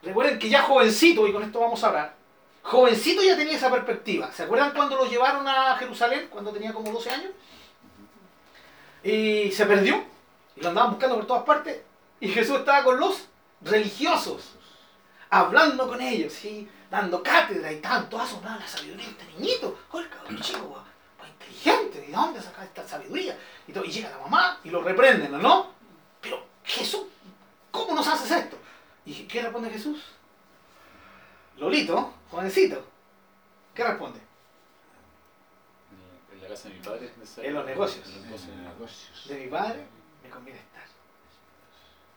Recuerden 0.02 0.38
que 0.38 0.48
ya 0.48 0.62
jovencito, 0.62 1.26
y 1.26 1.32
con 1.32 1.42
esto 1.42 1.60
vamos 1.60 1.82
a 1.84 1.86
hablar, 1.86 2.14
jovencito 2.62 3.22
ya 3.22 3.36
tenía 3.36 3.56
esa 3.56 3.70
perspectiva. 3.70 4.30
¿Se 4.32 4.42
acuerdan 4.42 4.72
cuando 4.74 4.96
lo 4.96 5.06
llevaron 5.06 5.46
a 5.46 5.76
Jerusalén, 5.76 6.28
cuando 6.28 6.50
tenía 6.50 6.72
como 6.72 6.90
12 6.90 7.10
años? 7.10 7.30
Y 9.02 9.50
se 9.50 9.66
perdió, 9.66 10.04
y 10.56 10.60
lo 10.60 10.68
andaban 10.68 10.92
buscando 10.92 11.16
por 11.16 11.26
todas 11.26 11.44
partes, 11.44 11.80
y 12.20 12.28
Jesús 12.28 12.58
estaba 12.58 12.84
con 12.84 13.00
los 13.00 13.26
religiosos, 13.62 14.52
hablando 15.30 15.88
con 15.88 16.00
ellos, 16.00 16.32
¿sí? 16.32 16.68
dando 16.92 17.22
cátedra 17.22 17.72
y 17.72 17.80
tanto, 17.80 18.18
asombrado 18.18 18.60
la 18.60 18.68
sabiduría 18.68 19.06
de 19.06 19.12
este 19.12 19.24
niñito. 19.32 19.78
Oye, 19.92 20.08
cabrón 20.08 20.38
chico, 20.40 20.84
inteligente, 21.26 22.02
¿de 22.02 22.12
dónde 22.12 22.40
saca 22.40 22.64
esta 22.64 22.86
sabiduría? 22.86 23.38
Y, 23.66 23.72
y 23.76 23.90
llega 23.90 24.10
la 24.10 24.18
mamá 24.18 24.60
y 24.62 24.68
lo 24.68 24.82
reprenden, 24.82 25.32
¿no? 25.40 25.72
Pero 26.20 26.44
Jesús, 26.62 27.04
¿cómo 27.70 27.94
nos 27.94 28.06
haces 28.06 28.30
esto? 28.30 28.58
¿Y 29.06 29.24
qué 29.24 29.40
responde 29.40 29.70
Jesús? 29.70 29.98
Lolito, 31.56 32.12
jovencito, 32.30 32.84
¿qué 33.74 33.84
responde? 33.84 34.20
En 36.52 36.58
la 36.58 36.62
casa 36.62 36.68
de 36.68 36.74
mi 36.74 36.80
padre 36.80 37.06
es 37.06 37.16
necesario. 37.18 37.48
En 37.50 37.54
los 37.56 37.66
negocios. 37.66 38.08
En 38.08 38.30
los 38.30 38.44
negocios. 38.46 39.28
De 39.28 39.34
mi 39.38 39.46
padre 39.48 39.86
me 40.22 40.28
conviene 40.30 40.60
estar. 40.60 40.82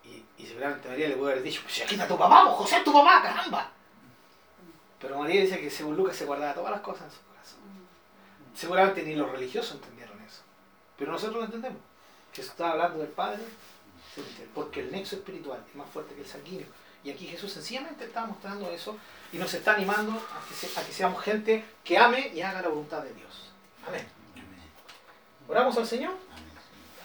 Y, 0.04 0.24
y 0.42 0.46
seguramente 0.46 0.88
María 0.88 1.08
le 1.08 1.16
puede 1.16 1.32
haber 1.32 1.44
dicho, 1.44 1.62
pues 1.62 1.74
si 1.74 1.82
aquí 1.82 1.94
está 1.94 2.06
tu 2.06 2.16
papá, 2.18 2.44
pues, 2.44 2.56
José 2.58 2.76
es 2.78 2.84
tu 2.84 2.92
papá, 2.92 3.22
caramba. 3.22 3.70
Pero 5.00 5.18
María 5.18 5.40
dice 5.42 5.60
que 5.60 5.70
según 5.70 5.96
Lucas 5.96 6.16
se 6.16 6.24
guardaba 6.24 6.54
todas 6.54 6.70
las 6.70 6.80
cosas 6.80 7.04
en 7.04 7.10
su 7.10 7.22
corazón. 7.26 7.58
Seguramente 8.54 9.02
ni 9.02 9.14
los 9.14 9.30
religiosos 9.30 9.72
entendieron 9.76 10.20
eso. 10.22 10.42
Pero 10.98 11.12
nosotros 11.12 11.36
lo 11.38 11.44
entendemos. 11.44 11.78
Jesús 12.32 12.50
estaba 12.52 12.72
hablando 12.72 12.98
del 12.98 13.08
Padre, 13.08 13.42
porque 14.54 14.80
el 14.80 14.92
nexo 14.92 15.16
espiritual 15.16 15.64
es 15.68 15.74
más 15.74 15.88
fuerte 15.90 16.14
que 16.14 16.20
el 16.22 16.26
sanguíneo. 16.26 16.66
Y 17.04 17.10
aquí 17.10 17.26
Jesús 17.26 17.52
sencillamente 17.52 18.04
está 18.04 18.26
mostrando 18.26 18.70
eso 18.70 18.96
y 19.32 19.38
nos 19.38 19.52
está 19.54 19.74
animando 19.74 20.12
a 20.12 20.48
que, 20.48 20.54
se- 20.54 20.78
a 20.80 20.84
que 20.84 20.92
seamos 20.92 21.22
gente 21.22 21.64
que 21.84 21.98
ame 21.98 22.28
y 22.34 22.40
haga 22.40 22.62
la 22.62 22.68
voluntad 22.68 23.02
de 23.02 23.12
Dios. 23.14 23.50
Amén. 23.86 24.06
Oramos 25.48 25.76
al 25.78 25.86
Señor. 25.86 26.14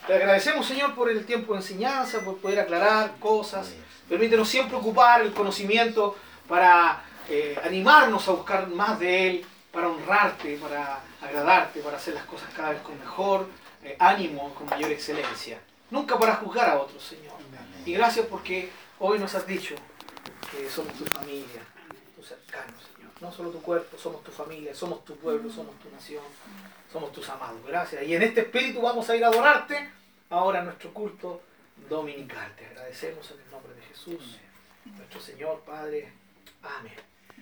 Te 0.07 0.15
agradecemos, 0.15 0.65
Señor, 0.65 0.95
por 0.95 1.09
el 1.09 1.25
tiempo 1.25 1.53
de 1.53 1.59
enseñanza, 1.59 2.21
por 2.21 2.37
poder 2.37 2.59
aclarar 2.59 3.19
cosas. 3.19 3.71
Permítenos 4.09 4.49
siempre 4.49 4.75
ocupar 4.75 5.21
el 5.21 5.31
conocimiento 5.31 6.15
para 6.47 7.03
eh, 7.29 7.59
animarnos 7.63 8.27
a 8.27 8.31
buscar 8.31 8.67
más 8.67 8.99
de 8.99 9.29
Él, 9.29 9.45
para 9.71 9.87
honrarte, 9.89 10.57
para 10.57 11.01
agradarte, 11.21 11.81
para 11.81 11.97
hacer 11.97 12.15
las 12.15 12.25
cosas 12.25 12.49
cada 12.55 12.71
vez 12.71 12.81
con 12.81 12.99
mejor 12.99 13.47
eh, 13.83 13.95
ánimo, 13.99 14.53
con 14.55 14.67
mayor 14.67 14.91
excelencia. 14.91 15.59
Nunca 15.91 16.17
para 16.17 16.35
juzgar 16.35 16.69
a 16.69 16.79
otros, 16.79 17.03
Señor. 17.03 17.35
Y 17.85 17.93
gracias 17.93 18.25
porque 18.25 18.69
hoy 18.99 19.19
nos 19.19 19.35
has 19.35 19.45
dicho 19.45 19.75
que 20.51 20.67
somos 20.69 20.93
tu 20.93 21.05
familia, 21.05 21.61
tus 22.15 22.27
cercanos, 22.27 22.75
Señor. 22.95 23.11
No 23.21 23.31
solo 23.31 23.51
tu 23.51 23.61
cuerpo, 23.61 23.97
somos 23.97 24.23
tu 24.23 24.31
familia, 24.31 24.73
somos 24.73 25.05
tu 25.05 25.15
pueblo, 25.15 25.49
somos 25.51 25.77
tu 25.79 25.89
nación, 25.91 26.23
somos 26.91 27.11
tus 27.11 27.27
amados. 27.29 27.61
Gracias. 27.65 28.03
Y 28.03 28.15
en 28.15 28.21
este 28.21 28.41
espíritu 28.41 28.81
vamos 28.81 29.09
a 29.09 29.15
ir 29.15 29.23
a 29.23 29.27
adorarte 29.27 29.89
ahora 30.29 30.59
en 30.59 30.65
nuestro 30.65 30.93
culto 30.93 31.41
dominical. 31.89 32.53
Te 32.55 32.65
agradecemos 32.65 33.29
en 33.31 33.39
el 33.39 33.51
nombre 33.51 33.73
de 33.73 33.81
Jesús, 33.83 34.39
nuestro 34.85 35.21
Señor, 35.21 35.61
Padre. 35.61 36.11
Amén. 36.63 37.10